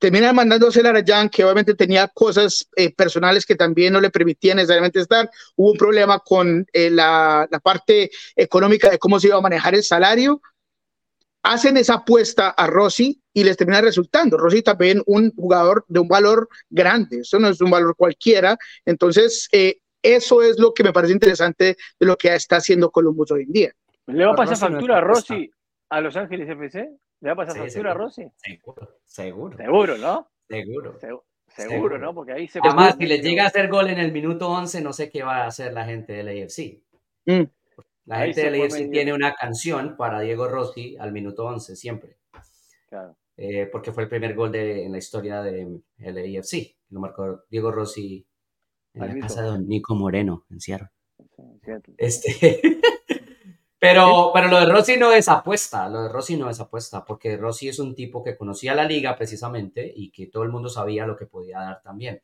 termina 0.00 0.32
mandándose 0.32 0.80
a 0.80 1.04
Jan, 1.06 1.28
que 1.28 1.44
obviamente 1.44 1.74
tenía 1.74 2.08
cosas 2.08 2.68
eh, 2.74 2.92
personales 2.92 3.44
que 3.44 3.54
también 3.54 3.92
no 3.92 4.00
le 4.00 4.10
permitían 4.10 4.56
necesariamente 4.56 4.98
estar. 4.98 5.30
Hubo 5.56 5.72
un 5.72 5.76
problema 5.76 6.18
con 6.18 6.66
eh, 6.72 6.90
la, 6.90 7.46
la, 7.48 7.60
parte 7.60 8.10
económica 8.34 8.90
de 8.90 8.98
cómo 8.98 9.20
se 9.20 9.28
iba 9.28 9.36
a 9.36 9.42
manejar 9.42 9.74
el 9.74 9.84
salario. 9.84 10.40
Hacen 11.42 11.76
esa 11.76 11.94
apuesta 11.94 12.48
a 12.48 12.66
Rossi 12.66 13.22
y 13.34 13.44
les 13.44 13.58
termina 13.58 13.82
resultando. 13.82 14.38
Rossi 14.38 14.62
también 14.62 15.02
un 15.04 15.32
jugador 15.34 15.84
de 15.86 16.00
un 16.00 16.08
valor 16.08 16.48
grande, 16.70 17.18
eso 17.20 17.38
no 17.38 17.48
es 17.48 17.60
un 17.60 17.70
valor 17.70 17.94
cualquiera. 17.94 18.56
Entonces, 18.86 19.48
eh, 19.52 19.80
eso 20.02 20.42
es 20.42 20.58
lo 20.58 20.72
que 20.72 20.82
me 20.82 20.94
parece 20.94 21.12
interesante 21.12 21.76
de 21.98 22.06
lo 22.06 22.16
que 22.16 22.34
está 22.34 22.56
haciendo 22.56 22.90
Columbus 22.90 23.30
hoy 23.32 23.42
en 23.42 23.52
día. 23.52 23.72
¿Le 24.06 24.24
va 24.24 24.32
a 24.32 24.36
pasar 24.36 24.56
factura 24.56 24.96
a 24.96 25.00
Rossi 25.02 25.50
a 25.90 26.00
Los 26.00 26.16
Ángeles 26.16 26.48
FC? 26.48 26.88
¿Le 27.20 27.28
va 27.28 27.32
a 27.32 27.36
pasar 27.46 27.62
factura 27.62 27.90
a 27.90 27.94
Rossi? 27.94 28.26
Seguro, 28.36 28.98
seguro. 29.04 29.56
Seguro, 29.56 29.98
¿no? 29.98 30.30
Seguro. 30.48 30.98
seguro, 31.48 31.98
¿no? 31.98 32.14
Porque 32.14 32.32
ahí 32.32 32.48
se. 32.48 32.60
Además, 32.62 32.96
si 32.98 33.06
le 33.06 33.18
llega 33.18 33.44
a 33.44 33.48
hacer 33.48 33.68
gol 33.68 33.88
en 33.88 33.98
el 33.98 34.10
minuto 34.12 34.48
11, 34.48 34.80
no 34.80 34.92
sé 34.92 35.10
qué 35.10 35.22
va 35.22 35.44
a 35.44 35.46
hacer 35.46 35.72
la 35.72 35.84
gente 35.84 36.14
del 36.14 36.28
AFC. 36.28 36.82
Mm. 37.26 37.42
La 38.06 38.20
gente 38.20 38.50
del 38.50 38.62
AFC 38.62 38.90
tiene 38.90 39.12
una 39.12 39.34
canción 39.34 39.96
para 39.96 40.20
Diego 40.20 40.48
Rossi 40.48 40.96
al 40.98 41.12
minuto 41.12 41.44
11, 41.44 41.76
siempre. 41.76 42.16
Claro. 42.88 43.16
Eh, 43.36 43.66
porque 43.70 43.92
fue 43.92 44.04
el 44.04 44.08
primer 44.08 44.34
gol 44.34 44.50
de, 44.50 44.84
en 44.84 44.92
la 44.92 44.98
historia 44.98 45.42
del 45.42 45.82
de 45.96 46.38
AFC. 46.38 46.76
Lo 46.90 47.00
marcó 47.00 47.44
Diego 47.50 47.70
Rossi 47.70 48.26
en 48.94 49.06
la 49.06 49.26
casa 49.26 49.42
de 49.42 49.48
Don 49.48 49.68
Nico 49.68 49.94
Moreno, 49.94 50.46
en 50.50 50.60
Seattle. 50.60 50.88
Este. 51.98 52.60
Pero, 53.80 54.30
pero 54.34 54.48
lo 54.48 54.60
de 54.60 54.66
Rossi 54.66 54.98
no 54.98 55.10
es 55.10 55.26
apuesta, 55.30 55.88
lo 55.88 56.02
de 56.02 56.10
Rossi 56.10 56.36
no 56.36 56.50
es 56.50 56.60
apuesta, 56.60 57.02
porque 57.02 57.38
Rossi 57.38 57.70
es 57.70 57.78
un 57.78 57.94
tipo 57.94 58.22
que 58.22 58.36
conocía 58.36 58.74
la 58.74 58.84
liga 58.84 59.16
precisamente 59.16 59.90
y 59.96 60.10
que 60.10 60.26
todo 60.26 60.42
el 60.42 60.50
mundo 60.50 60.68
sabía 60.68 61.06
lo 61.06 61.16
que 61.16 61.24
podía 61.24 61.60
dar 61.60 61.80
también. 61.82 62.20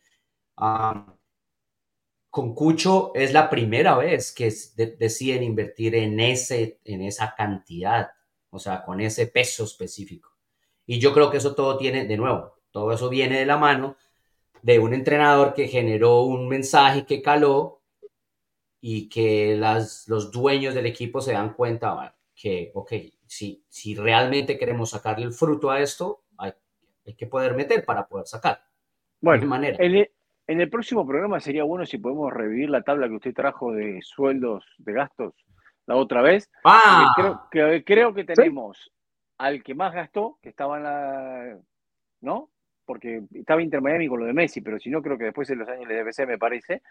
con 2.31 2.55
Cucho 2.55 3.13
es 3.15 3.33
la 3.33 3.49
primera 3.49 3.97
vez 3.97 4.33
que 4.33 4.53
deciden 4.99 5.43
invertir 5.43 5.95
en, 5.95 6.21
ese, 6.21 6.79
en 6.85 7.01
esa 7.01 7.35
cantidad, 7.35 8.11
o 8.51 8.59
sea, 8.59 8.83
con 8.85 9.01
ese 9.01 9.27
peso 9.27 9.65
específico. 9.65 10.37
Y 10.85 10.99
yo 10.99 11.15
creo 11.15 11.31
que 11.31 11.39
eso 11.39 11.55
todo 11.55 11.79
tiene, 11.79 12.05
de 12.07 12.19
nuevo, 12.19 12.59
todo 12.71 12.93
eso 12.93 13.09
viene 13.09 13.39
de 13.39 13.47
la 13.47 13.57
mano 13.57 13.97
de 14.63 14.79
un 14.79 14.93
entrenador 14.93 15.55
que 15.55 15.69
generó 15.69 16.23
un 16.23 16.49
mensaje 16.49 17.07
que 17.07 17.23
caló 17.23 17.76
y 18.89 19.09
que 19.09 19.57
las, 19.57 20.07
los 20.07 20.31
dueños 20.31 20.73
del 20.73 20.87
equipo 20.87 21.21
se 21.21 21.33
dan 21.33 21.55
cuenta 21.55 22.15
que, 22.37 22.71
ok, 22.73 22.93
si, 23.27 23.65
si 23.69 23.97
realmente 23.97 24.57
queremos 24.57 24.91
sacarle 24.91 25.27
el 25.27 25.33
fruto 25.33 25.73
a 25.73 25.81
esto, 25.81 26.23
hay, 26.39 26.53
hay 27.05 27.15
que 27.15 27.27
poder 27.27 27.57
meter 27.57 27.85
para 27.85 28.07
poder 28.07 28.29
sacar. 28.29 28.61
Bueno, 29.21 29.41
de 29.41 29.47
manera. 29.49 29.77
En, 29.81 29.93
el, 29.93 30.11
en 30.47 30.61
el 30.61 30.71
próximo 30.71 31.05
programa 31.05 31.41
sería 31.41 31.65
bueno 31.65 31.85
si 31.85 31.99
podemos 31.99 32.33
revivir 32.33 32.71
la 32.71 32.83
tabla 32.83 33.09
que 33.09 33.17
usted 33.17 33.35
trajo 33.35 33.73
de 33.73 33.99
sueldos, 34.03 34.65
de 34.79 34.93
gastos, 34.93 35.35
la 35.87 35.97
otra 35.97 36.23
vez. 36.23 36.49
Ah. 36.63 37.13
Creo 37.17 37.41
que, 37.51 37.85
creo 37.85 38.15
que 38.15 38.23
tenemos 38.23 38.93
al 39.39 39.65
que 39.65 39.75
más 39.75 39.95
gastó, 39.95 40.39
que 40.41 40.51
estaba 40.51 40.77
en 40.77 40.83
la. 40.85 41.59
¿No? 42.21 42.51
Porque 42.85 43.25
estaba 43.35 43.61
Inter 43.61 43.81
Miami 43.81 44.07
con 44.07 44.21
lo 44.21 44.27
de 44.27 44.33
Messi, 44.33 44.61
pero 44.61 44.79
si 44.79 44.91
no, 44.91 45.03
creo 45.03 45.19
que 45.19 45.25
después 45.25 45.51
en 45.51 45.59
los 45.59 45.69
años 45.69 45.89
de 45.89 46.05
BBC 46.05 46.25
me 46.25 46.39
parece. 46.39 46.83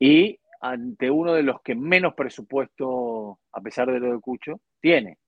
Y 0.00 0.40
ante 0.60 1.10
uno 1.10 1.34
de 1.34 1.42
los 1.42 1.60
que 1.62 1.74
menos 1.74 2.14
presupuesto, 2.14 3.40
a 3.52 3.60
pesar 3.60 3.90
de 3.90 4.00
lo 4.00 4.12
de 4.12 4.20
Cucho, 4.20 4.60
tiene. 4.80 5.18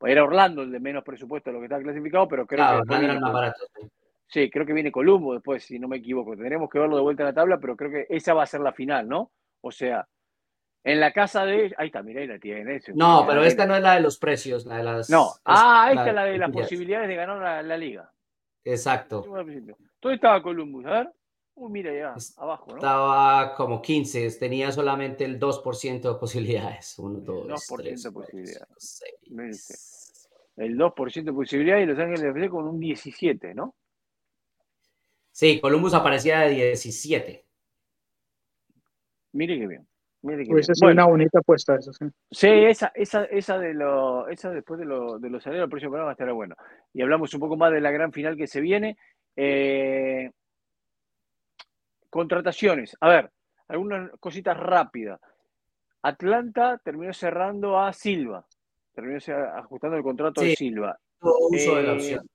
Era 0.00 0.24
Orlando 0.24 0.62
el 0.62 0.72
de 0.72 0.80
menos 0.80 1.04
presupuesto 1.04 1.50
de 1.50 1.54
lo 1.54 1.60
que 1.60 1.66
está 1.66 1.80
clasificado, 1.80 2.26
pero 2.28 2.46
creo 2.46 2.82
que. 2.82 2.98
Viene, 2.98 3.20
más 3.20 3.32
barato, 3.32 3.66
sí. 4.26 4.50
creo 4.50 4.66
que 4.66 4.72
viene 4.72 4.90
Columbo 4.90 5.34
después, 5.34 5.64
si 5.64 5.78
no 5.78 5.88
me 5.88 5.98
equivoco. 5.98 6.36
Tendremos 6.36 6.68
que 6.68 6.78
verlo 6.78 6.96
de 6.96 7.02
vuelta 7.02 7.22
en 7.22 7.28
la 7.28 7.34
tabla, 7.34 7.58
pero 7.60 7.76
creo 7.76 7.90
que 7.90 8.06
esa 8.08 8.34
va 8.34 8.42
a 8.42 8.46
ser 8.46 8.60
la 8.60 8.72
final, 8.72 9.08
¿no? 9.08 9.30
O 9.60 9.70
sea, 9.70 10.06
en 10.82 10.98
la 10.98 11.12
casa 11.12 11.46
de. 11.46 11.72
Ahí 11.78 11.86
está, 11.86 12.02
mira, 12.02 12.20
ahí 12.20 12.26
la 12.26 12.38
tiene. 12.38 12.80
no, 12.94 13.24
pero 13.28 13.44
esta 13.44 13.66
no 13.66 13.76
es 13.76 13.82
la 13.82 13.94
de 13.94 14.00
los 14.00 14.18
precios, 14.18 14.66
la 14.66 14.78
de 14.78 14.84
las. 14.84 15.08
No, 15.08 15.30
ah, 15.44 15.88
esta 15.90 16.08
es 16.08 16.14
la 16.14 16.24
de 16.24 16.38
las 16.38 16.50
posibilidades 16.50 17.08
de 17.08 17.14
ganar 17.14 17.38
la, 17.38 17.62
la 17.62 17.76
liga. 17.76 18.10
Exacto. 18.64 19.24
¿Dónde 19.24 20.14
estaba 20.14 20.42
Columbus? 20.42 20.84
A 20.86 20.90
ver. 20.90 21.12
Uy, 21.54 21.70
mira 21.70 21.92
ya, 21.94 22.14
abajo, 22.38 22.70
¿no? 22.70 22.76
Estaba 22.76 23.54
como 23.54 23.82
15, 23.82 24.30
tenía 24.38 24.72
solamente 24.72 25.24
el 25.24 25.38
2% 25.38 26.12
de 26.12 26.18
posibilidades. 26.18 26.98
1, 26.98 27.20
2, 27.20 27.46
2% 27.48 28.02
de 28.02 28.12
posibilidades. 28.12 29.02
El 30.56 30.78
2% 30.78 31.24
de 31.24 31.32
posibilidades 31.32 31.84
y 31.84 31.86
Los 31.86 31.98
Ángeles 31.98 32.22
FC 32.22 32.48
con 32.48 32.66
un 32.66 32.80
17, 32.80 33.54
¿no? 33.54 33.74
Sí, 35.30 35.60
Columbus 35.60 35.94
aparecía 35.94 36.40
de 36.40 36.50
17. 36.50 37.44
Mire 39.32 39.58
qué 39.58 39.66
bien. 39.66 39.86
Mire 40.22 40.44
pues 40.46 40.68
es 40.68 40.80
una 40.82 41.06
bonita 41.06 41.40
apuesta 41.40 41.74
eso, 41.74 41.92
sí. 41.92 42.04
Sí, 42.30 42.48
esa, 42.48 42.92
esa, 42.94 43.24
esa, 43.24 43.58
de 43.58 43.74
lo, 43.74 44.28
esa 44.28 44.50
después 44.50 44.78
de, 44.78 44.86
lo, 44.86 45.18
de 45.18 45.30
los 45.30 45.42
salarios 45.42 45.64
del 45.64 45.70
próximo 45.70 45.90
programa 45.90 46.12
estará 46.12 46.32
bueno. 46.32 46.54
Y 46.94 47.02
hablamos 47.02 47.34
un 47.34 47.40
poco 47.40 47.56
más 47.56 47.72
de 47.72 47.80
la 47.80 47.90
gran 47.90 48.12
final 48.12 48.36
que 48.36 48.46
se 48.46 48.60
viene. 48.60 48.96
Eh, 49.34 50.30
Contrataciones. 52.12 52.94
A 53.00 53.08
ver, 53.08 53.30
algunas 53.68 54.10
cositas 54.20 54.54
rápidas. 54.54 55.18
Atlanta 56.02 56.78
terminó 56.84 57.10
cerrando 57.14 57.78
a 57.80 57.90
Silva. 57.94 58.44
Terminó 58.92 59.18
ajustando 59.54 59.96
el 59.96 60.02
contrato 60.02 60.42
de 60.42 60.54
Silva. 60.54 60.98
Uso 61.22 61.76
de 61.76 61.82
la 61.82 61.92
eh, 61.92 61.94
opción. 61.94 62.28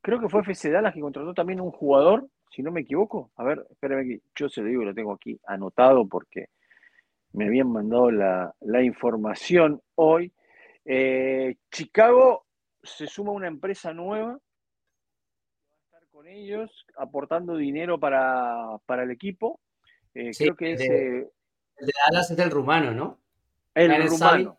Creo 0.00 0.20
que 0.20 0.28
fue 0.28 0.42
FC 0.42 0.70
Dallas 0.70 0.94
que 0.94 1.00
contrató 1.00 1.34
también 1.34 1.60
un 1.60 1.72
jugador, 1.72 2.28
si 2.48 2.62
no 2.62 2.70
me 2.70 2.82
equivoco. 2.82 3.32
A 3.34 3.42
ver, 3.42 3.66
espérame 3.70 4.02
aquí. 4.02 4.22
Yo 4.36 4.48
se 4.48 4.60
lo 4.60 4.68
digo, 4.68 4.84
lo 4.84 4.94
tengo 4.94 5.14
aquí 5.14 5.36
anotado 5.48 6.06
porque 6.06 6.50
me 7.32 7.46
habían 7.46 7.72
mandado 7.72 8.12
la, 8.12 8.82
información 8.84 9.82
hoy. 9.96 10.32
Eh, 10.84 11.56
Chicago 11.72 12.46
se 12.84 13.08
suma 13.08 13.30
a 13.30 13.34
una 13.34 13.48
empresa 13.48 13.92
nueva 13.92 14.38
con 16.20 16.28
ellos, 16.28 16.70
aportando 16.98 17.56
dinero 17.56 17.98
para, 17.98 18.78
el 18.88 19.10
equipo. 19.10 19.58
Eh, 20.12 20.32
creo 20.36 20.54
que 20.54 20.72
es. 20.72 20.80
Eh, 20.82 21.30
el 21.76 21.86
de 21.86 21.92
Dallas 22.06 22.30
es 22.30 22.38
el 22.38 22.50
rumano, 22.50 22.90
¿no? 22.90 23.18
El 23.74 24.06
rumano. 24.06 24.58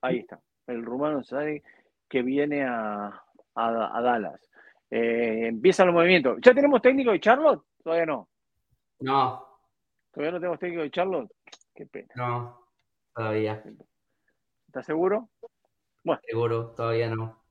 Ahí 0.00 0.20
está. 0.20 0.40
El 0.66 0.82
rumano 0.82 1.22
sabe 1.22 1.62
que 2.08 2.22
viene 2.22 2.64
a, 2.64 3.22
Dallas. 3.54 4.40
Eh, 4.90 5.48
empiezan 5.48 5.88
los 5.88 5.94
movimientos. 5.94 6.38
¿Ya 6.40 6.54
tenemos 6.54 6.80
técnico 6.80 7.10
de 7.10 7.20
Charlotte? 7.20 7.62
Todavía 7.84 8.06
no. 8.06 8.28
No. 9.00 9.46
¿Todavía 10.10 10.32
no 10.32 10.38
tenemos 10.38 10.58
técnico 10.58 10.82
de 10.84 10.90
Charlotte? 10.90 11.30
Qué 11.74 11.84
pena. 11.84 12.08
No, 12.14 12.66
todavía. 13.14 13.62
¿Estás 14.66 14.86
seguro? 14.86 15.28
Bueno. 16.02 16.22
Seguro, 16.26 16.70
todavía 16.70 17.14
no. 17.14 17.42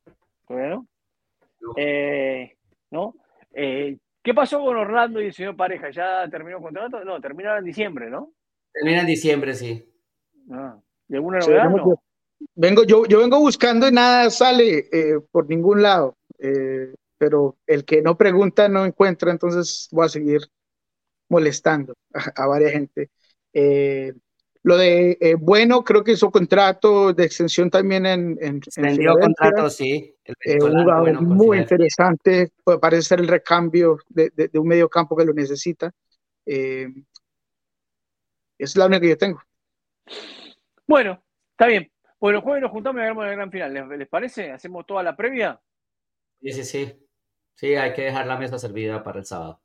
¿Todavía 0.48 0.70
no? 0.70 0.88
no. 1.60 1.74
¿no? 2.90 3.27
Eh, 3.54 3.98
¿Qué 4.24 4.34
pasó 4.34 4.62
con 4.62 4.76
Orlando 4.76 5.22
y 5.22 5.28
el 5.28 5.34
señor 5.34 5.56
Pareja? 5.56 5.90
¿Ya 5.90 6.28
terminó 6.30 6.58
el 6.58 6.64
contrato? 6.64 7.04
No, 7.06 7.22
terminó 7.22 7.56
en 7.58 7.64
diciembre, 7.64 8.10
¿no? 8.10 8.34
Termina 8.74 9.02
en 9.02 9.08
diciembre, 9.08 9.54
sí. 9.54 9.90
Ah, 10.52 10.78
¿Y 11.08 11.16
alguna 11.16 11.40
novedad? 11.40 11.70
vengo, 12.54 12.84
yo, 12.84 13.06
yo 13.06 13.20
vengo 13.20 13.40
buscando 13.40 13.88
y 13.88 13.92
nada 13.92 14.30
sale 14.30 14.90
eh, 14.92 15.20
por 15.32 15.48
ningún 15.48 15.82
lado. 15.82 16.18
Eh, 16.40 16.94
pero 17.18 17.58
el 17.66 17.86
que 17.86 18.02
no 18.02 18.18
pregunta 18.18 18.68
no 18.70 18.86
encuentra, 18.86 19.32
entonces 19.32 19.88
voy 19.92 20.06
a 20.06 20.10
seguir 20.10 20.42
molestando 21.30 21.96
a, 22.36 22.48
varias 22.48 22.72
gente. 22.74 23.10
Lo 24.68 24.76
de 24.76 25.18
eh, 25.22 25.36
Bueno, 25.36 25.82
creo 25.82 26.04
que 26.04 26.12
hizo 26.12 26.30
contrato 26.30 27.14
de 27.14 27.24
extensión 27.24 27.70
también 27.70 28.06
en. 28.06 28.38
en 28.42 28.58
Extendió 28.58 29.14
contrato, 29.14 29.70
sí. 29.70 30.14
Eh, 30.26 30.62
un 30.62 30.84
jugador 30.84 31.22
muy 31.22 31.60
interesante, 31.60 32.52
pues, 32.66 32.78
parece 32.78 33.04
ser 33.04 33.22
el 33.22 33.30
recambio 33.30 33.98
de, 34.10 34.30
de, 34.36 34.60
un 34.60 34.68
medio 34.68 34.90
campo 34.90 35.16
que 35.16 35.24
lo 35.24 35.32
necesita. 35.32 35.90
Eh, 36.46 36.90
es 38.58 38.76
la 38.76 38.88
única 38.88 39.00
que 39.00 39.08
yo 39.08 39.18
tengo. 39.18 39.42
Bueno, 40.86 41.24
está 41.52 41.68
bien. 41.68 41.90
Bueno, 42.20 42.42
jueves 42.42 42.62
nos 42.62 42.72
juntamos 42.72 43.00
y 43.00 43.04
hagamos 43.06 43.24
la 43.24 43.32
gran 43.32 43.50
final. 43.50 43.98
¿Les, 43.98 44.10
parece? 44.10 44.52
¿Hacemos 44.52 44.86
toda 44.86 45.02
la 45.02 45.16
previa? 45.16 45.62
Sí, 46.42 46.52
sí, 46.52 46.66
sí. 46.66 47.08
Sí, 47.56 47.76
hay 47.76 47.94
que 47.94 48.02
dejar 48.02 48.28
la 48.28 48.36
mesa 48.36 48.60
servida 48.60 49.02
para 49.02 49.20
el 49.20 49.26
sábado. 49.26 49.62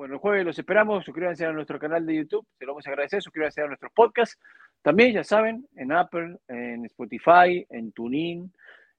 Bueno, 0.00 0.14
el 0.14 0.20
jueves 0.20 0.46
los 0.46 0.58
esperamos. 0.58 1.04
Suscríbanse 1.04 1.44
a 1.44 1.52
nuestro 1.52 1.78
canal 1.78 2.06
de 2.06 2.14
YouTube. 2.14 2.46
Se 2.58 2.64
lo 2.64 2.72
vamos 2.72 2.86
a 2.86 2.88
agradecer. 2.88 3.20
Suscríbanse 3.20 3.60
a 3.60 3.66
nuestros 3.66 3.92
podcasts. 3.92 4.40
También, 4.80 5.12
ya 5.12 5.22
saben, 5.22 5.68
en 5.76 5.92
Apple, 5.92 6.38
en 6.48 6.86
Spotify, 6.86 7.66
en 7.68 7.92
TuneIn. 7.92 8.50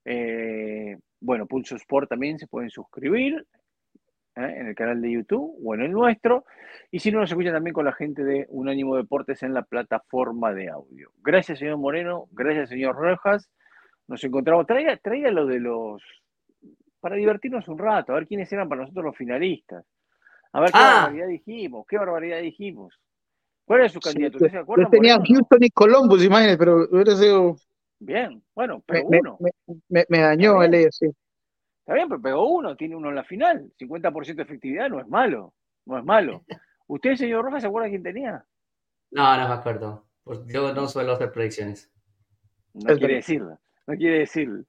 Eh, 0.05 0.95
bueno, 1.19 1.47
Pulso 1.47 1.75
Sport 1.75 2.07
también 2.07 2.37
se 2.37 2.45
pueden 2.45 2.69
suscribir 2.69 3.47
¿eh? 4.35 4.53
en 4.57 4.67
el 4.67 4.75
canal 4.75 5.01
de 5.01 5.11
YouTube 5.11 5.57
o 5.65 5.73
en 5.73 5.81
el 5.81 5.91
nuestro. 5.91 6.45
Y 6.91 6.99
si 6.99 7.11
no, 7.11 7.19
nos 7.19 7.31
escuchan 7.31 7.53
también 7.53 7.73
con 7.73 7.85
la 7.85 7.93
gente 7.93 8.23
de 8.23 8.45
Unánimo 8.49 8.95
Deportes 8.95 9.41
en 9.41 9.55
la 9.55 9.63
plataforma 9.63 10.53
de 10.53 10.69
audio. 10.69 11.09
Gracias, 11.23 11.57
señor 11.57 11.79
Moreno. 11.79 12.27
Gracias, 12.31 12.69
señor 12.69 12.95
Rojas. 12.95 13.49
Nos 14.07 14.23
encontramos. 14.23 14.67
Traiga, 14.67 14.95
traiga 14.97 15.31
lo 15.31 15.47
de 15.47 15.61
los. 15.61 16.03
Para 16.99 17.15
divertirnos 17.15 17.67
un 17.67 17.79
rato, 17.79 18.11
a 18.11 18.17
ver 18.17 18.27
quiénes 18.27 18.53
eran 18.53 18.69
para 18.69 18.81
nosotros 18.81 19.03
los 19.03 19.17
finalistas. 19.17 19.83
A 20.53 20.59
ver 20.61 20.71
qué 20.71 20.77
Ah. 20.77 21.01
barbaridad 21.03 21.27
dijimos. 21.27 21.85
¿Qué 21.87 21.97
barbaridad 21.97 22.39
dijimos? 22.41 22.99
¿Cuál 23.65 23.81
era 23.81 23.89
su 23.89 23.99
candidato? 23.99 24.37
yo, 24.37 24.45
¿Usted 24.45 24.51
se 24.51 24.61
acuerda? 24.61 24.83
yo 24.85 24.89
tenía? 24.89 25.15
Houston 25.15 25.59
y 25.63 25.69
Columbus, 25.69 26.23
imagínate, 26.23 26.57
pero 26.57 26.87
hubiera 26.91 27.15
sido. 27.15 27.55
Bien, 27.99 28.43
bueno, 28.55 28.81
pegó 28.85 29.09
me, 29.09 29.19
uno. 29.19 29.37
me, 29.39 29.51
me- 29.89 30.05
me 30.09 30.19
dañó 30.19 30.61
el 30.63 30.91
sí. 30.91 31.07
Está 31.79 31.93
bien, 31.93 32.09
pero 32.09 32.21
pegó 32.21 32.49
uno, 32.49 32.75
tiene 32.75 32.95
uno 32.95 33.09
en 33.09 33.15
la 33.15 33.23
final. 33.23 33.71
50% 33.77 34.35
de 34.35 34.43
efectividad 34.43 34.89
no 34.89 34.99
es 34.99 35.07
malo. 35.07 35.53
No 35.85 35.97
es 35.97 36.03
malo. 36.03 36.43
¿Usted, 36.87 37.15
señor 37.15 37.45
Rojas, 37.45 37.61
se 37.61 37.67
acuerda 37.67 37.89
quién 37.89 38.03
tenía? 38.03 38.43
No, 39.11 39.37
no 39.37 39.47
me 39.47 39.53
acuerdo. 39.53 40.05
Pues 40.23 40.39
yo 40.47 40.73
no 40.73 40.87
suelo 40.87 41.13
hacer 41.13 41.31
predicciones. 41.31 41.89
No 42.73 42.91
Es 42.91 42.97
quiere 42.99 43.15
decirlo. 43.15 43.57
No 43.87 43.95
quiere 43.95 44.19
decirlo. 44.19 44.63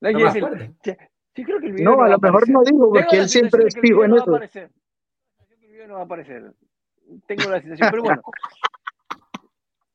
No, 0.00 0.10
No 0.10 0.10
quiere 0.10 0.24
decirlo. 0.24 0.46
acuerdo. 0.48 0.74
Che, 0.82 0.98
Sí, 1.34 1.44
creo 1.44 1.60
que 1.60 1.66
el 1.66 1.72
video 1.74 1.90
No, 1.90 1.96
no, 1.98 2.02
a 2.02 2.08
lo 2.08 2.18
mejor 2.18 2.42
aparecer. 2.42 2.54
no 2.54 2.62
Tengo 2.62 2.88
porque 2.92 3.16
él 3.16 3.28
siempre 3.28 3.64
es 3.68 3.78
fijo 3.80 4.02
en 4.04 4.10
no 4.10 4.16
va 4.16 4.20
a 4.20 4.24
eso. 4.24 4.30
aparecer. 4.34 4.70
Tengo 4.70 4.76
la 5.18 5.46
sensación 5.46 5.60
que 5.60 5.66
el 5.66 5.72
video 5.72 5.77
no 5.88 5.94
va 5.94 6.00
a 6.00 6.04
aparecer. 6.04 6.52
Tengo 7.26 7.50
la 7.50 7.60
sensación, 7.60 7.88
pero 7.90 8.02
bueno. 8.02 8.22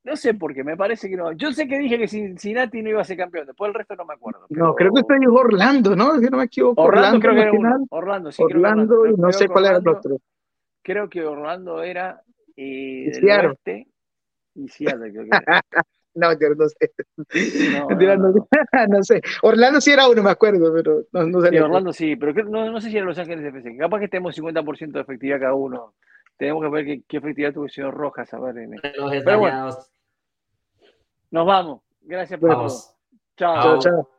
No 0.05 0.17
sé 0.17 0.33
por 0.33 0.53
qué, 0.53 0.65
me 0.65 0.75
parece 0.75 1.09
que 1.09 1.15
no. 1.15 1.31
Yo 1.31 1.53
sé 1.53 1.65
que 1.65 1.79
dije 1.79 1.97
que 1.97 2.09
Cincinnati 2.09 2.81
no 2.81 2.89
iba 2.89 2.99
a 2.99 3.05
ser 3.05 3.15
campeón, 3.15 3.47
después 3.47 3.69
el 3.69 3.73
resto 3.73 3.95
no 3.95 4.03
me 4.03 4.13
acuerdo. 4.15 4.45
No, 4.49 4.75
creo 4.75 4.91
que 4.91 4.99
usted 4.99 5.15
dijo 5.17 5.31
Orlando, 5.33 5.95
¿no? 5.95 6.19
Si 6.19 6.25
no 6.25 6.39
me 6.39 6.43
equivoco. 6.43 6.81
Orlando 6.81 7.21
creo 7.21 7.33
que 7.33 7.41
era 7.41 7.51
uno. 7.53 7.85
Orlando, 7.89 8.29
sí, 8.29 8.43
creo 8.43 8.49
que 8.49 8.55
Orlando 8.57 8.95
Orlando. 8.99 9.05
y 9.17 9.21
no 9.21 9.27
Creo 9.29 9.39
sé 9.39 9.47
cuál 9.47 9.63
era 9.65 9.77
el 9.77 9.87
Orlando- 9.87 9.99
otro. 9.99 10.17
Creo 10.81 11.09
que 11.09 11.23
Orlando 11.25 11.81
era 11.83 12.21
eh, 12.57 13.11
del 13.13 13.45
oeste 13.47 13.87
y 14.55 14.67
Seattle, 14.67 15.09
creo 15.13 15.23
que 15.23 15.29
era. 15.29 15.61
No, 16.16 16.30
no 16.32 16.70
sé. 16.70 16.91
No, 17.72 17.88
Mentira, 17.89 18.18
no, 18.18 18.30
no, 18.30 18.34
no. 18.34 18.47
no 18.88 19.03
sé. 19.03 19.22
Orlando 19.41 19.82
sí 19.82 19.91
era 19.91 20.07
uno, 20.07 20.22
me 20.24 20.30
acuerdo, 20.32 20.72
pero 20.74 21.03
no, 21.11 21.24
no 21.28 21.41
sé. 21.41 21.49
Sí, 21.49 21.57
Orlando 21.57 21.93
sí, 21.93 22.16
pero 22.16 22.34
creo- 22.34 22.45
no, 22.49 22.70
no 22.72 22.80
sé 22.82 22.89
si 22.89 22.97
era 22.97 23.05
Los 23.05 23.18
Ángeles 23.18 23.45
FC. 23.45 23.78
Capaz 23.78 23.99
que 23.99 24.07
tenemos 24.07 24.38
50% 24.38 24.91
de 24.91 25.01
efectividad 25.01 25.39
cada 25.39 25.53
uno. 25.55 25.93
Tenemos 26.38 26.64
que 26.64 26.70
ver 26.70 26.86
qué, 26.86 27.01
qué 27.07 27.18
efectividad 27.18 27.53
tuvo 27.53 27.66
el 27.66 27.72
señor 27.72 27.93
Rojas. 27.93 28.34
A 28.34 28.39
ver, 28.39 28.57
en- 28.57 28.78
Relojes 28.82 29.24
Pero 29.24 29.39
bueno. 29.39 29.55
dañados. 29.57 29.89
Nos 31.32 31.45
vamos. 31.47 31.82
Gracias 32.01 32.39
por 32.39 32.49
todo. 32.51 32.68
Chao. 33.38 33.64
Chao, 33.64 33.80
chao. 33.80 34.09